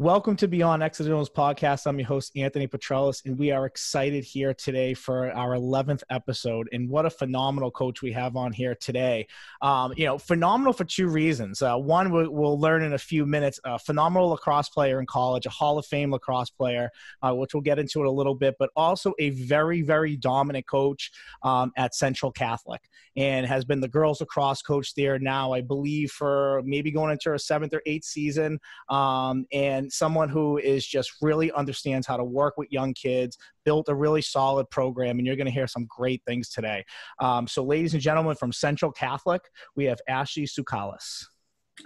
Welcome 0.00 0.34
to 0.36 0.48
Beyond 0.48 0.82
Exodus 0.82 1.28
podcast. 1.28 1.86
I'm 1.86 1.98
your 1.98 2.08
host, 2.08 2.32
Anthony 2.34 2.66
Petrellis, 2.66 3.22
and 3.26 3.38
we 3.38 3.50
are 3.50 3.66
excited 3.66 4.24
here 4.24 4.54
today 4.54 4.94
for 4.94 5.30
our 5.32 5.50
11th 5.50 6.02
episode. 6.08 6.70
And 6.72 6.88
what 6.88 7.04
a 7.04 7.10
phenomenal 7.10 7.70
coach 7.70 8.00
we 8.00 8.10
have 8.12 8.34
on 8.34 8.50
here 8.54 8.74
today. 8.74 9.26
Um, 9.60 9.92
you 9.98 10.06
know, 10.06 10.16
phenomenal 10.16 10.72
for 10.72 10.84
two 10.84 11.08
reasons. 11.08 11.60
Uh, 11.60 11.76
one, 11.76 12.10
we'll, 12.10 12.30
we'll, 12.30 12.58
learn 12.58 12.82
in 12.82 12.94
a 12.94 12.98
few 12.98 13.26
minutes, 13.26 13.60
a 13.64 13.78
phenomenal 13.78 14.30
lacrosse 14.30 14.70
player 14.70 15.00
in 15.00 15.04
college, 15.04 15.44
a 15.44 15.50
Hall 15.50 15.76
of 15.76 15.84
Fame 15.84 16.12
lacrosse 16.12 16.48
player, 16.48 16.88
uh, 17.20 17.34
which 17.34 17.52
we'll 17.52 17.60
get 17.60 17.78
into 17.78 18.00
in 18.00 18.06
a 18.06 18.10
little 18.10 18.34
bit, 18.34 18.54
but 18.58 18.70
also 18.76 19.12
a 19.18 19.28
very, 19.28 19.82
very 19.82 20.16
dominant 20.16 20.66
coach 20.66 21.10
um, 21.42 21.72
at 21.76 21.94
Central 21.94 22.32
Catholic 22.32 22.80
and 23.16 23.44
has 23.46 23.66
been 23.66 23.80
the 23.80 23.88
girls 23.88 24.20
lacrosse 24.20 24.62
coach 24.62 24.94
there 24.94 25.18
now, 25.18 25.52
I 25.52 25.60
believe, 25.60 26.10
for 26.10 26.62
maybe 26.64 26.90
going 26.90 27.12
into 27.12 27.28
her 27.28 27.36
seventh 27.36 27.74
or 27.74 27.82
eighth 27.84 28.04
season. 28.04 28.60
Um, 28.88 29.44
and 29.52 29.89
someone 29.92 30.28
who 30.28 30.58
is 30.58 30.86
just 30.86 31.12
really 31.20 31.52
understands 31.52 32.06
how 32.06 32.16
to 32.16 32.24
work 32.24 32.56
with 32.56 32.70
young 32.70 32.94
kids, 32.94 33.36
built 33.64 33.88
a 33.88 33.94
really 33.94 34.22
solid 34.22 34.68
program, 34.70 35.18
and 35.18 35.26
you're 35.26 35.36
going 35.36 35.46
to 35.46 35.52
hear 35.52 35.66
some 35.66 35.86
great 35.86 36.22
things 36.26 36.48
today. 36.48 36.84
Um, 37.18 37.46
so, 37.46 37.62
ladies 37.64 37.94
and 37.94 38.02
gentlemen, 38.02 38.36
from 38.36 38.52
Central 38.52 38.92
Catholic, 38.92 39.42
we 39.76 39.84
have 39.84 39.98
Ashley 40.08 40.44
Tsoukalas. 40.44 41.24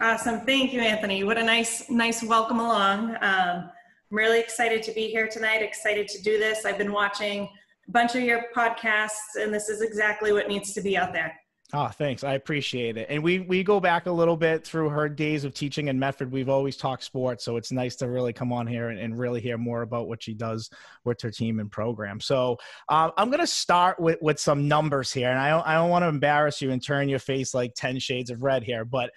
Awesome, 0.01 0.41
thank 0.41 0.73
you, 0.73 0.80
Anthony. 0.80 1.24
What 1.24 1.38
a 1.38 1.43
nice, 1.43 1.88
nice 1.88 2.23
welcome 2.23 2.59
along. 2.59 3.16
Um, 3.20 3.70
I'm 4.10 4.18
really 4.18 4.41
excited 4.41 4.82
to 4.84 4.93
be 4.93 5.09
here 5.09 5.29
tonight. 5.29 5.62
Excited 5.62 6.09
to 6.09 6.23
do 6.23 6.38
this. 6.38 6.65
I've 6.65 6.79
been 6.79 6.93
watching 6.93 7.48
a 7.87 7.91
bunch 7.91 8.15
of 8.15 8.23
your 8.23 8.46
podcasts, 8.57 9.37
and 9.41 9.52
this 9.52 9.68
is 9.68 9.82
exactly 9.82 10.32
what 10.32 10.48
needs 10.48 10.73
to 10.74 10.80
be 10.80 10.96
out 10.96 11.12
there. 11.12 11.34
Oh, 11.77 11.88
thanks. 11.88 12.23
I 12.23 12.34
appreciate 12.34 12.96
it. 12.96 13.09
And 13.10 13.20
we 13.20 13.41
we 13.41 13.64
go 13.64 13.80
back 13.80 14.06
a 14.06 14.10
little 14.12 14.37
bit 14.37 14.65
through 14.65 14.91
her 14.91 15.09
days 15.09 15.42
of 15.42 15.55
teaching 15.55 15.88
in 15.88 15.98
Medford. 15.98 16.30
We've 16.30 16.48
always 16.48 16.77
talked 16.77 17.02
sports, 17.02 17.42
so 17.42 17.56
it's 17.56 17.73
nice 17.73 17.96
to 17.96 18.09
really 18.09 18.32
come 18.32 18.52
on 18.52 18.69
here 18.69 18.91
and, 18.91 18.98
and 19.01 19.19
really 19.19 19.41
hear 19.41 19.59
more 19.59 19.82
about 19.82 20.06
what 20.06 20.23
she 20.23 20.34
does 20.34 20.70
with 21.04 21.21
her 21.23 21.32
team 21.32 21.59
and 21.59 21.68
program. 21.68 22.21
So 22.21 22.59
uh, 22.88 23.10
I'm 23.16 23.29
going 23.29 23.40
to 23.40 23.46
start 23.49 23.99
with 23.99 24.18
with 24.23 24.38
some 24.38 24.68
numbers 24.68 25.12
here, 25.12 25.30
and 25.30 25.38
I 25.38 25.51
don't, 25.51 25.66
I 25.66 25.74
don't 25.74 25.90
want 25.90 26.04
to 26.04 26.09
embarrass 26.09 26.62
you 26.62 26.71
and 26.71 26.80
turn 26.80 27.09
your 27.09 27.18
face 27.18 27.54
like 27.54 27.74
ten 27.74 27.99
shades 27.99 28.30
of 28.30 28.45
red 28.45 28.62
here, 28.62 28.84
but 28.84 29.10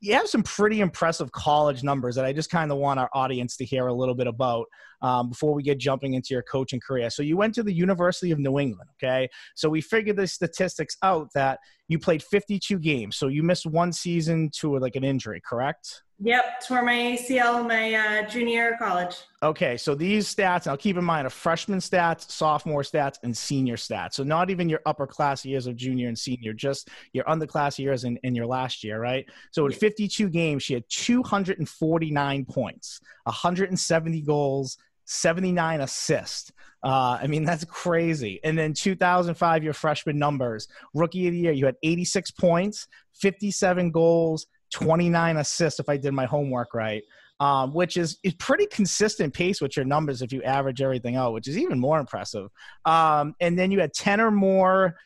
you 0.00 0.14
have 0.14 0.28
some 0.28 0.42
pretty 0.42 0.80
impressive 0.80 1.30
college 1.32 1.82
numbers 1.82 2.14
that 2.14 2.24
I 2.24 2.32
just 2.32 2.50
kind 2.50 2.70
of 2.72 2.78
want 2.78 3.00
our 3.00 3.10
audience 3.12 3.56
to 3.58 3.64
hear 3.64 3.86
a 3.86 3.92
little 3.92 4.14
bit 4.14 4.26
about 4.26 4.66
um, 5.02 5.28
before 5.28 5.54
we 5.54 5.62
get 5.62 5.78
jumping 5.78 6.14
into 6.14 6.28
your 6.30 6.42
coaching 6.42 6.80
career. 6.80 7.10
So 7.10 7.22
you 7.22 7.36
went 7.36 7.54
to 7.56 7.62
the 7.62 7.72
University 7.72 8.30
of 8.30 8.38
New 8.38 8.58
England, 8.58 8.88
okay? 8.96 9.28
So 9.54 9.68
we 9.68 9.80
figured 9.80 10.16
the 10.16 10.26
statistics 10.26 10.96
out 11.02 11.28
that 11.34 11.58
you 11.88 11.98
played 11.98 12.22
52 12.22 12.78
games. 12.78 13.16
So 13.16 13.28
you 13.28 13.42
missed 13.42 13.66
one 13.66 13.92
season 13.92 14.50
to 14.60 14.78
like 14.78 14.96
an 14.96 15.04
injury, 15.04 15.42
correct? 15.46 16.02
Yep, 16.20 16.44
tore 16.66 16.82
my 16.82 16.92
ACL 16.94 17.66
my 17.66 17.94
uh, 17.94 18.28
junior 18.28 18.54
year 18.54 18.72
of 18.74 18.78
college. 18.78 19.16
Okay, 19.42 19.76
so 19.76 19.96
these 19.96 20.32
stats, 20.32 20.66
I'll 20.68 20.76
keep 20.76 20.96
in 20.96 21.04
mind, 21.04 21.26
are 21.26 21.30
freshman 21.30 21.80
stats, 21.80 22.30
sophomore 22.30 22.82
stats, 22.82 23.18
and 23.24 23.36
senior 23.36 23.76
stats. 23.76 24.14
So 24.14 24.22
not 24.22 24.48
even 24.48 24.68
your 24.68 24.80
upper 24.86 25.08
class 25.08 25.44
years 25.44 25.66
of 25.66 25.74
junior 25.74 26.06
and 26.06 26.18
senior, 26.18 26.52
just 26.52 26.88
your 27.12 27.24
underclass 27.24 27.78
years 27.78 28.04
in, 28.04 28.16
in 28.22 28.34
your 28.34 28.46
last 28.46 28.84
year, 28.84 29.00
right? 29.00 29.28
So 29.50 29.66
in 29.66 29.72
52 29.72 30.28
games, 30.30 30.62
she 30.62 30.74
had 30.74 30.84
249 30.88 32.44
points, 32.44 33.00
170 33.24 34.22
goals, 34.22 34.78
79 35.06 35.80
assists. 35.80 36.52
Uh, 36.82 37.18
I 37.20 37.26
mean, 37.26 37.44
that's 37.44 37.64
crazy. 37.64 38.40
And 38.44 38.56
then 38.56 38.72
2005, 38.72 39.64
your 39.64 39.72
freshman 39.72 40.18
numbers. 40.18 40.68
Rookie 40.94 41.26
of 41.26 41.32
the 41.32 41.38
year, 41.38 41.52
you 41.52 41.66
had 41.66 41.76
86 41.82 42.30
points, 42.32 42.86
57 43.14 43.90
goals, 43.90 44.46
29 44.74 45.36
assists 45.36 45.78
if 45.78 45.88
I 45.88 45.96
did 45.96 46.12
my 46.12 46.26
homework 46.26 46.74
right, 46.74 47.02
um, 47.38 47.72
which 47.72 47.96
is, 47.96 48.18
is 48.24 48.34
pretty 48.34 48.66
consistent 48.66 49.32
pace 49.32 49.60
with 49.60 49.76
your 49.76 49.84
numbers 49.84 50.20
if 50.20 50.32
you 50.32 50.42
average 50.42 50.82
everything 50.82 51.14
out, 51.14 51.32
which 51.32 51.46
is 51.46 51.56
even 51.56 51.78
more 51.78 52.00
impressive. 52.00 52.48
Um, 52.84 53.34
and 53.40 53.56
then 53.56 53.70
you 53.70 53.78
had 53.80 53.94
10 53.94 54.20
or 54.20 54.32
more 54.32 54.96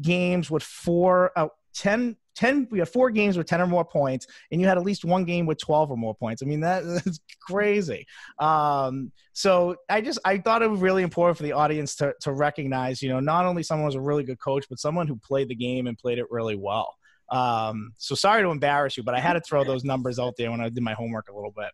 games 0.00 0.48
with 0.48 0.62
four, 0.62 1.32
uh, 1.36 1.48
10, 1.74 2.16
10 2.36 2.68
we 2.70 2.78
had 2.78 2.88
four 2.88 3.10
games 3.10 3.36
with 3.36 3.48
10 3.48 3.60
or 3.62 3.66
more 3.66 3.84
points 3.84 4.26
and 4.52 4.60
you 4.60 4.66
had 4.68 4.78
at 4.78 4.84
least 4.84 5.04
one 5.04 5.24
game 5.24 5.44
with 5.44 5.58
12 5.58 5.90
or 5.90 5.96
more 5.96 6.14
points. 6.14 6.40
I 6.40 6.46
mean 6.46 6.60
that, 6.60 6.84
that's 7.04 7.18
crazy. 7.48 8.06
Um, 8.38 9.10
so 9.36 9.76
i 9.90 10.00
just 10.00 10.18
i 10.24 10.38
thought 10.38 10.62
it 10.62 10.70
was 10.70 10.80
really 10.80 11.02
important 11.02 11.36
for 11.36 11.42
the 11.42 11.52
audience 11.52 11.94
to, 11.94 12.14
to 12.22 12.32
recognize 12.32 13.02
you 13.02 13.10
know 13.10 13.20
not 13.20 13.44
only 13.44 13.62
someone 13.62 13.84
was 13.84 13.94
a 13.94 14.00
really 14.00 14.24
good 14.24 14.40
coach 14.40 14.64
but 14.66 14.78
someone 14.78 15.06
who 15.06 15.14
played 15.16 15.46
the 15.48 15.54
game 15.54 15.86
and 15.86 15.98
played 15.98 16.18
it 16.18 16.24
really 16.30 16.56
well 16.56 16.94
um, 17.30 17.92
so 17.96 18.14
sorry 18.14 18.42
to 18.42 18.50
embarrass 18.50 18.96
you, 18.96 19.02
but 19.02 19.14
I 19.14 19.20
had 19.20 19.34
to 19.34 19.40
throw 19.40 19.64
those 19.64 19.84
numbers 19.84 20.18
out 20.18 20.34
there 20.36 20.50
when 20.50 20.60
I 20.60 20.68
did 20.68 20.82
my 20.82 20.94
homework 20.94 21.28
a 21.28 21.34
little 21.34 21.52
bit. 21.52 21.70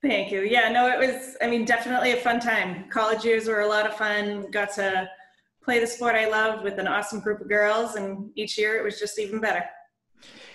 Thank 0.00 0.30
you. 0.30 0.42
Yeah, 0.42 0.68
no, 0.70 0.88
it 0.88 0.98
was, 0.98 1.36
I 1.42 1.48
mean, 1.48 1.64
definitely 1.64 2.12
a 2.12 2.16
fun 2.16 2.38
time. 2.38 2.88
College 2.88 3.24
years 3.24 3.48
were 3.48 3.60
a 3.60 3.66
lot 3.66 3.84
of 3.84 3.96
fun. 3.96 4.50
Got 4.50 4.72
to 4.74 5.08
play 5.62 5.80
the 5.80 5.86
sport 5.86 6.14
I 6.14 6.28
loved 6.28 6.62
with 6.62 6.78
an 6.78 6.86
awesome 6.86 7.20
group 7.20 7.40
of 7.40 7.48
girls, 7.48 7.96
and 7.96 8.30
each 8.36 8.56
year 8.56 8.76
it 8.78 8.84
was 8.84 8.98
just 8.98 9.18
even 9.18 9.40
better. 9.40 9.64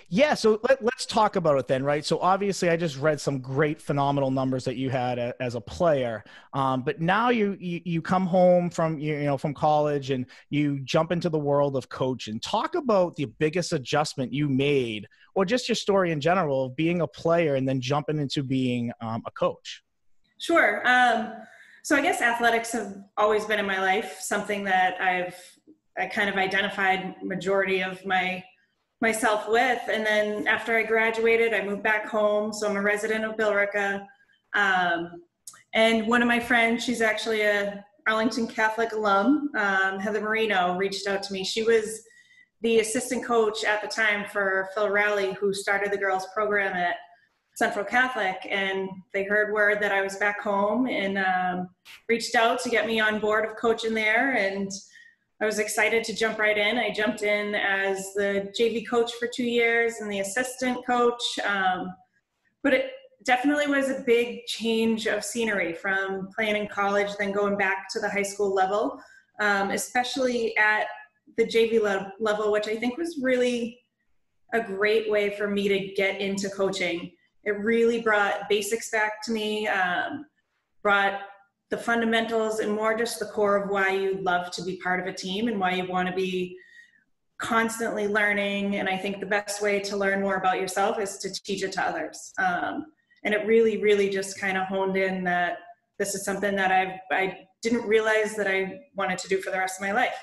Yeah, 0.10 0.34
so 0.34 0.60
let, 0.68 0.82
us 0.82 1.06
talk 1.06 1.36
about 1.36 1.58
it 1.58 1.68
then, 1.68 1.84
right? 1.84 2.06
So 2.06 2.20
obviously, 2.20 2.70
I 2.70 2.78
just 2.78 2.98
read 2.98 3.20
some 3.20 3.40
great, 3.40 3.82
phenomenal 3.82 4.32
numbers 4.32 4.64
that 4.66 4.76
you 4.76 4.90
had 4.90 5.20
a, 5.20 5.34
as 5.40 5.56
a 5.56 5.62
player, 5.62 6.24
um, 6.54 6.84
but 6.84 7.02
now 7.02 7.30
you, 7.30 7.58
you, 7.60 7.82
you 7.84 8.02
come 8.02 8.26
home 8.26 8.70
from 8.70 9.00
you 9.00 9.24
know 9.24 9.38
from 9.38 9.54
college 9.54 10.12
and 10.12 10.26
you 10.50 10.80
jump 10.82 11.12
into 11.12 11.30
the 11.30 11.40
world 11.40 11.76
of 11.76 11.90
coaching. 11.90 12.40
Talk 12.40 12.76
about 12.76 13.16
the 13.16 13.26
biggest 13.26 13.74
adjustment 13.74 14.34
you 14.34 14.50
made, 14.50 15.08
or 15.36 15.46
just 15.46 15.68
your 15.68 15.76
story 15.76 16.12
in 16.12 16.22
general 16.22 16.66
of 16.66 16.76
being 16.76 17.02
a 17.02 17.08
player 17.08 17.56
and 17.56 17.68
then 17.68 17.82
jumping 17.82 18.20
into 18.20 18.44
being 18.44 18.92
um, 19.02 19.24
a 19.26 19.32
coach. 19.32 19.84
Sure. 20.38 20.88
Um, 20.88 21.34
so 21.84 21.96
I 21.96 22.02
guess 22.02 22.22
athletics 22.22 22.72
have 22.72 22.96
always 23.18 23.46
been 23.46 23.60
in 23.60 23.66
my 23.66 23.80
life, 23.80 24.18
something 24.20 24.64
that 24.66 25.00
I've 25.02 25.36
I 25.98 26.08
kind 26.08 26.30
of 26.30 26.38
identified 26.38 27.16
majority 27.22 27.82
of 27.82 28.04
my 28.06 28.44
myself 29.04 29.50
with. 29.50 29.82
And 29.92 30.06
then 30.06 30.48
after 30.48 30.78
I 30.78 30.84
graduated, 30.84 31.54
I 31.54 31.64
moved 31.64 31.84
back 31.84 32.08
home. 32.08 32.54
So 32.54 32.68
I'm 32.70 32.78
a 32.78 32.82
resident 32.82 33.26
of 33.26 33.36
Billerica. 33.36 34.08
Um, 34.56 35.22
and 35.76 36.08
one 36.08 36.22
of 36.22 36.28
my 36.28 36.40
friends, 36.40 36.86
she's 36.86 37.02
actually 37.02 37.42
a 37.42 37.84
Arlington 38.08 38.48
Catholic 38.48 38.94
alum, 38.94 39.50
um, 39.58 40.00
Heather 40.00 40.22
Marino, 40.22 40.78
reached 40.78 41.06
out 41.06 41.22
to 41.24 41.34
me. 41.34 41.44
She 41.44 41.64
was 41.64 42.02
the 42.62 42.80
assistant 42.80 43.26
coach 43.26 43.66
at 43.66 43.82
the 43.82 43.90
time 43.90 44.26
for 44.32 44.70
Phil 44.74 44.90
Rowley, 44.90 45.34
who 45.34 45.54
started 45.54 45.92
the 45.92 45.98
girls 45.98 46.26
program 46.34 46.74
at 46.74 46.96
Central 47.56 47.84
Catholic. 47.84 48.38
And 48.50 48.90
they 49.14 49.26
heard 49.26 49.54
word 49.54 49.82
that 49.82 49.92
I 49.92 50.02
was 50.02 50.16
back 50.16 50.40
home 50.42 50.88
and 50.88 51.18
um, 51.18 51.70
reached 52.08 52.36
out 52.36 52.62
to 52.62 52.70
get 52.70 52.88
me 52.88 53.02
on 53.02 53.20
board 53.20 53.44
of 53.44 53.58
coaching 53.58 53.94
there. 53.94 54.34
And 54.34 54.72
I 55.42 55.46
was 55.46 55.60
excited 55.60 56.04
to 56.06 56.16
jump 56.16 56.40
right 56.40 56.58
in. 56.58 56.78
I 56.78 56.92
jumped 56.92 57.24
in 57.24 57.56
as 57.56 58.14
the 58.14 58.52
JV 58.58 58.88
coach 58.88 59.14
for 59.14 59.28
two 59.28 59.44
years 59.44 59.96
and 60.00 60.12
the 60.12 60.20
assistant 60.20 60.86
coach. 60.86 61.22
Um, 61.46 61.94
but 62.62 62.74
it 62.74 62.92
definitely 63.26 63.68
was 63.68 63.90
a 63.90 64.04
big 64.06 64.46
change 64.46 65.08
of 65.08 65.24
scenery 65.24 65.74
from 65.74 66.30
playing 66.36 66.56
in 66.56 66.68
college, 66.68 67.10
then 67.18 67.32
going 67.32 67.58
back 67.58 67.88
to 67.92 68.00
the 68.00 68.10
high 68.10 68.24
school 68.24 68.54
level, 68.54 69.00
um, 69.42 69.72
especially 69.72 70.56
at 70.58 70.86
the 71.38 71.46
JV 71.46 71.82
le- 71.82 72.14
level, 72.20 72.52
which 72.52 72.68
I 72.68 72.76
think 72.76 72.98
was 72.98 73.20
really 73.22 73.80
a 74.54 74.62
great 74.62 75.10
way 75.10 75.36
for 75.36 75.48
me 75.48 75.68
to 75.68 75.94
get 75.94 76.22
into 76.22 76.50
coaching. 76.50 77.12
It 77.44 77.58
really 77.60 78.02
brought 78.02 78.48
basics 78.50 78.92
back 78.92 79.24
to 79.24 79.32
me, 79.32 79.68
um, 79.68 80.26
brought 80.82 81.22
the 81.74 81.78
fundamentals 81.80 82.60
and 82.60 82.72
more 82.72 82.96
just 82.96 83.18
the 83.18 83.26
core 83.26 83.56
of 83.56 83.68
why 83.68 83.90
you 83.90 84.20
love 84.22 84.52
to 84.52 84.62
be 84.62 84.76
part 84.78 85.00
of 85.00 85.08
a 85.08 85.12
team 85.12 85.48
and 85.48 85.60
why 85.60 85.74
you 85.74 85.88
want 85.88 86.08
to 86.08 86.14
be 86.14 86.56
constantly 87.40 88.08
learning. 88.08 88.76
And 88.76 88.88
I 88.88 88.96
think 88.96 89.20
the 89.20 89.26
best 89.26 89.60
way 89.60 89.80
to 89.80 89.98
learn 89.98 90.22
more 90.22 90.36
about 90.36 90.62
yourself 90.62 91.00
is 91.00 91.18
to 91.18 91.34
teach 91.34 91.64
it 91.64 91.72
to 91.72 91.82
others. 91.82 92.32
Um, 92.38 92.86
and 93.24 93.34
it 93.34 93.48
really, 93.48 93.82
really 93.82 94.08
just 94.08 94.40
kind 94.40 94.56
of 94.56 94.68
honed 94.68 94.98
in 94.98 95.24
that 95.24 95.58
this 95.98 96.14
is 96.14 96.24
something 96.24 96.56
that 96.58 96.72
I've, 96.72 97.00
I 97.12 97.40
didn't 97.64 97.88
realize 97.88 98.36
that 98.36 98.48
I 98.48 98.82
wanted 98.96 99.18
to 99.18 99.28
do 99.28 99.42
for 99.42 99.50
the 99.50 99.58
rest 99.58 99.82
of 99.82 99.88
my 99.88 99.94
life. 99.94 100.14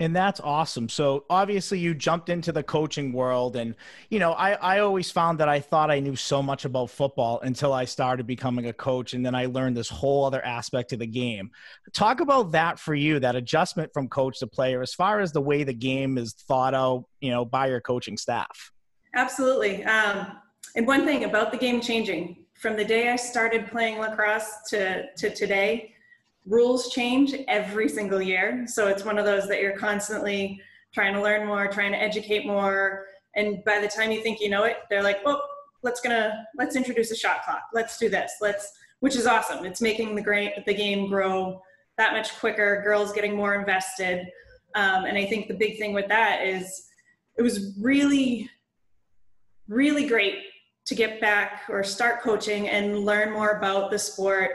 And 0.00 0.14
that's 0.14 0.40
awesome. 0.40 0.88
So 0.88 1.24
obviously 1.30 1.78
you 1.78 1.94
jumped 1.94 2.28
into 2.28 2.50
the 2.50 2.64
coaching 2.64 3.12
world 3.12 3.54
and 3.54 3.76
you 4.10 4.18
know, 4.18 4.32
I, 4.32 4.52
I 4.54 4.78
always 4.80 5.10
found 5.10 5.38
that 5.38 5.48
I 5.48 5.60
thought 5.60 5.90
I 5.90 6.00
knew 6.00 6.16
so 6.16 6.42
much 6.42 6.64
about 6.64 6.90
football 6.90 7.40
until 7.40 7.72
I 7.72 7.84
started 7.84 8.26
becoming 8.26 8.66
a 8.66 8.72
coach 8.72 9.14
and 9.14 9.24
then 9.24 9.36
I 9.36 9.46
learned 9.46 9.76
this 9.76 9.88
whole 9.88 10.24
other 10.24 10.44
aspect 10.44 10.92
of 10.92 10.98
the 10.98 11.06
game. 11.06 11.50
Talk 11.92 12.20
about 12.20 12.52
that 12.52 12.80
for 12.80 12.94
you, 12.94 13.20
that 13.20 13.36
adjustment 13.36 13.92
from 13.92 14.08
coach 14.08 14.40
to 14.40 14.48
player 14.48 14.82
as 14.82 14.92
far 14.92 15.20
as 15.20 15.30
the 15.30 15.40
way 15.40 15.62
the 15.62 15.74
game 15.74 16.18
is 16.18 16.32
thought 16.32 16.74
out, 16.74 17.04
you 17.20 17.30
know, 17.30 17.44
by 17.44 17.68
your 17.68 17.80
coaching 17.80 18.16
staff. 18.16 18.72
Absolutely. 19.14 19.84
Um, 19.84 20.26
and 20.74 20.88
one 20.88 21.04
thing 21.04 21.22
about 21.22 21.52
the 21.52 21.58
game 21.58 21.80
changing 21.80 22.44
from 22.54 22.76
the 22.76 22.84
day 22.84 23.10
I 23.10 23.16
started 23.16 23.68
playing 23.68 23.98
lacrosse 23.98 24.50
to, 24.70 25.04
to 25.18 25.32
today, 25.32 25.93
rules 26.46 26.90
change 26.90 27.34
every 27.48 27.88
single 27.88 28.20
year. 28.20 28.64
So 28.66 28.88
it's 28.88 29.04
one 29.04 29.18
of 29.18 29.24
those 29.24 29.48
that 29.48 29.60
you're 29.60 29.76
constantly 29.76 30.60
trying 30.92 31.14
to 31.14 31.22
learn 31.22 31.46
more, 31.46 31.66
trying 31.68 31.92
to 31.92 31.98
educate 31.98 32.46
more. 32.46 33.06
And 33.34 33.64
by 33.64 33.80
the 33.80 33.88
time 33.88 34.10
you 34.10 34.22
think 34.22 34.40
you 34.40 34.50
know 34.50 34.64
it, 34.64 34.76
they're 34.90 35.02
like, 35.02 35.20
oh, 35.24 35.40
let's 35.82 36.00
gonna 36.00 36.46
let's 36.56 36.76
introduce 36.76 37.10
a 37.10 37.16
shot 37.16 37.44
clock. 37.44 37.64
Let's 37.72 37.98
do 37.98 38.08
this. 38.08 38.32
Let's 38.40 38.72
which 39.00 39.16
is 39.16 39.26
awesome. 39.26 39.64
It's 39.66 39.80
making 39.80 40.14
the 40.14 40.22
great 40.22 40.64
the 40.66 40.74
game 40.74 41.08
grow 41.08 41.60
that 41.98 42.12
much 42.12 42.36
quicker. 42.38 42.82
Girls 42.84 43.12
getting 43.12 43.36
more 43.36 43.54
invested, 43.54 44.26
um, 44.74 45.04
and 45.04 45.18
I 45.18 45.26
think 45.26 45.48
the 45.48 45.54
big 45.54 45.78
thing 45.78 45.92
with 45.92 46.08
that 46.08 46.46
is 46.46 46.88
it 47.36 47.42
was 47.42 47.74
really 47.80 48.50
really 49.68 50.06
great 50.06 50.36
to 50.86 50.94
get 50.94 51.20
back 51.20 51.62
or 51.70 51.82
start 51.82 52.20
coaching 52.20 52.68
and 52.68 53.00
learn 53.00 53.32
more 53.32 53.52
about 53.52 53.90
the 53.90 53.98
sport 53.98 54.50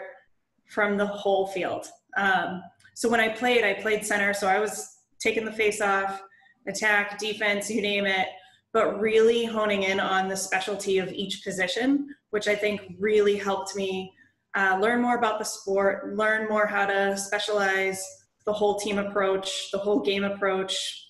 from 0.70 0.98
the 0.98 1.06
whole 1.06 1.48
field. 1.48 1.88
Um, 2.18 2.62
so 2.96 3.10
when 3.10 3.20
I 3.20 3.30
played, 3.30 3.64
I 3.64 3.74
played 3.76 4.06
center, 4.06 4.34
so 4.34 4.48
I 4.48 4.60
was 4.60 4.98
taking 5.20 5.46
the 5.46 5.52
face 5.52 5.82
off, 5.82 6.22
attack, 6.68 7.18
defense, 7.18 7.70
you 7.70 7.82
name 7.82 8.06
it, 8.06 8.28
but 8.74 9.00
really 9.00 9.46
honing 9.46 9.84
in 9.84 10.00
on 10.00 10.30
the 10.30 10.38
specialty 10.38 11.00
of 11.00 11.12
each 11.12 11.44
position, 11.44 12.08
which 12.30 12.48
I 12.48 12.56
think 12.56 12.82
really 13.00 13.36
helped 13.36 13.76
me 13.76 14.14
uh, 14.56 14.78
learn 14.82 15.02
more 15.02 15.18
about 15.18 15.40
the 15.40 15.46
sport, 15.46 16.16
learn 16.16 16.48
more 16.50 16.66
how 16.66 16.86
to 16.86 17.18
specialize 17.18 18.04
the 18.46 18.54
whole 18.54 18.80
team 18.80 18.98
approach, 18.98 19.72
the 19.72 19.78
whole 19.78 20.00
game 20.02 20.24
approach, 20.24 21.08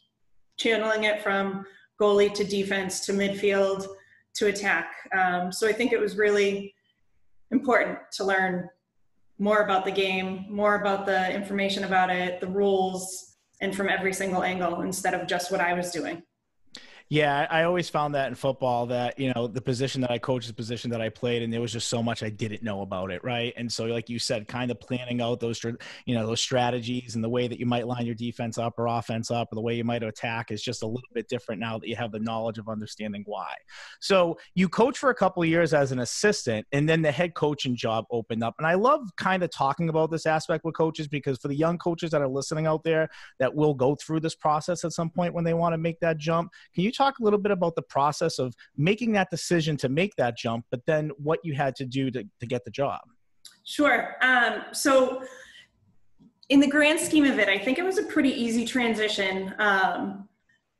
channeling 0.57 1.05
it 1.05 1.21
from 1.21 1.65
goalie 2.01 2.33
to 2.33 2.43
defense 2.43 3.05
to 3.05 3.13
midfield 3.13 3.87
to 4.35 4.47
attack. 4.47 4.93
Um, 5.17 5.51
so 5.51 5.67
I 5.67 5.73
think 5.73 5.91
it 5.91 5.99
was 5.99 6.17
really 6.17 6.73
important 7.51 7.97
to 8.13 8.23
learn 8.23 8.69
more 9.39 9.61
about 9.61 9.85
the 9.85 9.91
game, 9.91 10.45
more 10.49 10.75
about 10.75 11.05
the 11.05 11.33
information 11.33 11.85
about 11.85 12.09
it, 12.09 12.39
the 12.39 12.47
rules, 12.47 13.37
and 13.61 13.75
from 13.75 13.89
every 13.89 14.13
single 14.13 14.43
angle 14.43 14.81
instead 14.81 15.13
of 15.13 15.27
just 15.27 15.51
what 15.51 15.61
I 15.61 15.73
was 15.73 15.91
doing. 15.91 16.21
Yeah, 17.11 17.47
I 17.49 17.63
always 17.63 17.89
found 17.89 18.13
that 18.13 18.27
in 18.27 18.35
football 18.35 18.85
that, 18.87 19.17
you 19.17 19.33
know, 19.33 19.47
the 19.47 19.61
position 19.61 19.99
that 20.01 20.11
I 20.11 20.19
coached, 20.19 20.47
the 20.47 20.53
position 20.53 20.91
that 20.91 21.01
I 21.01 21.09
played, 21.09 21.41
and 21.41 21.51
there 21.51 21.59
was 21.59 21.73
just 21.73 21.89
so 21.89 22.03
much 22.03 22.21
I 22.21 22.29
didn't 22.29 22.61
know 22.61 22.81
about 22.81 23.09
it, 23.09 23.23
right? 23.23 23.51
And 23.57 23.71
so, 23.71 23.85
like 23.85 24.09
you 24.09 24.19
said, 24.19 24.47
kind 24.47 24.69
of 24.69 24.79
planning 24.79 25.19
out 25.19 25.39
those, 25.39 25.63
you 25.63 26.13
know, 26.13 26.27
those 26.27 26.39
strategies 26.39 27.15
and 27.15 27.23
the 27.23 27.29
way 27.29 27.47
that 27.47 27.59
you 27.59 27.65
might 27.65 27.87
line 27.87 28.05
your 28.05 28.13
defense 28.13 28.59
up 28.59 28.77
or 28.77 28.85
offense 28.85 29.31
up 29.31 29.51
or 29.51 29.55
the 29.55 29.61
way 29.61 29.73
you 29.73 29.83
might 29.83 30.03
attack 30.03 30.51
is 30.51 30.61
just 30.61 30.83
a 30.83 30.85
little 30.85 31.09
bit 31.11 31.27
different 31.27 31.59
now 31.59 31.79
that 31.79 31.87
you 31.87 31.95
have 31.95 32.11
the 32.11 32.19
knowledge 32.19 32.59
of 32.59 32.69
understanding 32.69 33.23
why. 33.25 33.55
So 33.99 34.37
you 34.53 34.69
coach 34.69 34.99
for 34.99 35.09
a 35.09 35.15
couple 35.15 35.41
of 35.41 35.49
years 35.49 35.73
as 35.73 35.91
an 35.91 35.97
assistant, 35.97 36.67
and 36.73 36.87
then 36.87 37.01
the 37.01 37.11
head 37.11 37.33
coaching 37.33 37.75
job 37.75 38.05
opened 38.11 38.43
up. 38.43 38.53
And 38.59 38.67
I 38.67 38.75
love 38.75 39.09
kind 39.17 39.41
of 39.41 39.49
talking 39.49 39.89
about 39.89 40.11
this 40.11 40.27
aspect 40.27 40.63
with 40.63 40.75
coaches 40.75 41.07
because 41.07 41.39
for 41.39 41.47
the 41.47 41.55
young 41.55 41.79
coaches 41.79 42.11
that 42.11 42.21
are 42.21 42.27
listening 42.27 42.67
out 42.67 42.83
there 42.83 43.09
that 43.39 43.55
will 43.55 43.73
go 43.73 43.95
through 43.95 44.19
this 44.19 44.35
process 44.35 44.85
at 44.85 44.91
some 44.91 45.09
point 45.09 45.33
when 45.33 45.43
they 45.43 45.55
want 45.55 45.73
to 45.73 45.79
make 45.79 45.99
that 46.01 46.19
jump, 46.19 46.51
can 46.75 46.83
you 46.83 46.91
talk 46.99 47.19
a 47.19 47.23
little 47.23 47.39
bit 47.39 47.51
about 47.51 47.75
the 47.75 47.81
process 47.81 48.39
of 48.39 48.53
making 48.77 49.13
that 49.13 49.29
decision 49.29 49.77
to 49.77 49.89
make 49.89 50.15
that 50.17 50.37
jump, 50.37 50.65
but 50.69 50.81
then 50.85 51.11
what 51.17 51.39
you 51.43 51.53
had 51.53 51.75
to 51.77 51.85
do 51.85 52.11
to, 52.11 52.23
to 52.39 52.45
get 52.45 52.65
the 52.65 52.71
job? 52.71 52.99
Sure. 53.63 54.15
Um, 54.21 54.63
so, 54.73 55.23
in 56.49 56.59
the 56.59 56.67
grand 56.67 56.99
scheme 56.99 57.25
of 57.25 57.37
it, 57.37 57.47
I 57.47 57.57
think 57.59 57.77
it 57.77 57.85
was 57.85 57.99
a 57.99 58.03
pretty 58.03 58.29
easy 58.29 58.65
transition. 58.65 59.53
Um, 59.59 60.27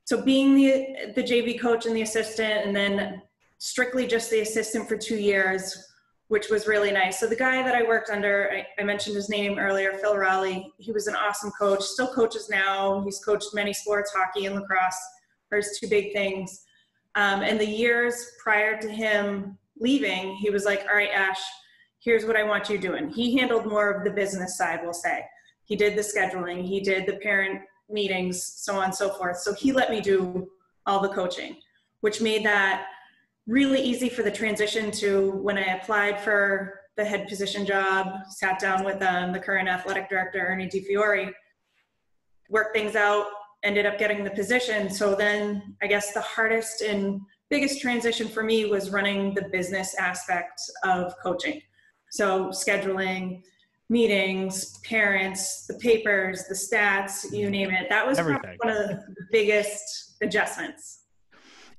so, 0.03 0.21
being 0.21 0.55
the, 0.55 1.13
the 1.15 1.23
JV 1.23 1.59
coach 1.59 1.85
and 1.85 1.95
the 1.95 2.01
assistant, 2.01 2.65
and 2.65 2.75
then 2.75 3.21
strictly 3.59 4.07
just 4.07 4.29
the 4.29 4.41
assistant 4.41 4.89
for 4.89 4.97
two 4.97 5.17
years, 5.17 5.85
which 6.27 6.49
was 6.49 6.67
really 6.67 6.91
nice. 6.91 7.19
So, 7.19 7.27
the 7.27 7.35
guy 7.35 7.63
that 7.63 7.75
I 7.75 7.83
worked 7.83 8.09
under, 8.09 8.51
I, 8.51 8.81
I 8.81 8.83
mentioned 8.83 9.15
his 9.15 9.29
name 9.29 9.57
earlier, 9.57 9.93
Phil 9.93 10.17
Raleigh. 10.17 10.73
He 10.79 10.91
was 10.91 11.07
an 11.07 11.15
awesome 11.15 11.51
coach, 11.51 11.83
still 11.83 12.11
coaches 12.13 12.49
now. 12.49 13.01
He's 13.05 13.19
coached 13.19 13.53
many 13.53 13.71
sports, 13.71 14.11
hockey 14.13 14.47
and 14.47 14.55
lacrosse 14.55 14.99
his 15.57 15.77
two 15.79 15.87
big 15.87 16.13
things. 16.13 16.65
Um, 17.15 17.41
and 17.41 17.59
the 17.59 17.65
years 17.65 18.31
prior 18.41 18.79
to 18.79 18.89
him 18.89 19.57
leaving, 19.79 20.35
he 20.35 20.49
was 20.49 20.65
like, 20.65 20.85
all 20.89 20.95
right, 20.95 21.09
Ash, 21.11 21.41
here's 21.99 22.25
what 22.25 22.35
I 22.35 22.43
want 22.43 22.69
you 22.69 22.77
doing. 22.77 23.09
He 23.09 23.37
handled 23.37 23.65
more 23.65 23.89
of 23.89 24.03
the 24.03 24.11
business 24.11 24.57
side, 24.57 24.79
we'll 24.83 24.93
say. 24.93 25.25
He 25.65 25.75
did 25.75 25.97
the 25.97 26.01
scheduling, 26.01 26.65
he 26.65 26.79
did 26.79 27.05
the 27.05 27.17
parent 27.17 27.61
meetings, 27.89 28.43
so 28.43 28.77
on 28.77 28.85
and 28.85 28.95
so 28.95 29.09
forth. 29.09 29.37
So 29.37 29.53
he 29.53 29.71
let 29.71 29.89
me 29.89 30.01
do 30.01 30.49
all 30.85 30.99
the 30.99 31.09
coaching, 31.09 31.57
which 32.01 32.21
made 32.21 32.45
that 32.45 32.87
really 33.47 33.81
easy 33.81 34.09
for 34.09 34.21
the 34.23 34.31
transition 34.31 34.91
to 34.91 35.31
when 35.31 35.57
I 35.57 35.77
applied 35.77 36.21
for 36.21 36.81
the 36.97 37.05
head 37.05 37.27
position 37.27 37.65
job, 37.65 38.07
sat 38.29 38.59
down 38.59 38.83
with 38.83 39.01
um, 39.01 39.31
the 39.31 39.39
current 39.39 39.69
athletic 39.69 40.09
director, 40.09 40.39
Ernie 40.39 40.67
DiFiore, 40.67 41.31
worked 42.49 42.75
things 42.75 42.95
out, 42.95 43.25
ended 43.63 43.85
up 43.85 43.97
getting 43.97 44.23
the 44.23 44.31
position. 44.31 44.89
So 44.89 45.15
then 45.15 45.75
I 45.81 45.87
guess 45.87 46.13
the 46.13 46.21
hardest 46.21 46.81
and 46.81 47.21
biggest 47.49 47.81
transition 47.81 48.27
for 48.27 48.43
me 48.43 48.65
was 48.65 48.91
running 48.91 49.33
the 49.33 49.49
business 49.51 49.95
aspect 49.95 50.61
of 50.83 51.13
coaching. 51.21 51.61
So 52.11 52.49
scheduling, 52.49 53.41
meetings, 53.89 54.77
parents, 54.79 55.65
the 55.67 55.75
papers, 55.75 56.45
the 56.47 56.53
stats, 56.53 57.31
you 57.31 57.49
name 57.49 57.71
it. 57.71 57.89
That 57.89 58.05
was 58.05 58.17
one 58.19 58.35
of 58.35 58.87
the 58.87 59.03
biggest 59.31 60.15
adjustments. 60.21 60.99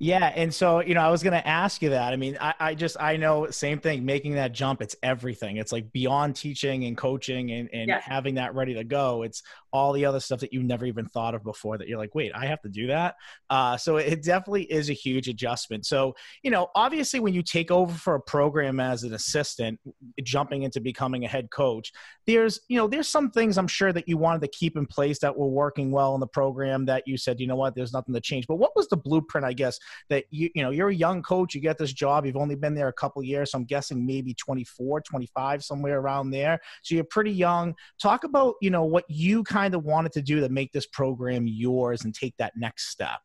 Yeah, 0.02 0.32
and 0.34 0.52
so 0.52 0.80
you 0.80 0.94
know, 0.94 1.02
I 1.02 1.10
was 1.10 1.22
going 1.22 1.34
to 1.34 1.46
ask 1.46 1.82
you 1.82 1.90
that. 1.90 2.14
I 2.14 2.16
mean, 2.16 2.38
I, 2.40 2.54
I, 2.58 2.74
just 2.74 2.96
I 2.98 3.18
know 3.18 3.50
same 3.50 3.80
thing. 3.80 4.02
Making 4.06 4.34
that 4.36 4.52
jump, 4.52 4.80
it's 4.80 4.96
everything. 5.02 5.58
It's 5.58 5.72
like 5.72 5.92
beyond 5.92 6.36
teaching 6.36 6.86
and 6.86 6.96
coaching 6.96 7.50
and, 7.52 7.68
and 7.70 7.88
yeah. 7.88 8.00
having 8.02 8.36
that 8.36 8.54
ready 8.54 8.72
to 8.74 8.84
go. 8.84 9.24
It's 9.24 9.42
all 9.72 9.92
the 9.92 10.04
other 10.04 10.20
stuff 10.20 10.40
that 10.40 10.52
you 10.52 10.62
never 10.62 10.86
even 10.86 11.06
thought 11.06 11.34
of 11.34 11.44
before. 11.44 11.78
That 11.78 11.88
you're 11.88 11.98
like, 11.98 12.14
wait, 12.14 12.32
I 12.34 12.46
have 12.46 12.60
to 12.62 12.68
do 12.68 12.86
that. 12.88 13.16
Uh, 13.48 13.76
so 13.76 13.96
it 13.96 14.22
definitely 14.22 14.64
is 14.64 14.90
a 14.90 14.94
huge 14.94 15.28
adjustment. 15.28 15.86
So 15.86 16.14
you 16.42 16.50
know, 16.50 16.68
obviously, 16.74 17.20
when 17.20 17.34
you 17.34 17.42
take 17.42 17.70
over 17.70 17.92
for 17.92 18.14
a 18.14 18.20
program 18.20 18.80
as 18.80 19.02
an 19.02 19.14
assistant, 19.14 19.78
jumping 20.22 20.62
into 20.62 20.80
becoming 20.80 21.24
a 21.24 21.28
head 21.28 21.50
coach, 21.50 21.92
there's 22.26 22.60
you 22.68 22.76
know, 22.76 22.88
there's 22.88 23.08
some 23.08 23.30
things 23.30 23.58
I'm 23.58 23.68
sure 23.68 23.92
that 23.92 24.08
you 24.08 24.16
wanted 24.16 24.42
to 24.42 24.48
keep 24.48 24.76
in 24.76 24.86
place 24.86 25.18
that 25.20 25.36
were 25.36 25.48
working 25.48 25.90
well 25.90 26.14
in 26.14 26.20
the 26.20 26.26
program 26.26 26.86
that 26.86 27.04
you 27.06 27.16
said, 27.16 27.40
you 27.40 27.46
know 27.46 27.56
what, 27.56 27.74
there's 27.74 27.92
nothing 27.92 28.14
to 28.14 28.20
change. 28.20 28.46
But 28.46 28.56
what 28.56 28.76
was 28.76 28.88
the 28.88 28.96
blueprint, 28.96 29.46
I 29.46 29.52
guess? 29.52 29.78
that 30.08 30.24
you 30.30 30.50
you 30.54 30.62
know 30.62 30.70
you're 30.70 30.88
a 30.88 30.94
young 30.94 31.22
coach 31.22 31.54
you 31.54 31.60
get 31.60 31.78
this 31.78 31.92
job 31.92 32.26
you've 32.26 32.36
only 32.36 32.54
been 32.54 32.74
there 32.74 32.88
a 32.88 32.92
couple 32.92 33.22
years 33.22 33.52
so 33.52 33.58
i'm 33.58 33.64
guessing 33.64 34.04
maybe 34.04 34.34
24 34.34 35.00
25 35.00 35.64
somewhere 35.64 36.00
around 36.00 36.30
there 36.30 36.60
so 36.82 36.94
you're 36.94 37.04
pretty 37.04 37.32
young 37.32 37.74
talk 38.00 38.24
about 38.24 38.54
you 38.60 38.70
know 38.70 38.84
what 38.84 39.04
you 39.08 39.42
kind 39.44 39.59
of 39.68 39.84
wanted 39.84 40.12
to 40.12 40.22
do 40.22 40.40
to 40.40 40.48
make 40.48 40.72
this 40.72 40.86
program 40.86 41.46
yours 41.46 42.04
and 42.04 42.14
take 42.14 42.34
that 42.38 42.52
next 42.56 42.88
step 42.88 43.20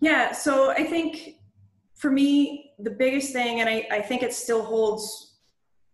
yeah 0.00 0.32
so 0.32 0.70
i 0.70 0.84
think 0.84 1.36
for 1.94 2.10
me 2.10 2.72
the 2.78 2.90
biggest 2.90 3.32
thing 3.32 3.60
and 3.60 3.68
i, 3.68 3.86
I 3.90 4.00
think 4.00 4.22
it 4.22 4.32
still 4.32 4.62
holds 4.62 5.38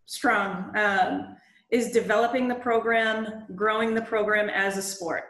strong 0.06 0.76
um, 0.76 1.36
is 1.70 1.90
developing 1.90 2.48
the 2.48 2.54
program 2.54 3.44
growing 3.54 3.94
the 3.94 4.02
program 4.02 4.48
as 4.48 4.76
a 4.76 4.82
sport 4.82 5.24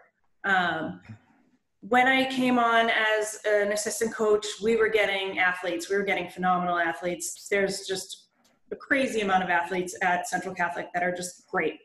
um, 0.44 1.00
when 1.88 2.08
I 2.08 2.24
came 2.26 2.58
on 2.58 2.90
as 2.90 3.40
an 3.46 3.72
assistant 3.72 4.12
coach, 4.12 4.44
we 4.62 4.76
were 4.76 4.88
getting 4.88 5.38
athletes. 5.38 5.88
We 5.88 5.96
were 5.96 6.02
getting 6.02 6.28
phenomenal 6.28 6.78
athletes. 6.78 7.46
There's 7.48 7.86
just 7.86 8.28
a 8.72 8.76
crazy 8.76 9.20
amount 9.20 9.44
of 9.44 9.50
athletes 9.50 9.96
at 10.02 10.28
Central 10.28 10.54
Catholic 10.54 10.88
that 10.94 11.02
are 11.02 11.14
just 11.14 11.46
great. 11.46 11.78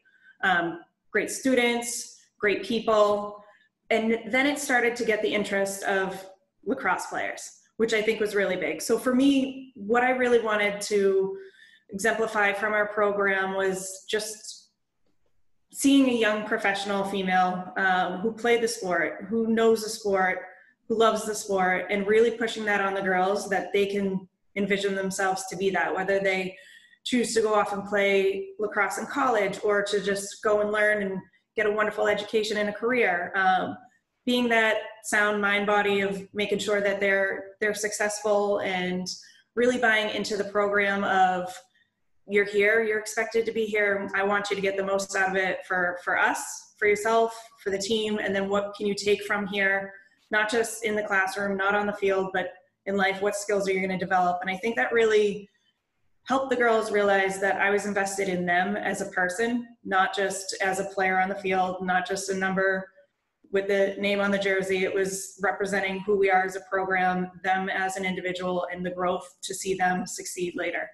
Um, 0.43 0.79
great 1.11 1.29
students, 1.29 2.20
great 2.41 2.63
people. 2.63 3.43
And 3.89 4.19
then 4.27 4.47
it 4.47 4.59
started 4.59 4.95
to 4.97 5.05
get 5.05 5.21
the 5.21 5.33
interest 5.33 5.83
of 5.83 6.25
lacrosse 6.65 7.05
players, 7.05 7.49
which 7.77 7.93
I 7.93 8.01
think 8.01 8.19
was 8.19 8.35
really 8.35 8.57
big. 8.57 8.81
So 8.81 8.97
for 8.97 9.15
me, 9.15 9.71
what 9.75 10.03
I 10.03 10.09
really 10.09 10.41
wanted 10.41 10.81
to 10.81 11.37
exemplify 11.91 12.53
from 12.53 12.73
our 12.73 12.87
program 12.87 13.53
was 13.53 14.05
just 14.09 14.69
seeing 15.73 16.09
a 16.09 16.13
young 16.13 16.45
professional 16.45 17.03
female 17.05 17.71
um, 17.77 18.19
who 18.19 18.33
played 18.33 18.61
the 18.61 18.67
sport, 18.67 19.25
who 19.29 19.47
knows 19.47 19.83
the 19.83 19.89
sport, 19.89 20.39
who 20.87 20.97
loves 20.97 21.25
the 21.25 21.35
sport, 21.35 21.85
and 21.89 22.07
really 22.07 22.31
pushing 22.31 22.65
that 22.65 22.81
on 22.81 22.93
the 22.93 23.01
girls 23.01 23.49
that 23.49 23.71
they 23.71 23.85
can 23.85 24.27
envision 24.57 24.95
themselves 24.95 25.45
to 25.47 25.55
be 25.55 25.69
that, 25.69 25.93
whether 25.93 26.19
they 26.19 26.55
choose 27.03 27.33
to 27.33 27.41
go 27.41 27.53
off 27.53 27.73
and 27.73 27.85
play 27.85 28.49
lacrosse 28.59 28.97
in 28.97 29.05
college 29.05 29.59
or 29.63 29.81
to 29.81 30.01
just 30.01 30.43
go 30.43 30.61
and 30.61 30.71
learn 30.71 31.01
and 31.03 31.19
get 31.55 31.65
a 31.65 31.71
wonderful 31.71 32.07
education 32.07 32.57
and 32.57 32.69
a 32.69 32.73
career. 32.73 33.31
Um, 33.35 33.77
being 34.25 34.47
that 34.49 34.77
sound 35.03 35.41
mind 35.41 35.65
body 35.65 36.01
of 36.01 36.27
making 36.33 36.59
sure 36.59 36.81
that 36.81 36.99
they're 36.99 37.55
they're 37.59 37.73
successful 37.73 38.59
and 38.59 39.07
really 39.55 39.77
buying 39.77 40.13
into 40.15 40.37
the 40.37 40.43
program 40.43 41.03
of 41.03 41.53
you're 42.27 42.45
here 42.45 42.83
you're 42.83 42.99
expected 42.99 43.45
to 43.45 43.51
be 43.51 43.65
here 43.65 44.07
i 44.15 44.23
want 44.23 44.49
you 44.49 44.55
to 44.55 44.61
get 44.61 44.77
the 44.77 44.83
most 44.83 45.15
out 45.15 45.31
of 45.31 45.35
it 45.35 45.59
for 45.67 45.97
for 46.03 46.19
us 46.19 46.73
for 46.77 46.87
yourself 46.87 47.35
for 47.63 47.71
the 47.71 47.77
team 47.77 48.19
and 48.19 48.35
then 48.35 48.47
what 48.47 48.73
can 48.77 48.85
you 48.85 48.93
take 48.93 49.23
from 49.23 49.47
here 49.47 49.91
not 50.29 50.49
just 50.49 50.85
in 50.85 50.95
the 50.95 51.03
classroom 51.03 51.57
not 51.57 51.73
on 51.73 51.87
the 51.87 51.93
field 51.93 52.29
but 52.31 52.53
in 52.85 52.95
life 52.95 53.21
what 53.21 53.35
skills 53.35 53.67
are 53.67 53.71
you 53.71 53.79
going 53.79 53.89
to 53.89 53.97
develop 53.97 54.37
and 54.41 54.49
i 54.51 54.57
think 54.57 54.75
that 54.75 54.91
really 54.91 55.49
helped 56.25 56.49
the 56.49 56.55
girls 56.55 56.91
realize 56.91 57.39
that 57.39 57.57
i 57.61 57.69
was 57.69 57.85
invested 57.85 58.29
in 58.29 58.45
them 58.45 58.75
as 58.75 59.01
a 59.01 59.05
person 59.07 59.67
not 59.83 60.15
just 60.15 60.55
as 60.61 60.79
a 60.79 60.85
player 60.85 61.19
on 61.19 61.29
the 61.29 61.35
field 61.35 61.77
not 61.81 62.07
just 62.07 62.29
a 62.29 62.35
number 62.35 62.85
with 63.51 63.67
the 63.67 63.95
name 63.99 64.19
on 64.19 64.31
the 64.31 64.37
jersey. 64.37 64.83
It 64.83 64.93
was 64.93 65.37
representing 65.41 65.99
who 66.01 66.17
we 66.17 66.29
are 66.29 66.43
as 66.43 66.55
a 66.55 66.61
program, 66.69 67.31
them 67.43 67.69
as 67.69 67.97
an 67.97 68.05
individual, 68.05 68.67
and 68.71 68.85
the 68.85 68.91
growth 68.91 69.27
to 69.43 69.53
see 69.53 69.75
them 69.75 70.07
succeed 70.07 70.53
later. 70.55 70.89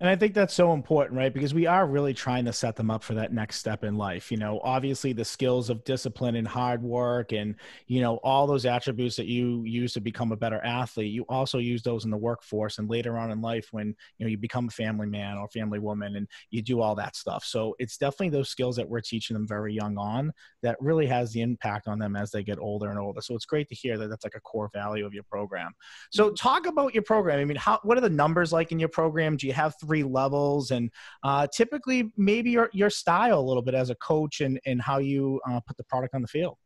And 0.00 0.08
I 0.08 0.14
think 0.14 0.32
that's 0.32 0.54
so 0.54 0.74
important, 0.74 1.18
right? 1.18 1.34
Because 1.34 1.52
we 1.52 1.66
are 1.66 1.84
really 1.84 2.14
trying 2.14 2.44
to 2.44 2.52
set 2.52 2.76
them 2.76 2.88
up 2.88 3.02
for 3.02 3.14
that 3.14 3.32
next 3.32 3.56
step 3.56 3.82
in 3.82 3.96
life. 3.96 4.30
You 4.30 4.36
know, 4.36 4.60
obviously 4.62 5.12
the 5.12 5.24
skills 5.24 5.70
of 5.70 5.82
discipline 5.82 6.36
and 6.36 6.46
hard 6.46 6.82
work 6.82 7.32
and, 7.32 7.56
you 7.88 8.00
know, 8.00 8.18
all 8.18 8.46
those 8.46 8.64
attributes 8.64 9.16
that 9.16 9.26
you 9.26 9.64
use 9.64 9.92
to 9.94 10.00
become 10.00 10.30
a 10.30 10.36
better 10.36 10.64
athlete, 10.64 11.12
you 11.12 11.24
also 11.28 11.58
use 11.58 11.82
those 11.82 12.04
in 12.04 12.12
the 12.12 12.16
workforce 12.16 12.78
and 12.78 12.88
later 12.88 13.18
on 13.18 13.32
in 13.32 13.42
life 13.42 13.68
when, 13.72 13.88
you 14.18 14.26
know, 14.26 14.30
you 14.30 14.38
become 14.38 14.68
a 14.68 14.70
family 14.70 15.08
man 15.08 15.36
or 15.36 15.48
family 15.48 15.80
woman 15.80 16.14
and 16.14 16.28
you 16.50 16.62
do 16.62 16.80
all 16.80 16.94
that 16.94 17.16
stuff. 17.16 17.44
So 17.44 17.74
it's 17.80 17.96
definitely 17.96 18.30
those 18.30 18.50
skills 18.50 18.76
that 18.76 18.88
we're 18.88 19.00
teaching 19.00 19.34
them 19.34 19.48
very 19.48 19.74
young 19.74 19.98
on 19.98 20.32
that 20.62 20.76
really 20.80 21.06
has 21.08 21.32
the 21.32 21.40
impact 21.40 21.88
on 21.88 21.98
them 21.98 22.14
as 22.14 22.30
they 22.30 22.44
get 22.44 22.60
older 22.60 22.90
and 22.90 23.00
older. 23.00 23.20
So 23.20 23.34
it's 23.34 23.46
great 23.46 23.68
to 23.70 23.74
hear 23.74 23.98
that 23.98 24.08
that's 24.08 24.24
like 24.24 24.36
a 24.36 24.40
core 24.40 24.70
value 24.72 25.06
of 25.06 25.12
your 25.12 25.24
program. 25.24 25.72
So 26.12 26.26
mm-hmm. 26.26 26.34
talk 26.36 26.66
about 26.66 26.94
your 26.94 27.02
program. 27.02 27.40
I 27.40 27.44
mean, 27.44 27.56
how, 27.56 27.80
what 27.82 27.98
are 27.98 28.02
the 28.02 28.08
numbers 28.08 28.52
like 28.52 28.70
in 28.70 28.78
your 28.78 28.88
program? 28.88 29.36
Do 29.36 29.48
you 29.48 29.52
have 29.54 29.74
three 29.80 29.87
levels 29.88 30.70
and 30.70 30.90
uh, 31.24 31.46
typically 31.52 32.12
maybe 32.16 32.50
your, 32.50 32.70
your 32.72 32.90
style 32.90 33.38
a 33.38 33.46
little 33.46 33.62
bit 33.62 33.74
as 33.74 33.90
a 33.90 33.94
coach 33.96 34.40
and, 34.40 34.60
and 34.66 34.80
how 34.80 34.98
you 34.98 35.40
uh, 35.48 35.60
put 35.66 35.76
the 35.76 35.84
product 35.84 36.14
on 36.14 36.22
the 36.22 36.28
field? 36.28 36.56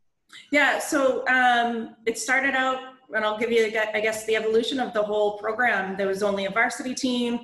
Yeah, 0.51 0.79
so 0.79 1.27
um, 1.29 1.97
it 2.07 2.19
started 2.19 2.55
out, 2.55 2.79
and 3.15 3.25
I'll 3.25 3.39
give 3.39 3.53
you, 3.53 3.67
I 3.67 4.01
guess, 4.01 4.25
the 4.25 4.37
evolution 4.37 4.81
of 4.81 4.93
the 4.95 5.03
whole 5.03 5.39
program. 5.39 5.97
There 5.97 6.07
was 6.07 6.23
only 6.23 6.47
a 6.47 6.51
varsity 6.51 6.95
team, 6.95 7.41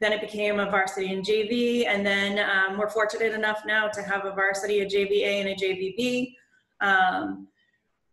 then 0.00 0.12
it 0.12 0.20
became 0.20 0.58
a 0.58 0.70
varsity 0.70 1.12
and 1.12 1.24
JV, 1.24 1.86
and 1.86 2.04
then 2.04 2.38
um, 2.38 2.78
we're 2.78 2.88
fortunate 2.88 3.34
enough 3.34 3.62
now 3.66 3.88
to 3.88 4.02
have 4.02 4.24
a 4.24 4.32
varsity, 4.32 4.80
a 4.80 4.86
JVA, 4.86 5.40
and 5.40 5.48
a 5.50 5.54
JVB. 5.54 6.34
Um, 6.80 7.48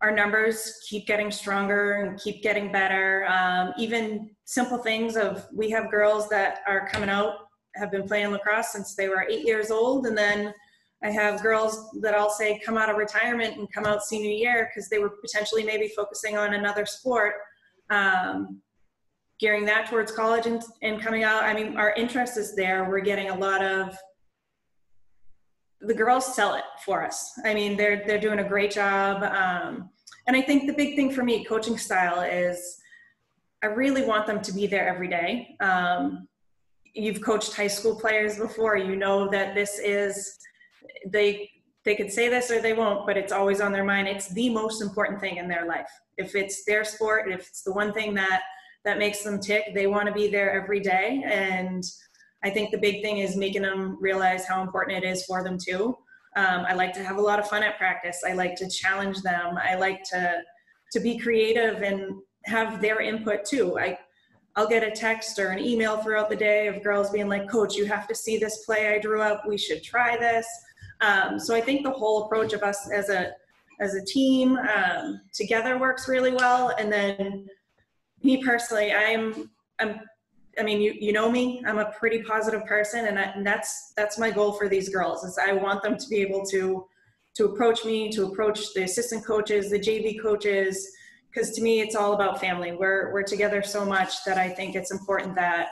our 0.01 0.11
numbers 0.11 0.79
keep 0.87 1.07
getting 1.07 1.31
stronger 1.31 2.03
and 2.03 2.19
keep 2.19 2.43
getting 2.43 2.71
better. 2.71 3.25
Um, 3.29 3.73
even 3.77 4.29
simple 4.45 4.77
things 4.77 5.17
of 5.17 5.47
we 5.53 5.69
have 5.71 5.89
girls 5.89 6.29
that 6.29 6.59
are 6.67 6.87
coming 6.87 7.09
out 7.09 7.33
have 7.75 7.91
been 7.91 8.07
playing 8.07 8.31
lacrosse 8.31 8.71
since 8.71 8.95
they 8.95 9.09
were 9.09 9.25
eight 9.29 9.45
years 9.45 9.71
old, 9.71 10.05
and 10.05 10.17
then 10.17 10.53
I 11.03 11.09
have 11.11 11.43
girls 11.43 11.91
that 12.01 12.15
I'll 12.15 12.29
say 12.29 12.59
come 12.65 12.77
out 12.77 12.89
of 12.89 12.97
retirement 12.97 13.57
and 13.57 13.71
come 13.71 13.85
out 13.85 14.03
senior 14.03 14.31
year 14.31 14.69
because 14.69 14.89
they 14.89 14.97
were 14.99 15.11
potentially 15.21 15.63
maybe 15.63 15.91
focusing 15.95 16.37
on 16.37 16.55
another 16.55 16.85
sport, 16.85 17.35
um, 17.91 18.61
gearing 19.39 19.65
that 19.65 19.87
towards 19.89 20.11
college 20.11 20.47
and, 20.47 20.63
and 20.81 20.99
coming 20.99 21.23
out. 21.23 21.43
I 21.43 21.53
mean, 21.53 21.77
our 21.77 21.93
interest 21.93 22.37
is 22.37 22.55
there. 22.55 22.89
We're 22.89 23.01
getting 23.01 23.29
a 23.29 23.37
lot 23.37 23.63
of 23.63 23.95
the 25.81 25.93
girls 25.93 26.35
sell 26.35 26.55
it 26.55 26.63
for 26.83 27.03
us. 27.03 27.33
I 27.45 27.53
mean, 27.53 27.77
they're 27.77 28.03
they're 28.05 28.19
doing 28.19 28.39
a 28.39 28.47
great 28.47 28.71
job. 28.71 29.23
Um, 29.23 29.89
and 30.27 30.35
I 30.35 30.41
think 30.41 30.67
the 30.67 30.73
big 30.73 30.95
thing 30.95 31.11
for 31.11 31.23
me, 31.23 31.45
coaching 31.45 31.77
style, 31.77 32.21
is 32.21 32.79
I 33.63 33.67
really 33.67 34.05
want 34.05 34.27
them 34.27 34.41
to 34.41 34.51
be 34.51 34.67
there 34.67 34.87
every 34.87 35.07
day. 35.07 35.55
Um, 35.59 36.27
you've 36.93 37.21
coached 37.21 37.53
high 37.53 37.67
school 37.67 37.95
players 37.95 38.37
before. 38.37 38.75
You 38.77 38.95
know 38.95 39.29
that 39.29 39.55
this 39.55 39.79
is 39.79 40.37
they 41.05 41.49
they 41.85 41.95
could 41.95 42.11
say 42.11 42.27
this 42.27 42.51
or 42.51 42.61
they 42.61 42.73
won't, 42.73 43.05
but 43.05 43.15
it's 43.17 43.31
always 43.31 43.61
on 43.61 43.71
their 43.71 43.85
mind. 43.85 44.07
It's 44.07 44.27
the 44.29 44.49
most 44.49 44.81
important 44.81 45.21
thing 45.21 45.37
in 45.37 45.47
their 45.47 45.65
life. 45.65 45.89
If 46.17 46.35
it's 46.35 46.65
their 46.65 46.83
sport, 46.83 47.31
if 47.31 47.39
it's 47.47 47.61
the 47.61 47.71
one 47.71 47.93
thing 47.93 48.13
that 48.15 48.41
that 48.83 48.97
makes 48.97 49.23
them 49.23 49.39
tick, 49.39 49.73
they 49.73 49.87
want 49.87 50.07
to 50.07 50.13
be 50.13 50.27
there 50.29 50.51
every 50.51 50.79
day 50.79 51.23
and 51.25 51.83
I 52.43 52.49
think 52.49 52.71
the 52.71 52.77
big 52.77 53.01
thing 53.01 53.17
is 53.17 53.35
making 53.35 53.63
them 53.63 53.97
realize 53.99 54.45
how 54.45 54.61
important 54.61 55.03
it 55.03 55.07
is 55.07 55.25
for 55.25 55.43
them 55.43 55.57
too. 55.57 55.97
Um, 56.35 56.65
I 56.67 56.73
like 56.73 56.93
to 56.93 57.03
have 57.03 57.17
a 57.17 57.21
lot 57.21 57.39
of 57.39 57.47
fun 57.47 57.63
at 57.63 57.77
practice. 57.77 58.21
I 58.27 58.33
like 58.33 58.55
to 58.57 58.69
challenge 58.69 59.21
them. 59.21 59.57
I 59.57 59.75
like 59.75 60.03
to 60.11 60.41
to 60.93 60.99
be 60.99 61.17
creative 61.17 61.81
and 61.81 62.21
have 62.45 62.81
their 62.81 63.01
input 63.01 63.43
too. 63.45 63.77
I 63.79 63.97
I'll 64.55 64.67
get 64.67 64.83
a 64.83 64.91
text 64.91 65.37
or 65.37 65.49
an 65.49 65.59
email 65.59 65.97
throughout 65.97 66.29
the 66.29 66.35
day 66.35 66.67
of 66.67 66.83
girls 66.83 67.11
being 67.11 67.27
like, 67.27 67.49
"Coach, 67.49 67.75
you 67.75 67.85
have 67.85 68.07
to 68.07 68.15
see 68.15 68.37
this 68.37 68.65
play 68.65 68.93
I 68.93 68.99
drew 68.99 69.21
up. 69.21 69.43
We 69.47 69.57
should 69.57 69.83
try 69.83 70.17
this." 70.17 70.47
Um, 71.01 71.39
so 71.39 71.55
I 71.55 71.61
think 71.61 71.83
the 71.83 71.91
whole 71.91 72.25
approach 72.25 72.53
of 72.53 72.63
us 72.63 72.89
as 72.91 73.09
a 73.09 73.33
as 73.79 73.93
a 73.93 74.03
team 74.05 74.57
um, 74.57 75.21
together 75.33 75.77
works 75.77 76.07
really 76.07 76.31
well. 76.31 76.73
And 76.79 76.91
then 76.91 77.47
me 78.23 78.43
personally, 78.43 78.93
I'm 78.93 79.49
I'm 79.79 80.01
I 80.59 80.63
mean, 80.63 80.81
you, 80.81 80.95
you 80.99 81.13
know 81.13 81.31
me, 81.31 81.63
I'm 81.67 81.77
a 81.77 81.91
pretty 81.91 82.23
positive 82.23 82.65
person 82.65 83.05
and, 83.05 83.19
I, 83.19 83.23
and 83.35 83.45
that's, 83.45 83.93
that's 83.95 84.17
my 84.17 84.31
goal 84.31 84.53
for 84.53 84.67
these 84.67 84.89
girls 84.89 85.23
is 85.23 85.37
I 85.37 85.53
want 85.53 85.83
them 85.83 85.97
to 85.97 86.07
be 86.07 86.17
able 86.17 86.45
to, 86.47 86.87
to 87.35 87.45
approach 87.45 87.85
me, 87.85 88.11
to 88.13 88.25
approach 88.25 88.73
the 88.73 88.83
assistant 88.83 89.25
coaches, 89.25 89.69
the 89.69 89.79
JV 89.79 90.19
coaches, 90.21 90.91
because 91.29 91.51
to 91.51 91.61
me, 91.61 91.81
it's 91.81 91.95
all 91.95 92.13
about 92.13 92.41
family. 92.41 92.71
We're, 92.71 93.13
we're 93.13 93.23
together 93.23 93.61
so 93.61 93.85
much 93.85 94.23
that 94.25 94.37
I 94.37 94.49
think 94.49 94.75
it's 94.75 94.91
important 94.91 95.35
that 95.35 95.67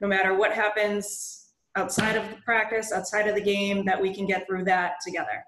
no 0.00 0.08
matter 0.08 0.34
what 0.34 0.52
happens 0.52 1.50
outside 1.76 2.16
of 2.16 2.28
the 2.28 2.36
practice, 2.36 2.92
outside 2.92 3.28
of 3.28 3.34
the 3.34 3.42
game, 3.42 3.84
that 3.84 4.00
we 4.00 4.14
can 4.14 4.26
get 4.26 4.46
through 4.46 4.64
that 4.64 4.94
together. 5.04 5.44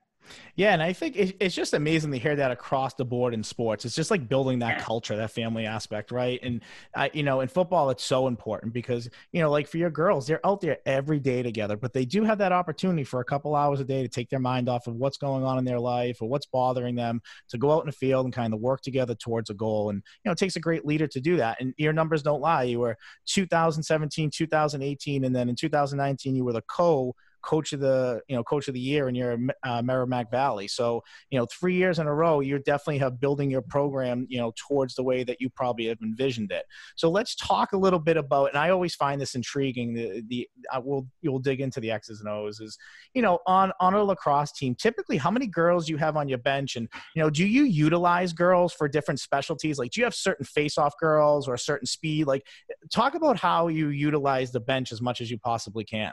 Yeah, 0.57 0.73
and 0.73 0.83
I 0.83 0.93
think 0.93 1.17
it's 1.17 1.55
just 1.55 1.75
amazing 1.75 2.13
to 2.13 2.19
hear 2.19 2.37
that 2.37 2.51
across 2.51 2.95
the 2.95 3.05
board 3.05 3.35
in 3.35 3.43
sports. 3.43 3.85
It's 3.85 3.95
just 3.95 4.11
like 4.11 4.29
building 4.29 4.61
that 4.61 4.81
culture, 4.81 5.17
that 5.17 5.33
family 5.33 5.67
aspect, 5.67 6.13
right? 6.13 6.39
And 6.43 6.61
I, 6.95 7.11
you 7.13 7.23
know, 7.23 7.41
in 7.41 7.49
football, 7.49 7.91
it's 7.91 8.05
so 8.05 8.29
important 8.29 8.73
because 8.73 9.09
you 9.33 9.41
know, 9.41 9.51
like 9.51 9.67
for 9.67 9.79
your 9.79 9.91
girls, 9.91 10.27
they're 10.27 10.45
out 10.47 10.61
there 10.61 10.79
every 10.87 11.19
day 11.19 11.43
together, 11.43 11.77
but 11.77 11.93
they 11.93 12.05
do 12.05 12.25
have 12.25 12.39
that 12.39 12.53
opportunity 12.53 13.05
for 13.05 13.21
a 13.21 13.25
couple 13.25 13.55
hours 13.57 13.81
a 13.81 13.85
day 13.85 14.03
to 14.03 14.09
take 14.09 14.31
their 14.31 14.39
mind 14.39 14.69
off 14.69 14.87
of 14.87 14.95
what's 14.95 15.17
going 15.19 15.45
on 15.45 15.59
in 15.59 15.65
their 15.65 15.81
life 15.81 16.23
or 16.23 16.29
what's 16.29 16.47
bothering 16.47 16.95
them, 16.95 17.21
to 17.49 17.59
go 17.59 17.73
out 17.73 17.81
in 17.81 17.87
the 17.87 17.93
field 17.93 18.25
and 18.25 18.35
kind 18.35 18.55
of 18.55 18.61
work 18.61 18.81
together 18.81 19.15
towards 19.15 19.51
a 19.51 19.55
goal. 19.55 19.91
And 19.91 20.03
you 20.25 20.29
know, 20.29 20.33
it 20.33 20.39
takes 20.39 20.57
a 20.57 20.61
great 20.61 20.87
leader 20.87 21.07
to 21.09 21.21
do 21.21 21.37
that. 21.37 21.61
And 21.61 21.75
your 21.77 21.93
numbers 21.93 22.23
don't 22.23 22.41
lie. 22.41 22.65
You 22.65 22.81
were 22.81 22.97
2017, 23.27 24.31
2018, 24.31 25.25
and 25.25 25.35
then 25.35 25.49
in 25.49 25.57
2019, 25.57 26.37
you 26.37 26.45
were 26.45 26.53
the 26.53 26.63
co 26.63 27.15
coach 27.45 27.73
of 27.73 27.81
the 27.81 28.21
you 28.29 28.37
know 28.37 28.43
coach 28.43 28.69
of 28.69 28.75
the 28.75 28.81
year 28.81 29.09
in 29.09 29.15
your 29.15 29.39
uh, 29.63 29.83
Merrimack 29.83 30.31
Valley. 30.31 30.69
So 30.69 31.03
you 31.31 31.39
know 31.39 31.47
three 31.47 31.75
years 31.75 31.99
in 31.99 32.07
a 32.07 32.15
row, 32.15 32.41
you're 32.41 32.59
definitely 32.59 32.99
have 32.99 33.21
building 33.21 33.51
your 33.51 33.63
program 33.63 34.27
you 34.29 34.39
know 34.39 34.53
towards 34.57 34.95
the 34.95 35.03
way 35.03 35.25
that 35.25 35.41
you 35.41 35.51
probably 35.51 35.87
have 35.87 35.99
envisioned 36.03 36.53
it. 36.53 36.65
So 36.97 37.11
let's 37.11 37.35
talk 37.35 37.73
a 37.73 37.77
little 37.77 37.99
bit 37.99 38.17
about. 38.17 38.51
And 38.51 38.59
I 38.59 38.71
always 38.71 38.95
find 38.95 39.21
this 39.21 39.35
intriguing. 39.35 39.95
The 39.95 40.23
the 40.29 40.49
I 40.73 40.79
will 40.79 41.07
you'll 41.21 41.39
dig 41.39 41.61
into 41.61 41.81
the 41.81 41.91
X's 41.91 42.21
and 42.21 42.29
O's. 42.29 42.61
Is 42.61 42.77
you 43.15 43.23
know 43.23 43.39
on 43.47 43.73
on 43.81 43.95
a 43.95 44.03
lacrosse 44.03 44.53
team, 44.53 44.75
typically 44.75 45.17
how 45.17 45.31
many 45.31 45.47
girls 45.47 45.89
you 45.89 45.97
have 45.99 46.17
on 46.17 46.29
your 46.29 46.39
bench, 46.39 46.77
and 46.77 46.89
you 47.15 47.23
know 47.23 47.31
do 47.31 47.47
you 47.47 47.65
utilize 47.65 48.33
girls 48.33 48.73
for 48.73 48.89
different 48.89 49.21
specialties? 49.21 49.79
Like 49.79 49.93
do 49.93 50.01
you 50.01 50.05
have 50.05 50.15
certain 50.15 50.45
face-off 50.45 50.95
girls 50.99 51.49
or 51.49 51.55
a 51.55 51.59
certain 51.59 51.87
speed? 51.87 52.27
Like 52.27 52.47
talk 52.93 53.15
about 53.15 53.39
how 53.39 53.69
you 53.69 53.89
utilize 53.89 54.53
the 54.53 54.61
bench 54.61 54.93
as 54.93 55.01
much 55.01 55.21
as 55.21 55.31
you 55.31 55.39
possibly 55.39 55.85
can. 55.85 56.13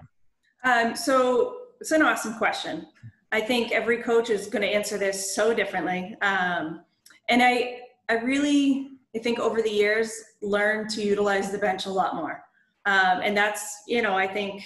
Um, 0.63 0.95
so 0.95 1.57
it's 1.79 1.91
an 1.91 2.01
awesome 2.01 2.35
question. 2.35 2.87
I 3.31 3.41
think 3.41 3.71
every 3.71 4.03
coach 4.03 4.29
is 4.29 4.47
going 4.47 4.61
to 4.61 4.67
answer 4.67 4.97
this 4.97 5.35
so 5.35 5.53
differently. 5.53 6.15
Um, 6.21 6.81
and 7.29 7.41
I, 7.41 7.81
I 8.09 8.15
really, 8.15 8.91
I 9.15 9.19
think 9.19 9.39
over 9.39 9.61
the 9.61 9.69
years, 9.69 10.11
learned 10.41 10.89
to 10.91 11.01
utilize 11.01 11.51
the 11.51 11.57
bench 11.57 11.85
a 11.85 11.89
lot 11.89 12.15
more. 12.15 12.43
Um, 12.85 13.21
and 13.23 13.35
that's, 13.37 13.83
you 13.87 14.01
know, 14.01 14.17
I 14.17 14.27
think 14.27 14.63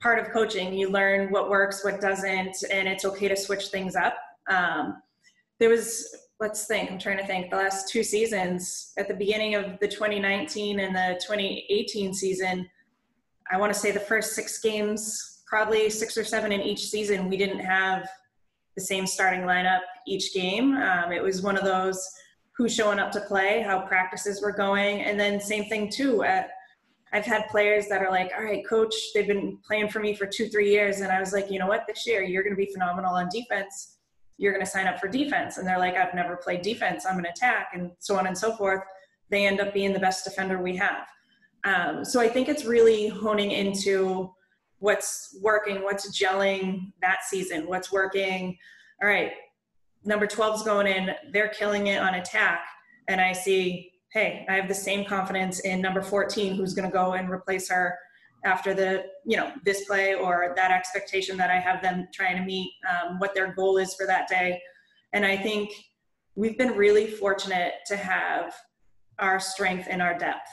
part 0.00 0.18
of 0.18 0.32
coaching. 0.32 0.72
You 0.74 0.90
learn 0.90 1.30
what 1.30 1.50
works, 1.50 1.84
what 1.84 2.00
doesn't, 2.00 2.56
and 2.70 2.88
it's 2.88 3.04
okay 3.04 3.28
to 3.28 3.36
switch 3.36 3.66
things 3.68 3.96
up. 3.96 4.16
Um, 4.48 5.02
there 5.58 5.68
was, 5.68 6.16
let's 6.40 6.66
think, 6.66 6.90
I'm 6.90 6.98
trying 6.98 7.18
to 7.18 7.26
think, 7.26 7.50
the 7.50 7.56
last 7.56 7.88
two 7.88 8.02
seasons, 8.02 8.92
at 8.98 9.08
the 9.08 9.14
beginning 9.14 9.54
of 9.54 9.78
the 9.78 9.88
2019 9.88 10.80
and 10.80 10.94
the 10.94 11.20
2018 11.20 12.14
season, 12.14 12.68
I 13.50 13.58
want 13.58 13.72
to 13.72 13.78
say 13.78 13.90
the 13.90 14.00
first 14.00 14.34
six 14.34 14.60
games, 14.60 15.42
probably 15.46 15.90
six 15.90 16.16
or 16.16 16.24
seven 16.24 16.52
in 16.52 16.60
each 16.60 16.86
season, 16.86 17.28
we 17.28 17.36
didn't 17.36 17.60
have 17.60 18.08
the 18.76 18.80
same 18.80 19.06
starting 19.06 19.40
lineup 19.40 19.80
each 20.06 20.32
game. 20.32 20.76
Um, 20.76 21.12
it 21.12 21.22
was 21.22 21.42
one 21.42 21.56
of 21.56 21.64
those 21.64 22.08
who's 22.56 22.74
showing 22.74 22.98
up 22.98 23.10
to 23.12 23.20
play, 23.22 23.62
how 23.62 23.80
practices 23.80 24.40
were 24.40 24.52
going, 24.52 25.00
and 25.00 25.18
then 25.18 25.40
same 25.40 25.64
thing 25.64 25.90
too. 25.90 26.22
At, 26.22 26.50
I've 27.12 27.24
had 27.24 27.48
players 27.48 27.88
that 27.88 28.02
are 28.02 28.10
like, 28.10 28.30
"All 28.36 28.44
right, 28.44 28.64
coach, 28.66 28.94
they've 29.14 29.26
been 29.26 29.58
playing 29.66 29.88
for 29.88 29.98
me 29.98 30.14
for 30.14 30.26
two, 30.26 30.48
three 30.48 30.70
years," 30.70 31.00
and 31.00 31.10
I 31.10 31.18
was 31.18 31.32
like, 31.32 31.50
"You 31.50 31.58
know 31.58 31.66
what? 31.66 31.86
This 31.88 32.06
year 32.06 32.22
you're 32.22 32.44
going 32.44 32.54
to 32.54 32.64
be 32.64 32.70
phenomenal 32.72 33.14
on 33.14 33.28
defense. 33.30 33.96
You're 34.38 34.52
going 34.52 34.64
to 34.64 34.70
sign 34.70 34.86
up 34.86 35.00
for 35.00 35.08
defense." 35.08 35.58
And 35.58 35.66
they're 35.66 35.78
like, 35.78 35.96
"I've 35.96 36.14
never 36.14 36.36
played 36.36 36.62
defense. 36.62 37.04
I'm 37.04 37.18
an 37.18 37.26
attack," 37.26 37.70
and 37.72 37.90
so 37.98 38.16
on 38.16 38.26
and 38.28 38.38
so 38.38 38.54
forth. 38.54 38.82
They 39.30 39.46
end 39.46 39.60
up 39.60 39.74
being 39.74 39.92
the 39.92 39.98
best 39.98 40.24
defender 40.24 40.62
we 40.62 40.76
have. 40.76 41.06
Um, 41.64 42.04
so 42.04 42.20
I 42.20 42.28
think 42.28 42.48
it's 42.48 42.64
really 42.64 43.08
honing 43.08 43.50
into 43.50 44.32
what's 44.78 45.36
working, 45.42 45.82
what's 45.82 46.18
gelling 46.18 46.92
that 47.02 47.24
season, 47.28 47.66
what's 47.66 47.92
working. 47.92 48.56
All 49.02 49.08
right, 49.08 49.32
number 50.04 50.26
12's 50.26 50.62
going 50.62 50.86
in, 50.86 51.10
they're 51.32 51.48
killing 51.48 51.88
it 51.88 52.00
on 52.00 52.14
attack. 52.14 52.60
And 53.08 53.20
I 53.20 53.32
see, 53.32 53.92
hey, 54.12 54.46
I 54.48 54.54
have 54.54 54.68
the 54.68 54.74
same 54.74 55.04
confidence 55.04 55.60
in 55.60 55.80
number 55.80 56.02
14 56.02 56.54
who's 56.54 56.74
going 56.74 56.88
to 56.88 56.92
go 56.92 57.12
and 57.12 57.30
replace 57.30 57.68
her 57.68 57.98
after 58.44 58.72
the, 58.72 59.04
you 59.26 59.36
know, 59.36 59.52
this 59.64 59.84
play 59.84 60.14
or 60.14 60.54
that 60.56 60.70
expectation 60.70 61.36
that 61.36 61.50
I 61.50 61.58
have 61.58 61.82
them 61.82 62.08
trying 62.14 62.36
to 62.36 62.42
meet 62.42 62.72
um, 62.88 63.18
what 63.18 63.34
their 63.34 63.52
goal 63.52 63.76
is 63.76 63.94
for 63.94 64.06
that 64.06 64.28
day. 64.28 64.60
And 65.12 65.26
I 65.26 65.36
think 65.36 65.70
we've 66.36 66.56
been 66.56 66.76
really 66.76 67.06
fortunate 67.06 67.74
to 67.86 67.96
have 67.96 68.54
our 69.18 69.38
strength 69.38 69.88
and 69.90 70.00
our 70.00 70.16
depth. 70.16 70.48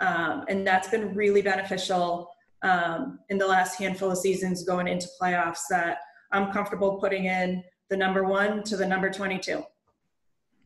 Um, 0.00 0.44
and 0.48 0.66
that's 0.66 0.88
been 0.88 1.14
really 1.14 1.42
beneficial 1.42 2.30
um, 2.62 3.20
in 3.28 3.38
the 3.38 3.46
last 3.46 3.78
handful 3.78 4.10
of 4.10 4.18
seasons 4.18 4.64
going 4.64 4.88
into 4.88 5.08
playoffs 5.20 5.62
that 5.70 5.98
I'm 6.32 6.52
comfortable 6.52 6.98
putting 6.98 7.24
in 7.24 7.62
the 7.88 7.96
number 7.96 8.24
one 8.24 8.62
to 8.64 8.76
the 8.76 8.86
number 8.86 9.10
22. 9.10 9.64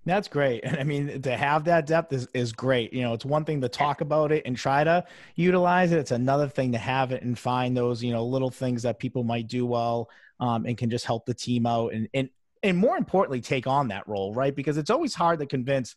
That's 0.05 0.29
great. 0.29 0.65
And 0.65 0.77
I 0.81 0.85
mean, 0.85 1.23
to 1.23 1.37
have 1.37 1.65
that 1.65 1.87
depth 1.87 2.13
is, 2.13 2.29
is 2.35 2.53
great. 2.53 2.93
You 2.93 3.03
know, 3.03 3.15
it's 3.15 3.25
one 3.25 3.45
thing 3.45 3.61
to 3.61 3.69
talk 3.69 4.01
about 4.01 4.33
it 4.33 4.43
and 4.47 4.57
try 4.57 4.85
to 4.85 5.05
utilize 5.37 5.93
it. 5.93 5.99
It's 5.99 6.11
another 6.11 6.49
thing 6.49 6.73
to 6.73 6.79
have 6.79 7.13
it 7.13 7.23
and 7.23 7.39
find 7.39 7.77
those, 7.77 8.03
you 8.03 8.13
know, 8.13 8.25
little 8.25 8.51
things 8.51 8.83
that 8.83 8.99
people 8.99 9.25
might 9.25 9.47
do 9.47 9.65
well 9.65 10.09
um, 10.41 10.67
and 10.67 10.77
can 10.77 10.91
just 10.91 11.05
help 11.05 11.27
the 11.27 11.35
team 11.35 11.67
out 11.67 11.93
and, 11.93 12.09
and, 12.15 12.29
and 12.65 12.79
more 12.79 12.97
importantly, 12.97 13.41
take 13.41 13.67
on 13.67 13.89
that 13.89 14.07
role, 14.07 14.33
right? 14.35 14.55
Because 14.55 14.79
it's 14.79 14.91
always 14.91 15.15
hard 15.15 15.41
to 15.41 15.47
convince 15.47 15.97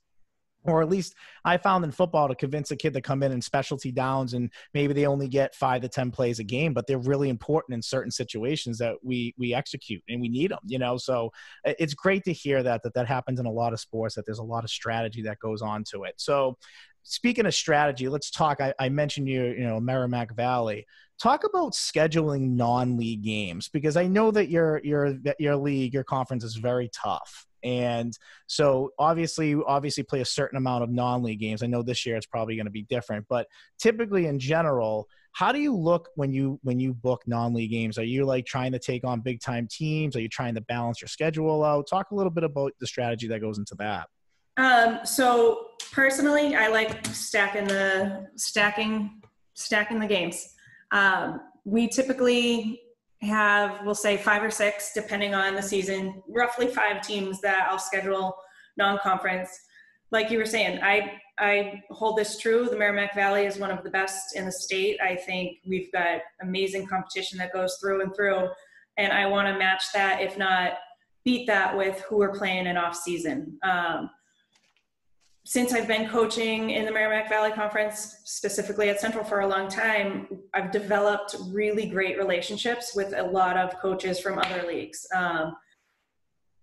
or 0.66 0.82
at 0.82 0.90
least 0.90 1.16
I 1.44 1.58
found 1.58 1.84
in 1.84 1.92
football 1.92 2.28
to 2.28 2.36
convince 2.36 2.72
a 2.72 2.76
kid 2.76 2.94
to 2.94 3.02
come 3.02 3.24
in 3.24 3.32
and 3.32 3.44
specialty 3.44 3.92
downs 3.92 4.34
and 4.34 4.52
maybe 4.74 4.94
they 4.94 5.06
only 5.06 5.28
get 5.28 5.56
five 5.56 5.82
to 5.82 5.90
ten 5.90 6.12
plays 6.12 6.40
a 6.40 6.44
game, 6.44 6.74
but 6.74 6.88
they're 6.88 6.98
really 6.98 7.30
important 7.30 7.76
in 7.76 7.82
certain 7.82 8.12
situations 8.12 8.78
that 8.80 8.96
we 9.04 9.34
we 9.38 9.54
execute 9.54 10.04
and 10.10 10.22
we 10.22 10.30
need 10.30 10.52
them. 10.52 10.60
You 10.66 10.80
know, 10.80 10.98
so 10.98 11.32
it's 11.64 11.94
great 11.94 12.24
to 12.26 12.34
hear 12.34 12.64
that 12.64 12.84
that 12.84 12.94
that 12.96 13.08
happens 13.08 13.40
in 13.40 13.46
a 13.46 13.52
lot 13.52 13.74
of 13.74 13.80
sports. 13.80 14.16
That 14.16 14.26
there's 14.26 14.40
a 14.40 14.44
lot 14.44 14.64
of 14.64 14.70
strategy 14.70 15.22
that 15.24 15.40
goes 15.40 15.62
on 15.62 15.84
to 15.92 16.04
it. 16.04 16.16
So 16.18 16.58
speaking 17.04 17.46
of 17.46 17.54
strategy, 17.54 18.10
let's 18.10 18.32
talk. 18.32 18.60
I, 18.60 18.74
I 18.80 18.90
mentioned 18.90 19.30
you, 19.30 19.46
you 19.46 19.64
know, 19.64 19.80
Merrimack 19.80 20.36
Valley. 20.36 20.86
Talk 21.18 21.46
about 21.46 21.72
scheduling 21.72 22.56
non-league 22.58 23.24
games 23.24 23.70
because 23.70 23.96
I 23.96 24.06
know 24.06 24.32
that 24.32 24.50
your 24.50 24.82
your 24.84 25.16
your 25.40 25.56
league, 25.56 25.94
your 25.94 26.04
conference 26.04 26.44
is 26.44 26.56
very 26.56 26.90
tough 26.94 27.46
and 27.66 28.18
so 28.48 28.92
obviously 29.00 29.56
obviously 29.68 30.04
play 30.04 30.22
a 30.22 30.26
certain 30.26 30.58
amount 30.58 30.84
of 30.84 30.90
non-league 30.90 31.40
games. 31.40 31.64
I 31.64 31.68
know 31.68 31.82
this 31.82 32.06
year 32.06 32.16
it's 32.16 32.26
probably 32.26 32.56
going 32.56 32.68
to 32.68 32.72
be 32.72 32.84
different 32.84 33.26
but 33.28 33.48
typically 33.80 34.28
in 34.28 34.40
general 34.40 35.08
how 35.36 35.52
do 35.52 35.60
you 35.60 35.76
look 35.76 36.10
when 36.16 36.32
you 36.32 36.60
when 36.64 36.80
you 36.80 36.94
book 36.94 37.24
non-league 37.28 37.70
games? 37.70 37.98
Are 37.98 38.06
you 38.06 38.24
like 38.24 38.46
trying 38.46 38.72
to 38.72 38.80
take 38.80 39.04
on 39.04 39.20
big 39.20 39.42
time 39.42 39.68
teams? 39.70 40.16
Are 40.16 40.22
you 40.22 40.30
trying 40.30 40.56
to 40.56 40.62
balance 40.62 41.02
your 41.02 41.10
schedule 41.10 41.62
out? 41.62 41.88
Talk 41.90 42.12
a 42.12 42.16
little 42.16 42.32
bit 42.32 42.46
about 42.46 42.72
the 42.80 42.88
strategy 42.88 43.28
that 43.28 43.42
goes 43.42 43.58
into 43.58 43.76
that. 43.76 44.08
Um, 44.58 45.00
so 45.04 45.68
personally 45.92 46.56
i 46.56 46.70
like 46.70 47.06
stacking 47.08 47.68
the 47.68 48.28
stacking 48.38 49.22
stacking 49.56 50.00
the 50.00 50.08
games. 50.08 50.54
Um, 50.92 51.42
we 51.66 51.90
typically 51.90 52.82
have, 53.26 53.86
we'll 53.86 53.96
say 53.96 54.18
five 54.18 54.44
or 54.44 54.52
six, 54.52 54.92
depending 54.94 55.34
on 55.36 55.56
the 55.56 55.62
season, 55.62 56.24
roughly 56.28 56.68
five 56.68 57.02
teams 57.02 57.42
that 57.42 57.68
I'll 57.70 57.80
schedule 57.80 58.36
non-conference. 58.78 59.50
Like 60.12 60.32
you 60.32 60.38
were 60.38 60.46
saying, 60.46 60.80
I 60.82 61.20
I 61.38 61.84
hold 61.90 62.18
this 62.18 62.38
true. 62.38 62.70
The 62.70 62.78
Merrimack 62.78 63.14
Valley 63.14 63.46
is 63.46 63.58
one 63.58 63.70
of 63.70 63.84
the 63.84 63.90
best 63.90 64.38
in 64.38 64.46
the 64.46 64.52
state. 64.52 64.98
I 65.02 65.16
think 65.16 65.58
we've 65.68 65.92
got 65.92 66.22
amazing 66.42 66.88
competition 66.88 67.38
that 67.40 67.52
goes 67.52 67.78
through 67.82 68.02
and 68.02 68.16
through, 68.16 68.48
and 68.98 69.12
I 69.12 69.26
want 69.26 69.48
to 69.50 69.58
match 69.58 69.84
that, 69.94 70.22
if 70.22 70.38
not 70.38 70.74
beat 71.26 71.46
that, 71.48 71.76
with 71.76 72.00
who 72.02 72.18
we're 72.18 72.32
playing 72.32 72.68
in 72.68 72.78
off 72.78 72.96
season. 72.96 73.58
Um, 73.64 74.10
since 75.46 75.74
I've 75.74 75.88
been 75.88 76.10
coaching 76.10 76.72
in 76.72 76.86
the 76.86 76.92
Merrimack 76.92 77.30
Valley 77.30 77.52
Conference, 77.52 78.18
specifically 78.24 78.90
at 78.90 79.00
Central 79.00 79.24
for 79.24 79.42
a 79.42 79.48
long 79.48 79.70
time, 79.70 80.28
I've 80.56 80.72
developed 80.72 81.36
really 81.50 81.88
great 81.88 82.18
relationships 82.18 82.94
with 82.96 83.14
a 83.16 83.24
lot 83.24 83.56
of 83.56 83.78
coaches 83.80 84.20
from 84.20 84.40
other 84.40 84.66
leagues. 84.68 85.06
Um, 85.16 85.56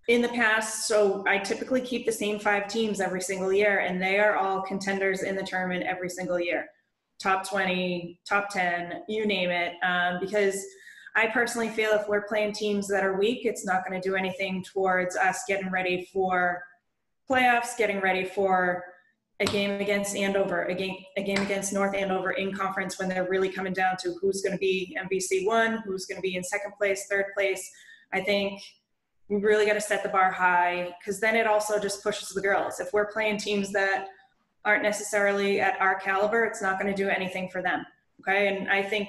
in 0.09 0.21
the 0.21 0.29
past, 0.31 0.89
so 0.89 1.23
I 1.29 1.39
typically 1.39 1.81
keep 1.81 2.07
the 2.07 2.13
same 2.13 2.41
five 2.41 2.67
teams 2.67 3.01
every 3.01 3.21
single 3.21 3.53
year, 3.53 3.79
and 3.79 4.03
they 4.03 4.19
are 4.19 4.37
all 4.37 4.63
contenders 4.63 5.23
in 5.23 5.37
the 5.37 5.45
tournament 5.45 5.85
every 5.85 6.09
single 6.09 6.41
year 6.41 6.67
top 7.23 7.49
20, 7.49 8.19
top 8.29 8.49
10, 8.51 9.05
you 9.09 9.27
name 9.27 9.51
it. 9.51 9.75
Um, 9.85 10.19
because 10.21 10.61
I 11.15 11.29
personally 11.29 11.69
feel 11.69 11.93
if 11.93 12.09
we're 12.09 12.27
playing 12.27 12.53
teams 12.53 12.89
that 12.89 13.05
are 13.05 13.17
weak, 13.17 13.45
it's 13.45 13.65
not 13.65 13.87
going 13.87 14.01
to 14.01 14.09
do 14.09 14.17
anything 14.17 14.65
towards 14.65 15.15
us 15.15 15.43
getting 15.47 15.71
ready 15.71 16.09
for 16.13 16.63
playoffs, 17.31 17.77
getting 17.77 18.01
ready 18.01 18.25
for 18.25 18.85
a 19.41 19.45
game 19.47 19.81
against 19.81 20.17
Andover, 20.17 20.65
a 20.65 20.75
game, 20.75 20.97
a 21.17 21.23
game 21.23 21.39
against 21.39 21.73
North 21.73 21.95
Andover 21.95 22.33
in 22.33 22.53
conference 22.53 22.99
when 22.99 23.09
they're 23.09 23.29
really 23.29 23.49
coming 23.49 23.73
down 23.73 23.97
to 24.03 24.15
who's 24.21 24.41
going 24.43 24.53
to 24.53 24.59
be 24.59 24.97
MVC 25.01 25.47
one, 25.47 25.83
who's 25.85 26.07
going 26.07 26.17
to 26.17 26.23
be 26.23 26.37
in 26.37 26.45
second 26.45 26.73
place, 26.79 27.07
third 27.11 27.27
place. 27.37 27.69
I 28.13 28.21
think 28.21 28.61
we 29.29 29.41
really 29.41 29.67
got 29.67 29.75
to 29.75 29.81
set 29.81 30.03
the 30.03 30.09
bar 30.09 30.31
high 30.31 30.95
because 31.01 31.21
then 31.21 31.35
it 31.35 31.47
also 31.47 31.79
just 31.79 32.03
pushes 32.03 32.29
the 32.29 32.41
girls. 32.41 32.79
If 32.81 32.93
we're 32.93 33.11
playing 33.11 33.39
teams 33.39 33.73
that 33.73 34.07
aren't 34.65 34.83
necessarily 34.83 35.61
at 35.61 35.81
our 35.81 35.99
caliber, 35.99 36.45
it's 36.45 36.63
not 36.63 36.79
going 36.79 36.95
to 36.95 37.03
do 37.03 37.09
anything 37.09 37.49
for 37.49 37.63
them. 37.63 37.85
Okay. 38.21 38.49
And 38.49 38.69
I 38.69 38.83
think 38.83 39.09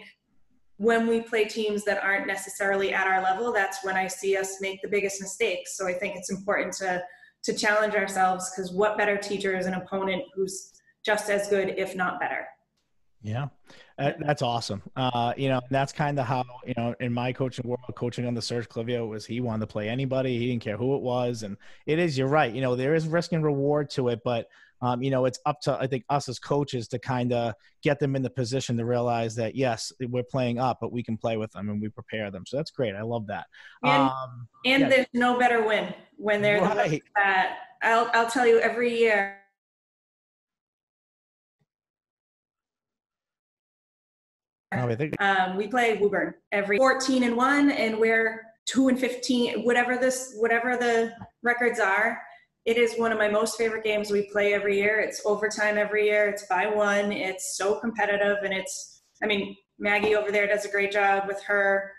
when 0.77 1.05
we 1.07 1.21
play 1.21 1.45
teams 1.45 1.83
that 1.83 2.03
aren't 2.03 2.25
necessarily 2.25 2.93
at 2.93 3.05
our 3.05 3.21
level, 3.21 3.53
that's 3.53 3.83
when 3.83 3.95
I 3.95 4.07
see 4.07 4.35
us 4.35 4.59
make 4.61 4.81
the 4.81 4.87
biggest 4.87 5.21
mistakes. 5.21 5.77
So 5.77 5.87
I 5.87 5.93
think 5.93 6.15
it's 6.15 6.31
important 6.31 6.73
to 6.75 7.03
to 7.43 7.53
challenge 7.53 7.95
ourselves 7.95 8.51
because 8.51 8.71
what 8.71 8.97
better 8.97 9.17
teacher 9.17 9.57
is 9.57 9.65
an 9.65 9.73
opponent 9.73 10.23
who's 10.33 10.71
just 11.05 11.29
as 11.29 11.47
good, 11.49 11.75
if 11.77 11.95
not 11.95 12.19
better. 12.19 12.47
Yeah, 13.21 13.47
that's 13.97 14.41
awesome. 14.41 14.81
Uh, 14.97 15.33
you 15.37 15.47
know, 15.47 15.61
that's 15.69 15.93
kind 15.93 16.19
of 16.19 16.25
how 16.25 16.43
you 16.65 16.73
know 16.75 16.93
in 16.99 17.13
my 17.13 17.31
coaching 17.31 17.65
world, 17.65 17.79
coaching 17.95 18.25
on 18.25 18.33
the 18.33 18.41
Serge 18.41 18.67
Clivio 18.67 19.07
was 19.07 19.25
he 19.25 19.39
wanted 19.39 19.61
to 19.61 19.67
play 19.67 19.87
anybody. 19.87 20.37
He 20.37 20.47
didn't 20.47 20.61
care 20.61 20.75
who 20.75 20.95
it 20.95 21.01
was, 21.01 21.43
and 21.43 21.55
it 21.85 21.99
is. 21.99 22.17
You're 22.17 22.27
right. 22.27 22.53
You 22.53 22.59
know, 22.59 22.75
there 22.75 22.95
is 22.95 23.07
risk 23.07 23.31
and 23.31 23.43
reward 23.43 23.89
to 23.91 24.09
it, 24.09 24.21
but 24.25 24.49
um, 24.83 25.01
you 25.01 25.09
know, 25.09 25.23
it's 25.23 25.39
up 25.45 25.61
to 25.61 25.77
I 25.79 25.87
think 25.87 26.03
us 26.09 26.27
as 26.27 26.39
coaches 26.39 26.89
to 26.89 26.99
kind 26.99 27.31
of 27.31 27.53
get 27.83 27.99
them 27.99 28.17
in 28.17 28.21
the 28.21 28.29
position 28.29 28.75
to 28.77 28.85
realize 28.85 29.33
that 29.35 29.55
yes, 29.55 29.93
we're 30.09 30.23
playing 30.23 30.59
up, 30.59 30.79
but 30.81 30.91
we 30.91 31.01
can 31.01 31.15
play 31.15 31.37
with 31.37 31.53
them 31.53 31.69
and 31.69 31.81
we 31.81 31.87
prepare 31.87 32.29
them. 32.29 32.43
So 32.45 32.57
that's 32.57 32.69
great. 32.69 32.93
I 32.93 33.01
love 33.01 33.25
that. 33.27 33.45
And, 33.81 34.03
um, 34.03 34.47
and 34.65 34.81
yeah. 34.81 34.89
there's 34.89 35.07
no 35.13 35.39
better 35.39 35.65
win 35.65 35.93
when 36.17 36.41
they're 36.41 36.61
right. 36.61 36.91
the 36.91 37.01
that 37.15 37.59
I'll 37.81 38.11
I'll 38.13 38.29
tell 38.29 38.45
you 38.45 38.59
every 38.59 38.97
year. 38.99 39.39
Um, 45.19 45.55
we 45.55 45.67
play 45.67 45.97
Woburn 45.97 46.33
every 46.51 46.77
14 46.77 47.23
and 47.23 47.37
one, 47.37 47.71
and 47.71 47.97
we're 47.99 48.41
two 48.65 48.89
and 48.89 48.99
15, 48.99 49.63
whatever 49.63 49.97
this, 49.97 50.35
whatever 50.39 50.75
the 50.75 51.13
records 51.41 51.79
are 51.79 52.19
it 52.65 52.77
is 52.77 52.95
one 52.95 53.11
of 53.11 53.17
my 53.17 53.29
most 53.29 53.57
favorite 53.57 53.83
games 53.83 54.09
we 54.09 54.29
play 54.31 54.53
every 54.53 54.77
year. 54.77 54.99
It's 54.99 55.21
overtime 55.25 55.77
every 55.77 56.05
year. 56.05 56.27
It's 56.29 56.45
by 56.47 56.67
one. 56.67 57.11
It's 57.11 57.57
so 57.57 57.79
competitive, 57.79 58.37
and 58.43 58.53
it's. 58.53 59.01
I 59.21 59.25
mean, 59.25 59.55
Maggie 59.79 60.15
over 60.15 60.31
there 60.31 60.47
does 60.47 60.65
a 60.65 60.71
great 60.71 60.91
job 60.91 61.27
with 61.27 61.41
her 61.43 61.91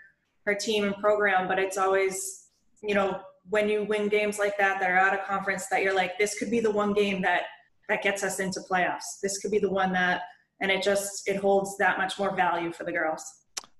her 0.45 0.55
team 0.55 0.83
and 0.83 0.95
program, 0.97 1.47
but 1.47 1.57
it's 1.57 1.77
always, 1.77 2.49
you 2.83 2.93
know, 2.93 3.19
when 3.49 3.67
you 3.67 3.83
win 3.83 4.07
games 4.09 4.37
like 4.37 4.57
that 4.57 4.79
that 4.79 4.89
are 4.89 4.97
out 4.97 5.17
of 5.17 5.25
conference, 5.25 5.67
that 5.71 5.81
you're 5.81 5.95
like, 5.95 6.17
this 6.19 6.37
could 6.37 6.51
be 6.51 6.59
the 6.59 6.71
one 6.71 6.93
game 6.93 7.21
that 7.21 7.43
that 7.89 8.01
gets 8.01 8.23
us 8.23 8.39
into 8.39 8.59
playoffs. 8.69 9.19
This 9.21 9.37
could 9.39 9.51
be 9.51 9.59
the 9.59 9.69
one 9.69 9.91
that, 9.93 10.21
and 10.61 10.71
it 10.71 10.81
just 10.81 11.27
it 11.27 11.37
holds 11.37 11.77
that 11.77 11.97
much 11.99 12.17
more 12.17 12.35
value 12.35 12.71
for 12.71 12.83
the 12.83 12.91
girls. 12.91 13.23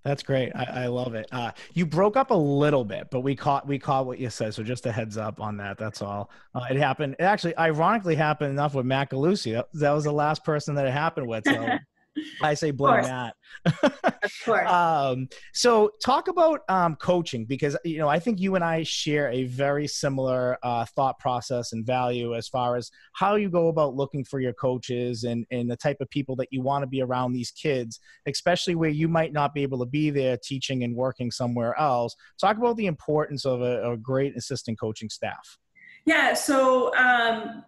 That's 0.05 0.21
great. 0.21 0.51
I, 0.55 0.83
I 0.83 0.85
love 0.85 1.15
it. 1.15 1.27
Uh, 1.31 1.51
you 1.73 1.83
broke 1.87 2.15
up 2.15 2.29
a 2.29 2.35
little 2.35 2.85
bit, 2.85 3.07
but 3.09 3.21
we 3.21 3.35
caught 3.35 3.67
we 3.67 3.79
caught 3.79 4.05
what 4.05 4.19
you 4.19 4.29
said. 4.29 4.53
So 4.53 4.61
just 4.61 4.85
a 4.85 4.91
heads 4.91 5.17
up 5.17 5.41
on 5.41 5.57
that. 5.57 5.79
That's 5.79 6.03
all. 6.03 6.29
Uh, 6.53 6.65
it 6.69 6.77
happened. 6.77 7.15
It 7.17 7.23
actually, 7.23 7.57
ironically, 7.57 8.13
happened 8.13 8.51
enough 8.51 8.75
with 8.75 8.85
Matt 8.85 9.09
Galusi. 9.09 9.53
That, 9.53 9.67
that 9.73 9.91
was 9.91 10.03
the 10.03 10.11
last 10.11 10.43
person 10.43 10.75
that 10.75 10.85
it 10.85 10.93
happened 10.93 11.25
with. 11.25 11.45
So 11.47 11.53
I 12.41 12.53
say 12.53 12.71
blame 12.71 13.03
that. 13.03 13.35
of 13.83 14.31
course. 14.43 14.69
um, 14.71 15.27
so 15.53 15.91
talk 16.03 16.27
about 16.27 16.61
um, 16.69 16.95
coaching 16.95 17.45
because 17.45 17.77
you 17.83 17.97
know 17.97 18.07
I 18.07 18.19
think 18.19 18.39
you 18.39 18.55
and 18.55 18.63
I 18.63 18.83
share 18.83 19.29
a 19.31 19.45
very 19.45 19.87
similar 19.87 20.57
uh, 20.63 20.85
thought 20.85 21.19
process 21.19 21.73
and 21.73 21.85
value 21.85 22.35
as 22.35 22.47
far 22.47 22.75
as 22.75 22.91
how 23.13 23.35
you 23.35 23.49
go 23.49 23.67
about 23.67 23.95
looking 23.95 24.23
for 24.23 24.39
your 24.39 24.53
coaches 24.53 25.23
and 25.23 25.45
and 25.51 25.69
the 25.69 25.77
type 25.77 25.97
of 25.99 26.09
people 26.09 26.35
that 26.37 26.47
you 26.51 26.61
want 26.61 26.83
to 26.83 26.87
be 26.87 27.01
around 27.01 27.33
these 27.33 27.51
kids, 27.51 27.99
especially 28.27 28.75
where 28.75 28.89
you 28.89 29.07
might 29.07 29.33
not 29.33 29.53
be 29.53 29.63
able 29.63 29.79
to 29.79 29.85
be 29.85 30.09
there 30.09 30.37
teaching 30.37 30.83
and 30.83 30.95
working 30.95 31.31
somewhere 31.31 31.77
else. 31.79 32.15
Talk 32.39 32.57
about 32.57 32.77
the 32.77 32.87
importance 32.87 33.45
of 33.45 33.61
a, 33.61 33.91
a 33.91 33.97
great 33.97 34.35
assistant 34.37 34.79
coaching 34.79 35.09
staff. 35.09 35.57
Yeah. 36.05 36.33
So. 36.33 36.95
Um, 36.95 37.63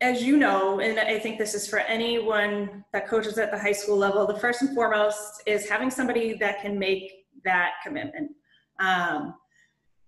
as 0.00 0.22
you 0.22 0.36
know, 0.36 0.80
and 0.80 0.98
I 1.00 1.18
think 1.18 1.38
this 1.38 1.54
is 1.54 1.66
for 1.66 1.80
anyone 1.80 2.84
that 2.92 3.08
coaches 3.08 3.36
at 3.38 3.50
the 3.50 3.58
high 3.58 3.72
school 3.72 3.96
level, 3.96 4.26
the 4.26 4.38
first 4.38 4.62
and 4.62 4.74
foremost 4.74 5.42
is 5.46 5.68
having 5.68 5.90
somebody 5.90 6.34
that 6.38 6.60
can 6.62 6.78
make 6.78 7.26
that 7.44 7.72
commitment. 7.84 8.30
Um, 8.78 9.34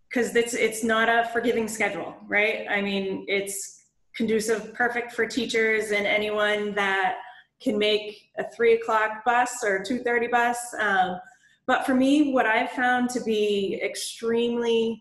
because 0.09 0.35
it's 0.35 0.55
it's 0.55 0.83
not 0.83 1.09
a 1.09 1.29
forgiving 1.33 1.69
schedule, 1.69 2.17
right? 2.27 2.67
I 2.69 2.81
mean, 2.83 3.25
it's 3.29 3.85
conducive, 4.17 4.75
perfect 4.75 5.13
for 5.13 5.25
teachers 5.25 5.93
and 5.93 6.05
anyone 6.05 6.75
that 6.75 7.19
can 7.63 7.79
make 7.79 8.31
a 8.37 8.45
three 8.51 8.75
o'clock 8.75 9.25
bus 9.25 9.63
or 9.63 9.83
two 9.83 10.01
thirty 10.01 10.27
bus. 10.27 10.59
Um, 10.79 11.21
but 11.67 11.87
for 11.87 11.95
me, 11.95 12.33
what 12.33 12.47
I've 12.47 12.71
found 12.71 13.11
to 13.11 13.21
be 13.21 13.81
extremely 13.85 15.01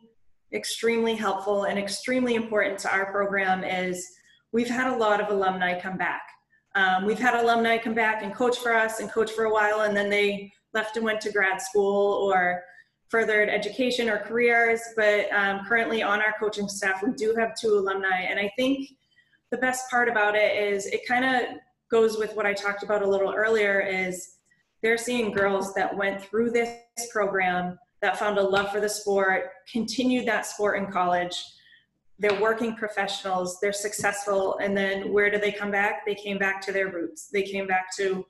extremely 0.53 1.15
helpful 1.15 1.65
and 1.65 1.77
extremely 1.77 2.35
important 2.35 2.79
to 2.79 2.91
our 2.91 3.11
program 3.11 3.63
is 3.63 4.07
we've 4.51 4.69
had 4.69 4.87
a 4.87 4.95
lot 4.95 5.21
of 5.21 5.29
alumni 5.29 5.79
come 5.79 5.97
back. 5.97 6.21
Um, 6.75 7.05
we've 7.05 7.19
had 7.19 7.33
alumni 7.33 7.77
come 7.77 7.93
back 7.93 8.23
and 8.23 8.33
coach 8.33 8.57
for 8.57 8.73
us 8.73 8.99
and 8.99 9.11
coach 9.11 9.31
for 9.31 9.45
a 9.45 9.53
while, 9.53 9.81
and 9.81 9.95
then 9.95 10.09
they 10.09 10.51
left 10.73 10.95
and 10.97 11.05
went 11.05 11.21
to 11.21 11.31
grad 11.31 11.61
school 11.61 12.13
or 12.13 12.61
furthered 13.09 13.49
education 13.49 14.07
or 14.07 14.19
careers. 14.19 14.81
But 14.95 15.31
um, 15.33 15.65
currently 15.67 16.03
on 16.03 16.19
our 16.21 16.33
coaching 16.39 16.69
staff, 16.69 17.01
we 17.03 17.11
do 17.13 17.35
have 17.37 17.55
two 17.59 17.69
alumni. 17.69 18.21
And 18.21 18.39
I 18.39 18.51
think 18.55 18.87
the 19.51 19.57
best 19.57 19.89
part 19.89 20.07
about 20.07 20.35
it 20.35 20.55
is 20.55 20.85
it 20.87 21.07
kind 21.07 21.25
of 21.25 21.57
goes 21.89 22.17
with 22.17 22.35
what 22.35 22.45
I 22.45 22.53
talked 22.53 22.83
about 22.83 23.01
a 23.01 23.09
little 23.09 23.33
earlier 23.33 23.79
is 23.79 24.35
they're 24.83 24.97
seeing 24.97 25.31
girls 25.31 25.73
that 25.73 25.95
went 25.95 26.21
through 26.21 26.51
this 26.51 26.77
program 27.11 27.77
that 28.01 28.17
found 28.17 28.37
a 28.37 28.43
love 28.43 28.71
for 28.71 28.79
the 28.79 28.87
sport, 28.87 29.49
continued 29.69 30.27
that 30.27 30.45
sport 30.45 30.77
in 30.77 30.91
college. 30.91 31.43
They're 32.19 32.39
working 32.41 32.75
professionals, 32.75 33.59
they're 33.61 33.71
successful, 33.71 34.57
and 34.57 34.75
then 34.75 35.13
where 35.13 35.31
do 35.31 35.39
they 35.39 35.51
come 35.51 35.71
back? 35.71 36.05
They 36.05 36.15
came 36.15 36.37
back 36.37 36.61
to 36.61 36.71
their 36.71 36.91
roots. 36.91 37.29
They 37.31 37.43
came 37.43 37.65
back 37.65 37.95
to 37.97 38.25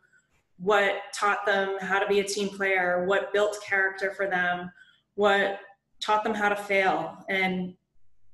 what 0.57 0.95
taught 1.13 1.45
them 1.45 1.77
how 1.79 1.99
to 1.99 2.07
be 2.07 2.19
a 2.19 2.23
team 2.23 2.49
player, 2.49 3.05
what 3.05 3.33
built 3.33 3.57
character 3.67 4.11
for 4.11 4.27
them, 4.27 4.71
what 5.15 5.59
taught 6.01 6.23
them 6.23 6.33
how 6.33 6.49
to 6.49 6.55
fail 6.55 7.17
and 7.29 7.73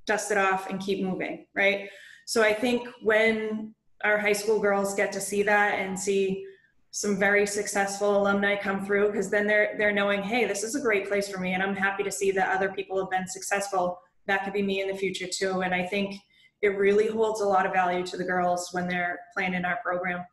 dust 0.06 0.32
it 0.32 0.38
off 0.38 0.70
and 0.70 0.80
keep 0.80 1.04
moving, 1.04 1.46
right? 1.56 1.90
So 2.26 2.44
I 2.44 2.54
think 2.54 2.88
when 3.02 3.74
our 4.04 4.18
high 4.18 4.34
school 4.34 4.60
girls 4.60 4.94
get 4.96 5.12
to 5.14 5.22
see 5.22 5.44
that 5.44 5.80
and 5.80 6.00
see 6.00 6.46
some 6.92 7.18
very 7.18 7.46
successful 7.46 8.22
alumni 8.22 8.56
come 8.56 8.86
through 8.86 9.08
because 9.08 9.30
then 9.30 9.46
they're 9.46 9.76
they're 9.78 9.92
knowing 9.92 10.24
hey 10.24 10.46
this 10.46 10.64
is 10.64 10.76
a 10.76 10.80
great 10.80 11.10
place 11.10 11.28
for 11.28 11.42
me 11.42 11.54
and 11.54 11.62
i'm 11.62 11.76
happy 11.76 12.04
to 12.04 12.12
see 12.12 12.32
that 12.32 12.56
other 12.56 12.72
people 12.72 12.98
have 12.98 13.10
been 13.10 13.28
successful 13.28 14.00
that 14.28 14.44
could 14.44 14.54
be 14.54 14.62
me 14.62 14.82
in 14.82 14.88
the 14.88 14.96
future 14.96 15.28
too 15.28 15.62
and 15.62 15.74
i 15.74 15.86
think 15.86 16.16
it 16.62 16.70
really 16.70 17.08
holds 17.08 17.42
a 17.42 17.46
lot 17.46 17.66
of 17.66 17.74
value 17.74 18.06
to 18.06 18.18
the 18.18 18.24
girls 18.24 18.70
when 18.72 18.88
they're 18.88 19.20
playing 19.36 19.54
in 19.54 19.66
our 19.66 19.80
program 19.84 20.24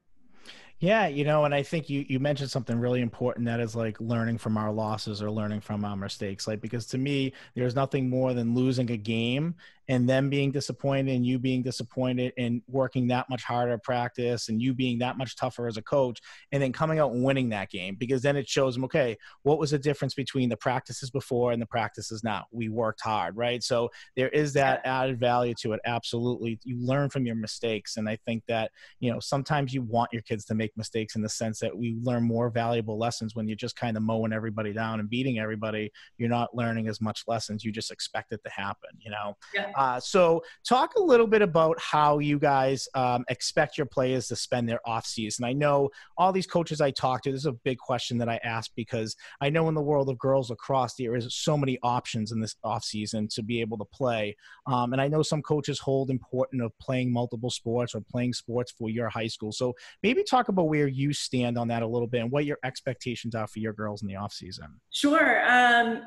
yeah, 0.83 1.07
you 1.07 1.23
know, 1.23 1.45
and 1.45 1.55
I 1.55 1.63
think 1.63 1.89
you 1.89 2.05
you 2.09 2.19
mentioned 2.19 2.51
something 2.51 2.77
really 2.77 3.03
important 3.03 3.47
that 3.47 3.61
is 3.61 3.77
like 3.77 4.01
learning 4.01 4.39
from 4.39 4.59
our 4.59 4.73
losses 4.73 5.23
or 5.23 5.31
learning 5.31 5.61
from 5.61 5.85
our 5.85 5.95
mistakes. 5.95 6.49
Like 6.49 6.61
because 6.61 6.87
to 6.87 6.99
me, 6.99 7.35
there's 7.55 7.77
nothing 7.77 8.11
more 8.11 8.35
than 8.35 8.53
losing 8.53 8.91
a 8.91 8.97
game 8.97 9.55
and 9.89 10.09
them 10.09 10.31
being 10.31 10.51
disappointed 10.51 11.15
and 11.15 11.27
you 11.27 11.39
being 11.39 11.63
disappointed 11.63 12.33
and 12.39 12.63
working 12.69 13.07
that 13.09 13.29
much 13.29 13.43
harder 13.43 13.77
practice 13.79 14.49
and 14.49 14.63
you 14.63 14.75
being 14.75 14.99
that 14.99 15.19
much 15.19 15.37
tougher 15.37 15.67
as 15.67 15.77
a 15.77 15.83
coach 15.83 16.21
and 16.53 16.63
then 16.63 16.73
coming 16.73 16.99
out 16.99 17.13
and 17.13 17.25
winning 17.25 17.49
that 17.49 17.71
game 17.71 17.97
because 17.99 18.23
then 18.23 18.37
it 18.37 18.49
shows 18.49 18.75
them 18.75 18.85
okay 18.85 19.17
what 19.43 19.59
was 19.59 19.71
the 19.73 19.79
difference 19.79 20.15
between 20.15 20.49
the 20.49 20.57
practices 20.57 21.11
before 21.11 21.53
and 21.53 21.61
the 21.61 21.67
practices 21.67 22.23
now? 22.23 22.47
We 22.51 22.69
worked 22.69 23.01
hard 23.01 23.37
right? 23.37 23.63
So 23.63 23.91
there 24.17 24.29
is 24.29 24.53
that 24.55 24.81
added 24.85 25.19
value 25.19 25.55
to 25.61 25.73
it 25.73 25.81
absolutely. 25.85 26.59
You 26.65 26.79
learn 26.79 27.11
from 27.11 27.27
your 27.27 27.37
mistakes 27.37 27.97
and 27.97 28.09
i 28.09 28.17
think 28.25 28.43
that 28.47 28.71
you 29.01 29.13
know 29.13 29.21
sometimes 29.21 29.75
you 29.75 29.83
want 29.83 30.13
your 30.13 30.23
kids 30.23 30.45
to 30.47 30.55
make 30.55 30.77
mistakes 30.77 31.17
in 31.17 31.23
the 31.23 31.29
sense 31.29 31.59
that 31.61 31.77
we 31.77 31.97
learn 32.03 32.23
more 32.23 32.51
valuable 32.51 32.99
lessons 32.99 33.35
when 33.35 33.49
you're 33.49 33.57
just 33.57 33.77
kind 33.77 33.97
of 33.97 34.03
mowing 34.03 34.33
everybody 34.33 34.73
down 34.73 35.01
and 35.01 35.09
beating 35.11 35.39
everybody. 35.39 35.91
You're 36.19 36.29
not 36.29 36.55
learning 36.55 36.89
as 36.89 37.01
much 37.01 37.25
lessons 37.27 37.65
you 37.65 37.73
just 37.73 37.91
expect 37.91 38.33
it 38.33 38.41
to 38.45 38.51
happen 38.51 38.91
you 39.05 39.11
know? 39.11 39.37
Yeah. 39.55 39.71
Uh, 39.77 40.01
so, 40.01 40.43
talk 40.67 40.95
a 40.97 41.03
little 41.03 41.27
bit 41.27 41.43
about 41.43 41.81
how 41.81 42.19
you 42.19 42.39
guys 42.39 42.89
um, 42.95 43.25
expect 43.29 43.77
your 43.77 43.87
players 43.87 44.29
to 44.29 44.37
spend 44.37 44.69
their 44.69 44.81
off 44.87 45.07
season. 45.07 45.45
I 45.45 45.53
know 45.53 45.91
all 46.17 46.33
these 46.33 46.47
coaches 46.47 46.81
I 46.81 46.91
talk 46.91 47.23
to. 47.23 47.33
This 47.33 47.41
is 47.41 47.47
a 47.47 47.53
big 47.53 47.79
question 47.79 48.19
that 48.19 48.29
I 48.29 48.39
ask 48.45 48.71
because 48.77 49.17
I 49.41 49.51
know 49.51 49.69
in 49.69 49.75
the 49.75 49.83
world 49.83 50.09
of 50.09 50.19
girls 50.19 50.51
lacrosse 50.51 50.95
there 50.95 51.17
is 51.17 51.35
so 51.35 51.57
many 51.57 51.79
options 51.83 52.33
in 52.33 52.41
this 52.41 52.57
off 52.65 52.85
season 52.85 53.29
to 53.29 53.43
be 53.43 53.61
able 53.61 53.79
to 53.79 53.85
play. 53.85 54.37
Um, 54.67 54.93
and 54.93 55.01
I 55.01 55.09
know 55.09 55.23
some 55.23 55.43
coaches 55.43 55.79
hold 55.79 56.11
important 56.11 56.63
of 56.63 56.77
playing 56.79 57.13
multiple 57.13 57.51
sports 57.51 57.95
or 57.95 58.01
playing 58.01 58.33
sports 58.33 58.73
for 58.73 58.91
your 58.91 59.09
high 59.09 59.27
school. 59.27 59.53
So 59.53 59.75
maybe 60.03 60.23
talk 60.23 60.49
about 60.49 60.69
where 60.69 60.87
you 60.87 61.13
stand 61.13 61.59
on 61.59 61.69
that 61.69 61.83
a 61.83 61.87
little 61.87 62.09
bit 62.09 62.23
and 62.23 62.31
what 62.31 62.45
your 62.45 62.59
expectations 62.65 63.35
are 63.35 63.47
for 63.47 63.59
your 63.59 63.73
girls 63.73 64.03
in 64.03 64.09
the 64.09 64.17
off 64.17 64.33
season. 64.33 64.81
Sure. 64.91 65.43
Um, 65.49 66.03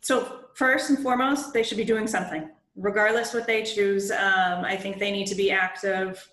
so 0.00 0.46
first 0.54 0.90
and 0.90 0.98
foremost, 0.98 1.52
they 1.52 1.62
should 1.62 1.78
be 1.78 1.84
doing 1.84 2.06
something 2.06 2.50
regardless 2.76 3.34
what 3.34 3.46
they 3.46 3.62
choose, 3.62 4.10
um, 4.10 4.64
I 4.64 4.76
think 4.76 4.98
they 4.98 5.12
need 5.12 5.26
to 5.28 5.34
be 5.34 5.50
active 5.50 6.28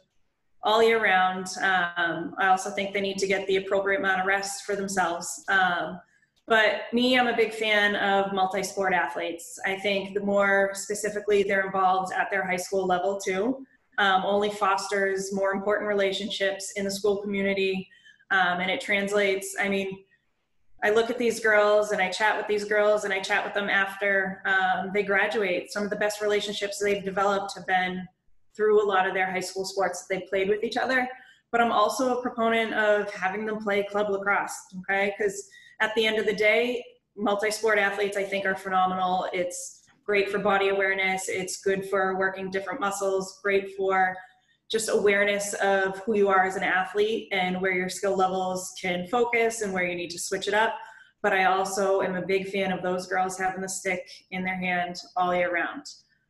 all 0.64 0.84
year 0.84 1.02
round. 1.02 1.48
Um, 1.62 2.36
I 2.38 2.48
also 2.48 2.70
think 2.72 2.94
they 2.94 3.02
need 3.02 3.18
to 3.20 3.28
get 3.28 3.48
the 3.48 3.58
appropriate 3.58 4.00
amount 4.00 4.22
of 4.22 4.28
rest 4.28 4.64
for 4.64 4.76
themselves. 4.76 5.44
Um, 5.50 6.00
but 6.48 6.82
me, 6.92 7.18
I'm 7.18 7.28
a 7.28 7.36
big 7.36 7.54
fan 7.54 7.96
of 7.96 8.34
multi 8.34 8.64
sport 8.64 8.94
athletes. 8.94 9.60
I 9.66 9.78
think 9.78 10.14
the 10.14 10.22
more 10.22 10.72
specifically 10.74 11.44
they're 11.44 11.66
involved 11.66 12.12
at 12.14 12.30
their 12.30 12.46
high 12.46 12.58
school 12.58 12.86
level, 12.86 13.20
too, 13.20 13.66
um, 13.98 14.24
only 14.26 14.50
fosters 14.50 15.34
more 15.34 15.52
important 15.52 15.88
relationships 15.88 16.74
in 16.76 16.86
the 16.86 16.92
school 16.92 17.22
community. 17.22 17.88
Um, 18.32 18.60
and 18.60 18.72
it 18.72 18.82
translates, 18.82 19.56
I 19.60 19.70
mean, 19.70 20.04
I 20.84 20.90
look 20.90 21.10
at 21.10 21.18
these 21.18 21.40
girls 21.40 21.92
and 21.92 22.02
I 22.02 22.10
chat 22.10 22.38
with 22.38 22.48
these 22.48 22.64
girls 22.64 23.04
and 23.04 23.14
I 23.14 23.20
chat 23.20 23.46
with 23.46 23.54
them 23.54 23.70
after 23.70 24.42
um, 24.46 24.92
they 24.94 25.04
graduate. 25.04 25.72
Some 25.72 25.84
of 25.84 25.90
the 25.90 25.96
best 25.96 26.22
relationships 26.22 26.80
they've 26.80 27.04
developed 27.04 27.54
have 27.56 27.68
been 27.68 28.08
through 28.56 28.84
a 28.84 28.88
lot 28.88 29.08
of 29.08 29.14
their 29.14 29.30
high 29.30 29.42
school 29.42 29.64
sports 29.64 30.02
that 30.02 30.14
they've 30.14 30.30
played 30.30 30.50
with 30.50 30.64
each 30.64 30.78
other. 30.78 31.08
But 31.52 31.62
I'm 31.62 31.72
also 31.72 32.18
a 32.18 32.22
proponent 32.22 32.74
of 32.74 33.12
having 33.12 33.46
them 33.46 33.60
play 33.60 33.84
club 33.84 34.10
lacrosse, 34.10 34.56
okay? 34.80 35.14
Because 35.18 35.48
at 35.82 35.94
the 35.96 36.06
end 36.06 36.18
of 36.18 36.26
the 36.26 36.34
day, 36.34 36.84
multi 37.16 37.52
sport 37.52 37.78
athletes 37.78 38.18
I 38.18 38.24
think 38.24 38.46
are 38.46 38.56
phenomenal. 38.56 39.28
It's 39.34 39.84
great 40.04 40.30
for 40.30 40.40
body 40.40 40.70
awareness, 40.70 41.30
it's 41.30 41.62
good 41.62 41.88
for 41.90 42.18
working 42.18 42.50
different 42.50 42.80
muscles, 42.80 43.40
great 43.44 43.76
for 43.78 44.16
just 44.72 44.90
awareness 44.90 45.54
of 45.56 46.00
who 46.00 46.16
you 46.16 46.30
are 46.30 46.46
as 46.46 46.56
an 46.56 46.64
athlete 46.64 47.28
and 47.32 47.62
where 47.62 47.74
your 47.74 47.90
skill 47.90 48.16
levels 48.16 48.74
can 48.82 49.06
focus 49.08 49.62
and 49.62 49.74
where 49.74 49.84
you 49.84 49.96
need 49.96 50.10
to 50.10 50.20
switch 50.20 50.48
it 50.48 50.54
up. 50.54 50.76
But 51.22 51.34
I 51.34 51.46
also 51.46 52.02
am 52.02 52.16
a 52.16 52.26
big 52.26 52.48
fan 52.48 52.72
of 52.72 52.82
those 52.82 53.06
girls 53.06 53.38
having 53.38 53.62
the 53.62 53.70
stick 53.70 54.10
in 54.32 54.44
their 54.44 54.56
hand 54.56 54.96
all 55.18 55.36
year 55.36 55.54
round. 55.54 55.86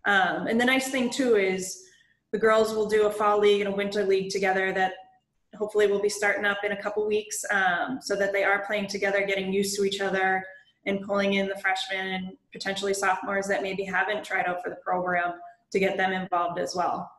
Um, 0.05 0.47
and 0.47 0.59
the 0.59 0.65
nice 0.65 0.89
thing 0.89 1.11
too 1.11 1.35
is 1.35 1.83
the 2.31 2.39
girls 2.39 2.73
will 2.73 2.87
do 2.87 3.05
a 3.05 3.11
fall 3.11 3.39
league 3.39 3.61
and 3.61 3.71
a 3.71 3.75
winter 3.75 4.03
league 4.03 4.31
together 4.31 4.73
that 4.73 4.93
hopefully 5.55 5.85
will 5.85 6.01
be 6.01 6.09
starting 6.09 6.45
up 6.45 6.59
in 6.63 6.71
a 6.71 6.81
couple 6.81 7.05
weeks 7.05 7.45
um, 7.51 7.99
so 8.01 8.15
that 8.15 8.33
they 8.33 8.43
are 8.43 8.65
playing 8.65 8.87
together, 8.87 9.23
getting 9.25 9.53
used 9.53 9.75
to 9.77 9.85
each 9.85 10.01
other 10.01 10.43
and 10.87 11.01
pulling 11.01 11.33
in 11.33 11.47
the 11.47 11.57
freshmen 11.57 12.07
and 12.07 12.37
potentially 12.51 12.93
sophomores 12.93 13.47
that 13.47 13.61
maybe 13.61 13.83
haven't 13.83 14.23
tried 14.23 14.47
out 14.47 14.63
for 14.63 14.69
the 14.69 14.77
program 14.77 15.33
to 15.71 15.79
get 15.79 15.95
them 15.95 16.11
involved 16.11 16.57
as 16.57 16.75
well. 16.75 17.11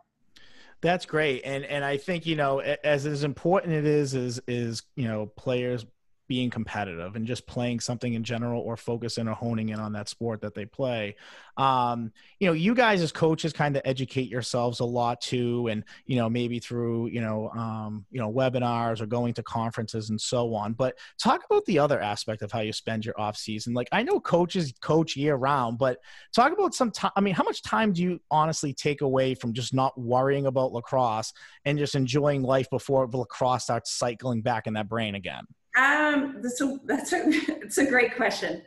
That's 0.82 1.06
great, 1.06 1.42
and 1.44 1.64
and 1.64 1.84
I 1.84 1.96
think 1.96 2.26
you 2.26 2.34
know 2.34 2.58
as 2.58 3.06
as 3.06 3.22
important 3.22 3.72
it 3.72 3.86
is 3.86 4.14
is 4.14 4.42
is 4.48 4.82
you 4.96 5.06
know 5.06 5.26
players 5.26 5.86
being 6.32 6.48
competitive 6.48 7.14
and 7.14 7.26
just 7.26 7.46
playing 7.46 7.78
something 7.78 8.14
in 8.14 8.24
general 8.24 8.62
or 8.62 8.74
focusing 8.74 9.28
or 9.28 9.34
honing 9.34 9.68
in 9.68 9.78
on 9.78 9.92
that 9.92 10.08
sport 10.08 10.40
that 10.40 10.54
they 10.54 10.64
play. 10.64 11.14
Um, 11.58 12.10
you 12.40 12.46
know 12.46 12.54
you 12.54 12.74
guys 12.74 13.02
as 13.02 13.12
coaches 13.12 13.52
kind 13.52 13.76
of 13.76 13.82
educate 13.84 14.30
yourselves 14.30 14.80
a 14.80 14.84
lot 14.86 15.20
too 15.20 15.68
and 15.68 15.84
you 16.06 16.16
know 16.16 16.30
maybe 16.30 16.58
through 16.58 17.08
you 17.08 17.20
know 17.20 17.50
um, 17.50 18.06
you 18.10 18.18
know 18.18 18.32
webinars 18.32 19.02
or 19.02 19.06
going 19.06 19.34
to 19.34 19.42
conferences 19.42 20.08
and 20.08 20.18
so 20.18 20.54
on. 20.54 20.72
But 20.72 20.96
talk 21.22 21.42
about 21.44 21.66
the 21.66 21.78
other 21.78 22.00
aspect 22.00 22.40
of 22.40 22.50
how 22.50 22.60
you 22.60 22.72
spend 22.72 23.04
your 23.04 23.20
off 23.20 23.36
season. 23.36 23.74
Like 23.74 23.88
i 23.92 24.02
know 24.02 24.18
coaches 24.18 24.72
coach 24.80 25.16
year 25.16 25.36
round 25.36 25.78
but 25.78 25.98
talk 26.34 26.52
about 26.52 26.74
some 26.74 26.90
time 26.90 27.12
i 27.16 27.20
mean 27.20 27.34
how 27.34 27.44
much 27.44 27.62
time 27.62 27.92
do 27.92 28.02
you 28.02 28.20
honestly 28.30 28.72
take 28.72 29.02
away 29.02 29.34
from 29.34 29.52
just 29.52 29.74
not 29.74 29.98
worrying 30.00 30.46
about 30.46 30.72
lacrosse 30.72 31.32
and 31.64 31.78
just 31.78 31.94
enjoying 31.94 32.42
life 32.42 32.68
before 32.70 33.06
lacrosse 33.12 33.64
starts 33.64 33.92
cycling 33.92 34.40
back 34.40 34.66
in 34.66 34.74
that 34.74 34.88
brain 34.88 35.14
again 35.14 35.44
um, 35.76 36.38
that's 36.42 36.60
a, 36.60 36.78
that's 36.84 37.12
a, 37.12 37.22
it's 37.26 37.78
a 37.78 37.86
great 37.86 38.16
question. 38.16 38.62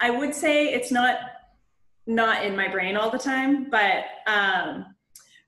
I 0.00 0.10
would 0.10 0.34
say 0.34 0.72
it's 0.72 0.90
not, 0.90 1.18
not 2.06 2.44
in 2.44 2.56
my 2.56 2.68
brain 2.68 2.96
all 2.96 3.10
the 3.10 3.18
time, 3.18 3.70
but, 3.70 4.04
um, 4.26 4.94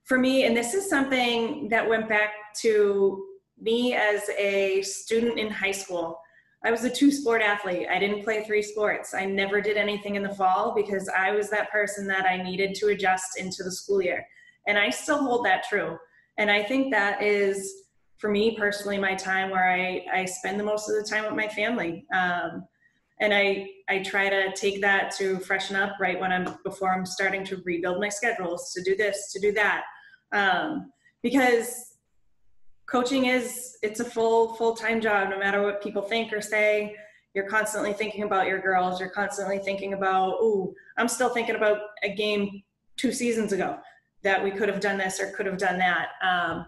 for 0.05 0.19
me, 0.19 0.45
and 0.45 0.55
this 0.55 0.73
is 0.73 0.87
something 0.89 1.67
that 1.69 1.87
went 1.87 2.07
back 2.07 2.53
to 2.61 3.25
me 3.59 3.93
as 3.93 4.29
a 4.37 4.81
student 4.83 5.39
in 5.39 5.49
high 5.49 5.71
school. 5.71 6.19
I 6.63 6.71
was 6.71 6.83
a 6.83 6.89
two 6.89 7.11
sport 7.11 7.41
athlete. 7.41 7.87
I 7.89 7.99
didn't 7.99 8.23
play 8.23 8.43
three 8.43 8.61
sports. 8.61 9.13
I 9.13 9.25
never 9.25 9.61
did 9.61 9.77
anything 9.77 10.15
in 10.15 10.23
the 10.23 10.33
fall 10.33 10.73
because 10.75 11.09
I 11.09 11.31
was 11.31 11.49
that 11.49 11.71
person 11.71 12.07
that 12.07 12.25
I 12.25 12.41
needed 12.41 12.75
to 12.75 12.87
adjust 12.87 13.37
into 13.37 13.63
the 13.63 13.71
school 13.71 14.01
year. 14.01 14.25
And 14.67 14.77
I 14.77 14.89
still 14.89 15.19
hold 15.19 15.45
that 15.45 15.63
true. 15.69 15.97
And 16.37 16.49
I 16.49 16.63
think 16.63 16.91
that 16.91 17.21
is 17.21 17.84
for 18.25 18.31
me 18.31 18.57
personally, 18.57 18.97
my 18.97 19.13
time 19.13 19.51
where 19.51 19.69
I, 19.69 20.03
I 20.11 20.25
spend 20.25 20.59
the 20.59 20.63
most 20.63 20.89
of 20.89 20.95
the 20.95 21.07
time 21.07 21.25
with 21.25 21.35
my 21.35 21.47
family. 21.47 22.07
Um, 22.11 22.65
and 23.19 23.31
I, 23.31 23.69
I 23.87 23.99
try 23.99 24.29
to 24.29 24.51
take 24.53 24.81
that 24.81 25.15
to 25.17 25.37
freshen 25.41 25.75
up 25.75 25.91
right 25.99 26.19
when 26.19 26.31
I'm, 26.31 26.57
before 26.63 26.91
I'm 26.91 27.05
starting 27.05 27.43
to 27.45 27.61
rebuild 27.63 27.99
my 27.99 28.09
schedules 28.09 28.73
to 28.73 28.81
do 28.81 28.97
this, 28.97 29.31
to 29.31 29.39
do 29.39 29.51
that. 29.51 29.83
Um, 30.31 30.91
because 31.21 31.97
coaching 32.87 33.27
is, 33.27 33.77
it's 33.83 33.99
a 33.99 34.05
full, 34.05 34.55
full-time 34.55 35.01
job, 35.01 35.29
no 35.29 35.37
matter 35.37 35.61
what 35.61 35.83
people 35.83 36.01
think 36.01 36.33
or 36.33 36.41
say, 36.41 36.95
you're 37.35 37.47
constantly 37.47 37.93
thinking 37.93 38.23
about 38.23 38.47
your 38.47 38.59
girls 38.59 38.97
you're 38.97 39.09
constantly 39.09 39.59
thinking 39.59 39.91
about 39.91 40.37
oh 40.39 40.73
i'm 40.97 41.09
still 41.09 41.27
thinking 41.27 41.55
about 41.55 41.79
a 42.01 42.15
game 42.15 42.63
two 42.95 43.11
seasons 43.11 43.51
ago 43.51 43.77
that 44.23 44.41
we 44.41 44.51
could 44.51 44.69
have 44.69 44.79
done 44.79 44.97
this 44.97 45.19
or 45.19 45.31
could 45.31 45.45
have 45.45 45.57
done 45.57 45.77
that 45.77 46.11
um, 46.23 46.65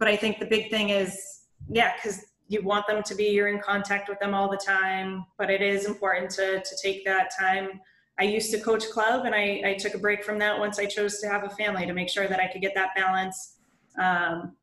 but 0.00 0.08
i 0.08 0.16
think 0.16 0.40
the 0.40 0.46
big 0.46 0.68
thing 0.70 0.88
is 0.88 1.42
yeah 1.68 1.92
because 1.94 2.24
you 2.48 2.60
want 2.62 2.84
them 2.88 3.00
to 3.04 3.14
be 3.14 3.26
you're 3.26 3.46
in 3.46 3.60
contact 3.60 4.08
with 4.08 4.18
them 4.18 4.34
all 4.34 4.50
the 4.50 4.56
time 4.56 5.24
but 5.38 5.48
it 5.48 5.62
is 5.62 5.86
important 5.86 6.28
to 6.28 6.60
to 6.60 6.76
take 6.82 7.04
that 7.04 7.30
time. 7.38 7.80
I 8.18 8.24
used 8.24 8.50
to 8.50 8.60
coach 8.60 8.90
club 8.90 9.24
and 9.24 9.34
i, 9.34 9.62
I 9.64 9.74
took 9.78 9.94
a 9.94 9.98
break 9.98 10.24
from 10.24 10.38
that 10.40 10.58
once 10.58 10.78
i 10.78 10.86
chose 10.86 11.20
to 11.20 11.28
have 11.28 11.44
a 11.44 11.50
family 11.50 11.86
to 11.86 11.94
make 11.94 12.10
sure 12.10 12.26
that 12.26 12.40
i 12.40 12.48
could 12.48 12.60
get 12.60 12.74
that 12.74 12.90
balance 12.96 13.58
um, 13.98 14.56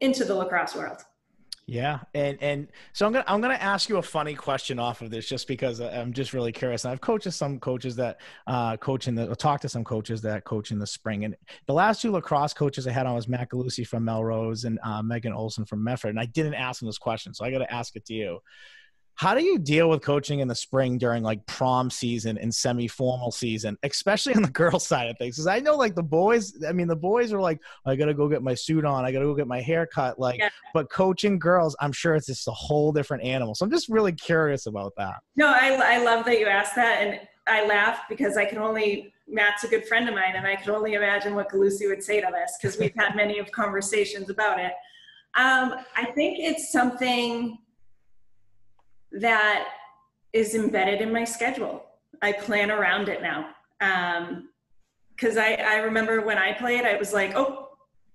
into 0.00 0.24
the 0.24 0.34
lacrosse 0.34 0.74
world 0.74 1.02
yeah, 1.70 1.98
and 2.14 2.38
and 2.40 2.68
so 2.94 3.04
I'm 3.04 3.12
gonna 3.12 3.26
I'm 3.28 3.42
gonna 3.42 3.52
ask 3.52 3.90
you 3.90 3.98
a 3.98 4.02
funny 4.02 4.34
question 4.34 4.78
off 4.78 5.02
of 5.02 5.10
this, 5.10 5.28
just 5.28 5.46
because 5.46 5.82
I'm 5.82 6.14
just 6.14 6.32
really 6.32 6.50
curious. 6.50 6.86
And 6.86 6.92
I've 6.92 7.02
coached 7.02 7.30
some 7.30 7.60
coaches 7.60 7.94
that 7.96 8.22
uh, 8.46 8.78
coach 8.78 9.06
in 9.06 9.14
the 9.14 9.36
talked 9.36 9.60
to 9.62 9.68
some 9.68 9.84
coaches 9.84 10.22
that 10.22 10.44
coach 10.44 10.70
in 10.70 10.78
the 10.78 10.86
spring, 10.86 11.26
and 11.26 11.36
the 11.66 11.74
last 11.74 12.00
two 12.00 12.10
lacrosse 12.10 12.54
coaches 12.54 12.86
I 12.86 12.92
had 12.92 13.04
on 13.04 13.14
was 13.14 13.28
Matt 13.28 13.50
Galusi 13.50 13.86
from 13.86 14.02
Melrose 14.02 14.64
and 14.64 14.78
uh, 14.82 15.02
Megan 15.02 15.34
Olson 15.34 15.66
from 15.66 15.84
Medford, 15.84 16.08
and 16.08 16.18
I 16.18 16.24
didn't 16.24 16.54
ask 16.54 16.80
them 16.80 16.88
this 16.88 16.96
question, 16.96 17.34
so 17.34 17.44
I 17.44 17.50
got 17.50 17.58
to 17.58 17.70
ask 17.70 17.94
it 17.96 18.06
to 18.06 18.14
you 18.14 18.40
how 19.18 19.34
do 19.34 19.42
you 19.42 19.58
deal 19.58 19.90
with 19.90 20.00
coaching 20.00 20.38
in 20.38 20.46
the 20.46 20.54
spring 20.54 20.96
during 20.96 21.24
like 21.24 21.44
prom 21.46 21.90
season 21.90 22.38
and 22.38 22.54
semi-formal 22.54 23.32
season 23.32 23.76
especially 23.82 24.32
on 24.34 24.42
the 24.42 24.50
girls' 24.52 24.86
side 24.86 25.10
of 25.10 25.18
things? 25.18 25.36
Because 25.36 25.48
i 25.48 25.58
know 25.58 25.76
like 25.76 25.94
the 25.94 26.02
boys 26.02 26.54
i 26.66 26.72
mean 26.72 26.86
the 26.86 26.96
boys 26.96 27.32
are 27.32 27.40
like 27.40 27.60
i 27.84 27.96
gotta 27.96 28.14
go 28.14 28.28
get 28.28 28.42
my 28.42 28.54
suit 28.54 28.84
on. 28.84 29.04
I 29.04 29.12
gotta 29.12 29.24
go 29.24 29.34
get 29.34 29.48
my 29.48 29.60
hair 29.60 29.86
cut 29.86 30.18
like 30.18 30.38
yeah. 30.38 30.48
but 30.72 30.88
coaching 30.90 31.38
girls 31.38 31.76
i'm 31.80 31.92
sure 31.92 32.14
it's 32.14 32.26
just 32.26 32.46
a 32.48 32.52
whole 32.52 32.92
different 32.92 33.24
animal. 33.24 33.54
So 33.54 33.64
i'm 33.64 33.72
just 33.72 33.88
really 33.88 34.12
curious 34.12 34.66
about 34.66 34.92
that. 34.96 35.16
No 35.36 35.48
i, 35.48 35.78
I 35.82 36.04
love 36.04 36.24
that 36.24 36.38
you 36.38 36.46
asked 36.46 36.76
that 36.76 37.02
and 37.02 37.20
i 37.48 37.66
laugh 37.66 38.02
because 38.08 38.36
i 38.36 38.44
can 38.44 38.58
only 38.58 39.12
matt's 39.26 39.64
a 39.64 39.68
good 39.68 39.86
friend 39.86 40.08
of 40.08 40.14
mine 40.14 40.34
and 40.36 40.46
i 40.46 40.54
can 40.54 40.70
only 40.70 40.94
imagine 40.94 41.34
what 41.34 41.50
galusi 41.50 41.88
would 41.88 42.04
say 42.04 42.20
to 42.20 42.28
this 42.32 42.56
because 42.60 42.78
we've 42.78 42.94
had 42.96 43.16
many 43.16 43.38
of 43.38 43.50
conversations 43.50 44.30
about 44.30 44.60
it. 44.60 44.72
Um, 45.34 45.74
i 45.96 46.04
think 46.14 46.38
it's 46.38 46.70
something 46.70 47.58
that 49.12 49.68
is 50.32 50.54
embedded 50.54 51.00
in 51.00 51.12
my 51.12 51.24
schedule. 51.24 51.84
I 52.22 52.32
plan 52.32 52.70
around 52.70 53.08
it 53.08 53.22
now. 53.22 53.50
Because 55.14 55.36
um, 55.36 55.42
I, 55.42 55.54
I 55.56 55.76
remember 55.76 56.20
when 56.20 56.38
I 56.38 56.52
played, 56.52 56.84
I 56.84 56.96
was 56.96 57.12
like, 57.12 57.34
oh, 57.34 57.68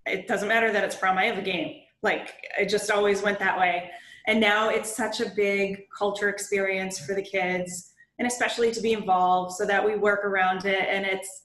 it 0.05 0.27
doesn't 0.27 0.47
matter 0.47 0.71
that 0.71 0.83
it's 0.83 0.95
prom, 0.95 1.17
I 1.17 1.25
have 1.25 1.37
a 1.37 1.41
game. 1.41 1.81
Like, 2.01 2.33
I 2.59 2.65
just 2.65 2.91
always 2.91 3.21
went 3.21 3.39
that 3.39 3.57
way. 3.57 3.91
And 4.27 4.39
now 4.39 4.69
it's 4.69 4.95
such 4.95 5.21
a 5.21 5.29
big 5.29 5.85
culture 5.97 6.29
experience 6.29 6.99
for 6.99 7.13
the 7.13 7.21
kids, 7.21 7.93
and 8.19 8.27
especially 8.27 8.71
to 8.71 8.81
be 8.81 8.93
involved 8.93 9.53
so 9.53 9.65
that 9.65 9.83
we 9.83 9.95
work 9.95 10.23
around 10.25 10.65
it. 10.65 10.87
And 10.89 11.05
it's, 11.05 11.43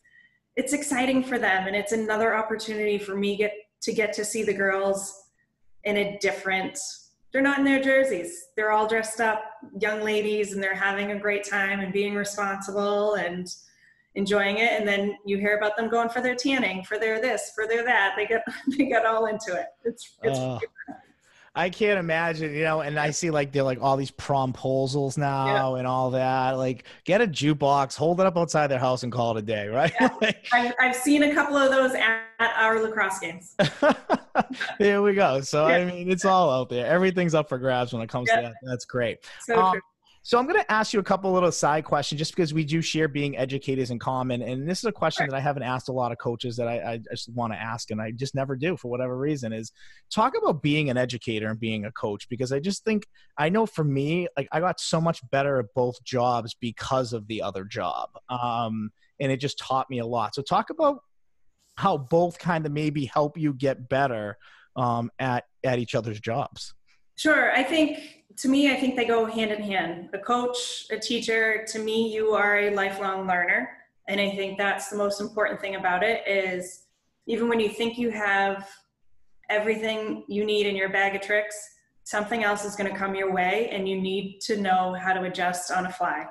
it's 0.57 0.73
exciting 0.73 1.23
for 1.23 1.39
them. 1.39 1.67
And 1.67 1.77
it's 1.77 1.93
another 1.93 2.37
opportunity 2.37 2.99
for 2.99 3.17
me 3.17 3.37
get 3.37 3.53
to 3.83 3.93
get 3.93 4.13
to 4.15 4.25
see 4.25 4.43
the 4.43 4.53
girls 4.53 5.23
in 5.85 5.97
a 5.97 6.19
different 6.19 6.79
they're 7.33 7.43
not 7.43 7.59
in 7.59 7.65
their 7.65 7.81
jerseys. 7.81 8.49
They're 8.57 8.71
all 8.71 8.87
dressed 8.87 9.21
up, 9.21 9.45
young 9.79 10.01
ladies, 10.01 10.53
and 10.53 10.63
they're 10.63 10.75
having 10.75 11.13
a 11.13 11.19
great 11.19 11.45
time 11.45 11.81
and 11.81 11.93
being 11.93 12.15
responsible 12.15 13.15
and 13.15 13.47
enjoying 14.15 14.59
it. 14.59 14.73
And 14.73 14.89
then 14.89 15.17
you 15.27 15.37
hear 15.39 15.57
about 15.57 15.77
them 15.77 15.89
going 15.89 16.09
for 16.09 16.21
their 16.21 16.35
tanning, 16.35 16.85
for 16.85 16.99
their 16.99 17.21
this, 17.21 17.53
for 17.55 17.67
their 17.67 17.85
that. 17.85 18.15
They 18.17 18.27
get 18.27 18.45
they 18.79 18.87
get 18.87 19.05
all 19.05 19.27
into 19.27 19.55
it. 19.55 19.67
It's 19.85 20.17
it's. 20.23 20.39
Uh, 20.39 20.59
I 21.59 21.71
can't 21.71 21.99
imagine, 21.99 22.55
you 22.55 22.63
know, 22.63 22.83
and 22.83 23.01
I 23.01 23.11
see 23.11 23.31
like 23.31 23.51
they're 23.51 23.65
like 23.65 23.83
all 23.83 23.97
these 23.97 24.13
promposals 24.13 25.19
now 25.19 25.75
yeah. 25.75 25.79
and 25.81 25.89
all 25.89 26.13
that. 26.13 26.53
Like, 26.53 26.85
get 27.03 27.21
a 27.21 27.27
jukebox, 27.27 27.97
hold 27.97 28.21
it 28.21 28.27
up 28.27 28.37
outside 28.37 28.69
their 28.69 28.79
house, 28.79 29.03
and 29.03 29.11
call 29.11 29.37
it 29.37 29.41
a 29.41 29.43
day, 29.43 29.67
right? 29.69 29.93
Yeah. 30.01 30.09
I've, 30.53 30.75
I've 30.79 30.95
seen 30.95 31.25
a 31.25 31.35
couple 31.35 31.57
of 31.57 31.73
those 31.73 31.95
at, 31.95 32.21
at 32.39 32.53
our 32.59 32.81
lacrosse 32.81 33.19
games. 33.19 33.57
there 34.79 35.03
we 35.03 35.15
go. 35.15 35.41
So 35.41 35.67
yeah. 35.67 35.79
I 35.79 35.85
mean, 35.85 36.09
it's 36.09 36.25
all 36.25 36.49
out 36.49 36.69
there. 36.69 36.87
Everything's 36.87 37.35
up 37.35 37.49
for 37.49 37.59
grabs 37.59 37.93
when 37.93 38.03
it 38.03 38.09
comes 38.09 38.29
to 38.29 38.37
that. 38.37 38.55
That's 38.63 38.85
great. 38.85 39.19
So 39.41 39.61
um, 39.61 39.81
so 40.29 40.39
I'm 40.39 40.47
going 40.47 40.61
to 40.61 40.71
ask 40.71 40.93
you 40.93 41.01
a 41.01 41.03
couple 41.03 41.33
little 41.33 41.51
side 41.51 41.87
questions 41.87 42.19
just 42.19 42.37
because 42.37 42.53
we 42.53 42.63
do 42.63 42.83
share 42.83 43.09
being 43.09 43.39
educators 43.39 43.91
in 43.91 43.99
common. 43.99 44.43
And 44.43 44.69
this 44.69 44.81
is 44.81 44.85
a 44.85 44.93
question 44.93 45.27
that 45.27 45.35
I 45.35 45.41
haven't 45.41 45.63
asked 45.63 45.89
a 45.89 45.93
lot 45.93 46.13
of 46.13 46.19
coaches 46.19 46.55
that 46.59 46.69
I, 46.69 46.93
I 46.93 46.99
just 46.99 47.33
want 47.33 47.55
to 47.55 47.59
ask 47.59 47.91
and 47.91 47.99
I 47.99 48.11
just 48.11 48.35
never 48.35 48.55
do 48.55 48.77
for 48.77 48.91
whatever 48.91 49.17
reason 49.17 49.55
is 49.55 49.73
talk 50.15 50.35
about 50.37 50.61
being 50.61 50.91
an 50.91 50.99
educator 50.99 51.49
and 51.49 51.59
being 51.59 51.87
a 51.87 51.93
coach 51.93 52.29
because 52.29 52.53
I 52.53 52.61
just 52.61 52.85
think 52.85 53.07
I 53.39 53.49
know 53.49 53.65
for 53.65 53.85
me, 53.85 54.29
like 54.37 54.49
I 54.53 54.61
got 54.61 54.81
so 54.81 55.01
much 55.01 55.23
better 55.31 55.61
at 55.61 55.73
both 55.75 56.05
jobs 56.05 56.55
because 56.61 57.15
of 57.15 57.27
the 57.27 57.41
other 57.41 57.65
job. 57.65 58.11
Um, 58.29 58.91
and 59.19 59.33
it 59.33 59.39
just 59.39 59.59
taught 59.59 59.89
me 59.89 60.01
a 60.01 60.07
lot. 60.07 60.35
So 60.35 60.43
talk 60.43 60.69
about 60.69 60.99
how 61.77 61.97
both 61.97 62.39
kind 62.39 62.67
of 62.67 62.73
maybe 62.73 63.07
help 63.07 63.39
you 63.39 63.55
get 63.55 63.89
better 63.89 64.37
um, 64.77 65.11
at, 65.19 65.45
at 65.65 65.79
each 65.79 65.95
other's 65.95 66.21
jobs. 66.21 66.75
Sure. 67.17 67.51
I 67.51 67.63
think 67.63 68.18
to 68.39 68.49
me, 68.49 68.71
I 68.73 68.77
think 68.77 68.95
they 68.95 69.05
go 69.05 69.27
hand 69.27 69.51
in 69.51 69.63
hand. 69.63 70.11
A 70.13 70.19
coach, 70.19 70.87
a 70.91 70.99
teacher, 70.99 71.65
to 71.73 71.79
me, 71.81 72.13
you 72.13 72.31
are 72.35 72.59
a 72.61 72.71
lifelong 72.71 73.27
learner. 73.27 73.69
And 74.07 74.21
I 74.21 74.31
think 74.31 74.57
that's 74.57 74.89
the 74.89 74.97
most 74.97 75.21
important 75.21 75.61
thing 75.61 75.75
about 75.75 76.03
it 76.05 76.27
is 76.27 76.85
even 77.27 77.49
when 77.49 77.59
you 77.59 77.69
think 77.69 77.99
you 77.99 78.11
have 78.11 78.69
everything 79.51 80.25
you 80.29 80.45
need 80.45 80.67
in 80.67 80.77
your 80.77 80.89
bag 80.89 81.17
of 81.17 81.23
tricks, 81.23 81.57
something 82.05 82.45
else 82.45 82.65
is 82.65 82.77
going 82.77 82.91
to 82.91 82.97
come 82.97 83.15
your 83.15 83.33
way 83.33 83.69
and 83.73 83.89
you 83.89 84.01
need 84.01 84.41
to 84.43 84.57
know 84.57 84.95
how 84.95 85.13
to 85.13 85.25
adjust 85.25 85.71
on 85.71 85.87
a 85.87 85.93
fly. 85.93 86.25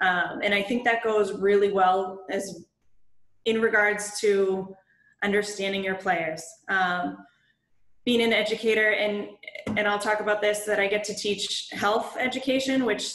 Um, 0.00 0.40
and 0.42 0.54
I 0.54 0.62
think 0.62 0.82
that 0.84 1.04
goes 1.04 1.38
really 1.38 1.70
well 1.70 2.24
as 2.30 2.64
in 3.44 3.60
regards 3.60 4.18
to 4.20 4.74
understanding 5.22 5.84
your 5.84 5.94
players. 5.94 6.42
Um, 6.68 7.18
being 8.04 8.22
an 8.22 8.32
educator 8.32 8.90
and 8.90 9.28
and 9.76 9.88
I'll 9.88 9.98
talk 9.98 10.20
about 10.20 10.40
this 10.40 10.60
that 10.60 10.78
I 10.78 10.86
get 10.86 11.04
to 11.04 11.14
teach 11.14 11.68
health 11.72 12.16
education 12.18 12.84
which 12.84 13.14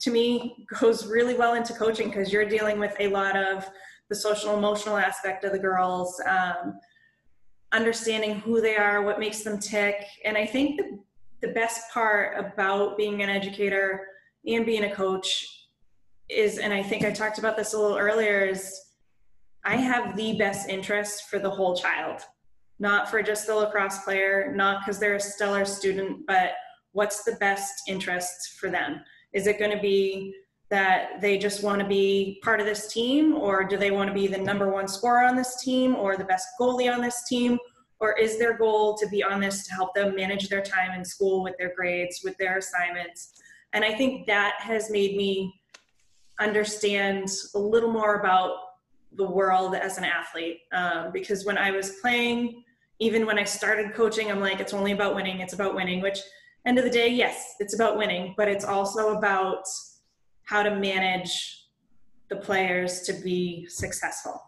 to 0.00 0.10
me 0.10 0.66
goes 0.80 1.06
really 1.06 1.34
well 1.34 1.54
into 1.54 1.74
coaching 1.74 2.08
because 2.08 2.32
you're 2.32 2.48
dealing 2.48 2.78
with 2.78 2.94
a 3.00 3.08
lot 3.08 3.36
of 3.36 3.68
the 4.08 4.14
social 4.14 4.56
emotional 4.56 4.96
aspect 4.96 5.44
of 5.44 5.52
the 5.52 5.58
girls 5.58 6.20
um, 6.28 6.74
understanding 7.72 8.40
who 8.40 8.60
they 8.60 8.76
are 8.76 9.02
what 9.02 9.20
makes 9.20 9.42
them 9.42 9.58
tick. 9.58 10.04
And 10.24 10.36
I 10.36 10.44
think 10.46 10.78
the, 10.78 10.98
the 11.40 11.52
best 11.52 11.82
part 11.92 12.36
about 12.38 12.96
being 12.96 13.22
an 13.22 13.28
educator 13.28 14.06
and 14.46 14.66
being 14.66 14.84
a 14.84 14.94
coach 14.94 15.68
is 16.28 16.58
and 16.58 16.72
I 16.72 16.82
think 16.82 17.04
I 17.04 17.10
talked 17.10 17.38
about 17.38 17.56
this 17.56 17.74
a 17.74 17.78
little 17.78 17.98
earlier 17.98 18.44
is 18.46 18.78
I 19.64 19.76
have 19.76 20.16
the 20.16 20.38
best 20.38 20.68
interest 20.68 21.28
for 21.28 21.38
the 21.38 21.50
whole 21.50 21.76
child 21.76 22.22
not 22.80 23.10
for 23.10 23.22
just 23.22 23.46
the 23.46 23.54
lacrosse 23.54 23.98
player, 23.98 24.52
not 24.56 24.80
because 24.80 24.98
they're 24.98 25.16
a 25.16 25.20
stellar 25.20 25.64
student, 25.64 26.26
but 26.26 26.52
what's 26.92 27.22
the 27.22 27.36
best 27.36 27.82
interest 27.86 28.58
for 28.58 28.70
them? 28.70 29.00
Is 29.32 29.46
it 29.46 29.58
going 29.58 29.70
to 29.70 29.80
be 29.80 30.34
that 30.70 31.20
they 31.20 31.36
just 31.36 31.62
want 31.62 31.80
to 31.80 31.86
be 31.86 32.40
part 32.42 32.58
of 32.58 32.66
this 32.66 32.92
team, 32.92 33.34
or 33.34 33.64
do 33.64 33.76
they 33.76 33.90
want 33.90 34.08
to 34.08 34.14
be 34.14 34.26
the 34.26 34.38
number 34.38 34.72
one 34.72 34.88
scorer 34.88 35.24
on 35.24 35.36
this 35.36 35.60
team, 35.62 35.94
or 35.94 36.16
the 36.16 36.24
best 36.24 36.48
goalie 36.58 36.92
on 36.92 37.00
this 37.00 37.28
team? 37.28 37.58
Or 37.98 38.18
is 38.18 38.38
their 38.38 38.56
goal 38.56 38.96
to 38.96 39.06
be 39.08 39.22
on 39.22 39.40
this 39.40 39.66
to 39.66 39.74
help 39.74 39.94
them 39.94 40.16
manage 40.16 40.48
their 40.48 40.62
time 40.62 40.98
in 40.98 41.04
school 41.04 41.42
with 41.42 41.54
their 41.58 41.74
grades, 41.76 42.22
with 42.24 42.36
their 42.38 42.56
assignments? 42.56 43.34
And 43.74 43.84
I 43.84 43.94
think 43.94 44.26
that 44.26 44.54
has 44.58 44.90
made 44.90 45.16
me 45.16 45.52
understand 46.38 47.28
a 47.54 47.58
little 47.58 47.90
more 47.90 48.20
about 48.20 48.56
the 49.12 49.28
world 49.28 49.74
as 49.74 49.98
an 49.98 50.04
athlete. 50.04 50.60
Um, 50.72 51.10
because 51.12 51.44
when 51.44 51.58
I 51.58 51.72
was 51.72 51.96
playing, 52.00 52.64
even 53.00 53.26
when 53.26 53.38
I 53.38 53.44
started 53.44 53.94
coaching, 53.94 54.30
I'm 54.30 54.40
like, 54.40 54.60
it's 54.60 54.74
only 54.74 54.92
about 54.92 55.14
winning. 55.14 55.40
It's 55.40 55.54
about 55.54 55.74
winning, 55.74 56.00
which 56.00 56.18
end 56.66 56.78
of 56.78 56.84
the 56.84 56.90
day, 56.90 57.08
yes, 57.08 57.54
it's 57.58 57.74
about 57.74 57.96
winning, 57.96 58.34
but 58.36 58.46
it's 58.46 58.64
also 58.64 59.16
about 59.16 59.64
how 60.44 60.62
to 60.62 60.76
manage 60.76 61.66
the 62.28 62.36
players 62.36 63.00
to 63.02 63.14
be 63.14 63.66
successful. 63.68 64.40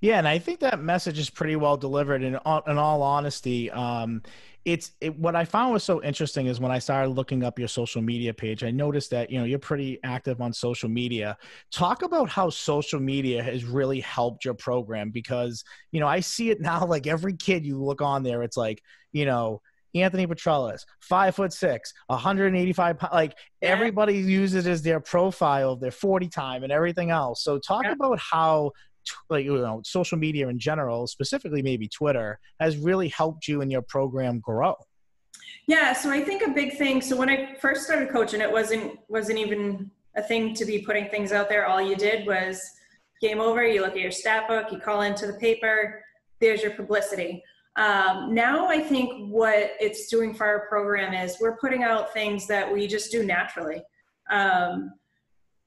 Yeah, 0.00 0.18
and 0.18 0.28
I 0.28 0.38
think 0.38 0.60
that 0.60 0.80
message 0.80 1.18
is 1.18 1.30
pretty 1.30 1.56
well 1.56 1.76
delivered. 1.76 2.22
In 2.22 2.36
all, 2.36 2.62
in 2.66 2.76
all 2.76 3.02
honesty, 3.02 3.70
um, 3.70 4.22
it's 4.64 4.92
it, 5.00 5.18
what 5.18 5.34
I 5.34 5.44
found 5.44 5.72
was 5.72 5.82
so 5.82 6.02
interesting 6.02 6.46
is 6.46 6.60
when 6.60 6.70
I 6.70 6.78
started 6.78 7.10
looking 7.10 7.42
up 7.42 7.58
your 7.58 7.68
social 7.68 8.00
media 8.00 8.32
page, 8.32 8.62
I 8.62 8.70
noticed 8.70 9.10
that 9.10 9.30
you 9.30 9.38
know 9.38 9.44
you're 9.44 9.58
pretty 9.58 9.98
active 10.04 10.40
on 10.40 10.52
social 10.52 10.88
media. 10.88 11.36
Talk 11.72 12.02
about 12.02 12.28
how 12.28 12.48
social 12.50 13.00
media 13.00 13.42
has 13.42 13.64
really 13.64 14.00
helped 14.00 14.44
your 14.44 14.54
program 14.54 15.10
because 15.10 15.64
you 15.90 16.00
know 16.00 16.06
I 16.06 16.20
see 16.20 16.50
it 16.50 16.60
now. 16.60 16.86
Like 16.86 17.06
every 17.06 17.34
kid 17.34 17.66
you 17.66 17.82
look 17.82 18.00
on 18.00 18.22
there, 18.22 18.42
it's 18.42 18.56
like 18.56 18.82
you 19.12 19.26
know 19.26 19.60
Anthony 19.94 20.26
Petrellis, 20.26 20.84
five 21.00 21.34
foot 21.34 21.52
six, 21.52 21.92
185 22.06 22.98
pounds. 22.98 23.12
Like 23.12 23.36
yeah. 23.60 23.70
everybody 23.70 24.14
uses 24.14 24.66
it 24.66 24.70
as 24.70 24.82
their 24.82 25.00
profile, 25.00 25.76
their 25.76 25.90
40 25.90 26.28
time, 26.28 26.62
and 26.62 26.72
everything 26.72 27.10
else. 27.10 27.42
So 27.42 27.58
talk 27.58 27.84
yeah. 27.84 27.92
about 27.92 28.18
how 28.18 28.72
like 29.30 29.44
you 29.44 29.56
know 29.56 29.80
social 29.84 30.18
media 30.18 30.48
in 30.48 30.58
general 30.58 31.06
specifically 31.06 31.62
maybe 31.62 31.88
twitter 31.88 32.38
has 32.60 32.76
really 32.76 33.08
helped 33.08 33.48
you 33.48 33.60
and 33.60 33.70
your 33.70 33.82
program 33.82 34.40
grow 34.40 34.74
Yeah, 35.66 35.92
so 35.92 36.10
I 36.10 36.22
think 36.22 36.42
a 36.42 36.50
big 36.50 36.76
thing. 36.76 37.00
So 37.00 37.16
when 37.16 37.28
I 37.28 37.54
first 37.60 37.84
started 37.84 38.10
coaching, 38.10 38.40
it 38.40 38.50
wasn't 38.50 38.98
wasn't 39.08 39.38
even 39.38 39.90
a 40.16 40.22
thing 40.22 40.54
to 40.54 40.64
be 40.64 40.80
putting 40.80 41.08
things 41.08 41.32
out 41.32 41.48
there. 41.48 41.66
All 41.66 41.80
you 41.80 41.96
did 41.96 42.26
was 42.26 42.60
game 43.20 43.40
over. 43.40 43.64
You 43.64 43.80
look 43.80 43.92
at 43.92 44.00
your 44.00 44.10
stat 44.10 44.48
book, 44.48 44.72
you 44.72 44.78
call 44.78 45.02
into 45.02 45.26
the 45.26 45.34
paper. 45.34 46.02
There's 46.40 46.62
your 46.62 46.72
publicity. 46.72 47.42
Um, 47.76 48.34
now 48.34 48.68
I 48.68 48.80
think 48.80 49.30
what 49.30 49.72
it's 49.80 50.08
doing 50.08 50.34
for 50.34 50.46
our 50.46 50.66
program 50.68 51.14
is 51.14 51.38
we're 51.40 51.56
putting 51.56 51.84
out 51.84 52.12
things 52.12 52.46
that 52.48 52.70
we 52.70 52.86
just 52.86 53.10
do 53.10 53.24
naturally. 53.24 53.82
Um, 54.30 54.92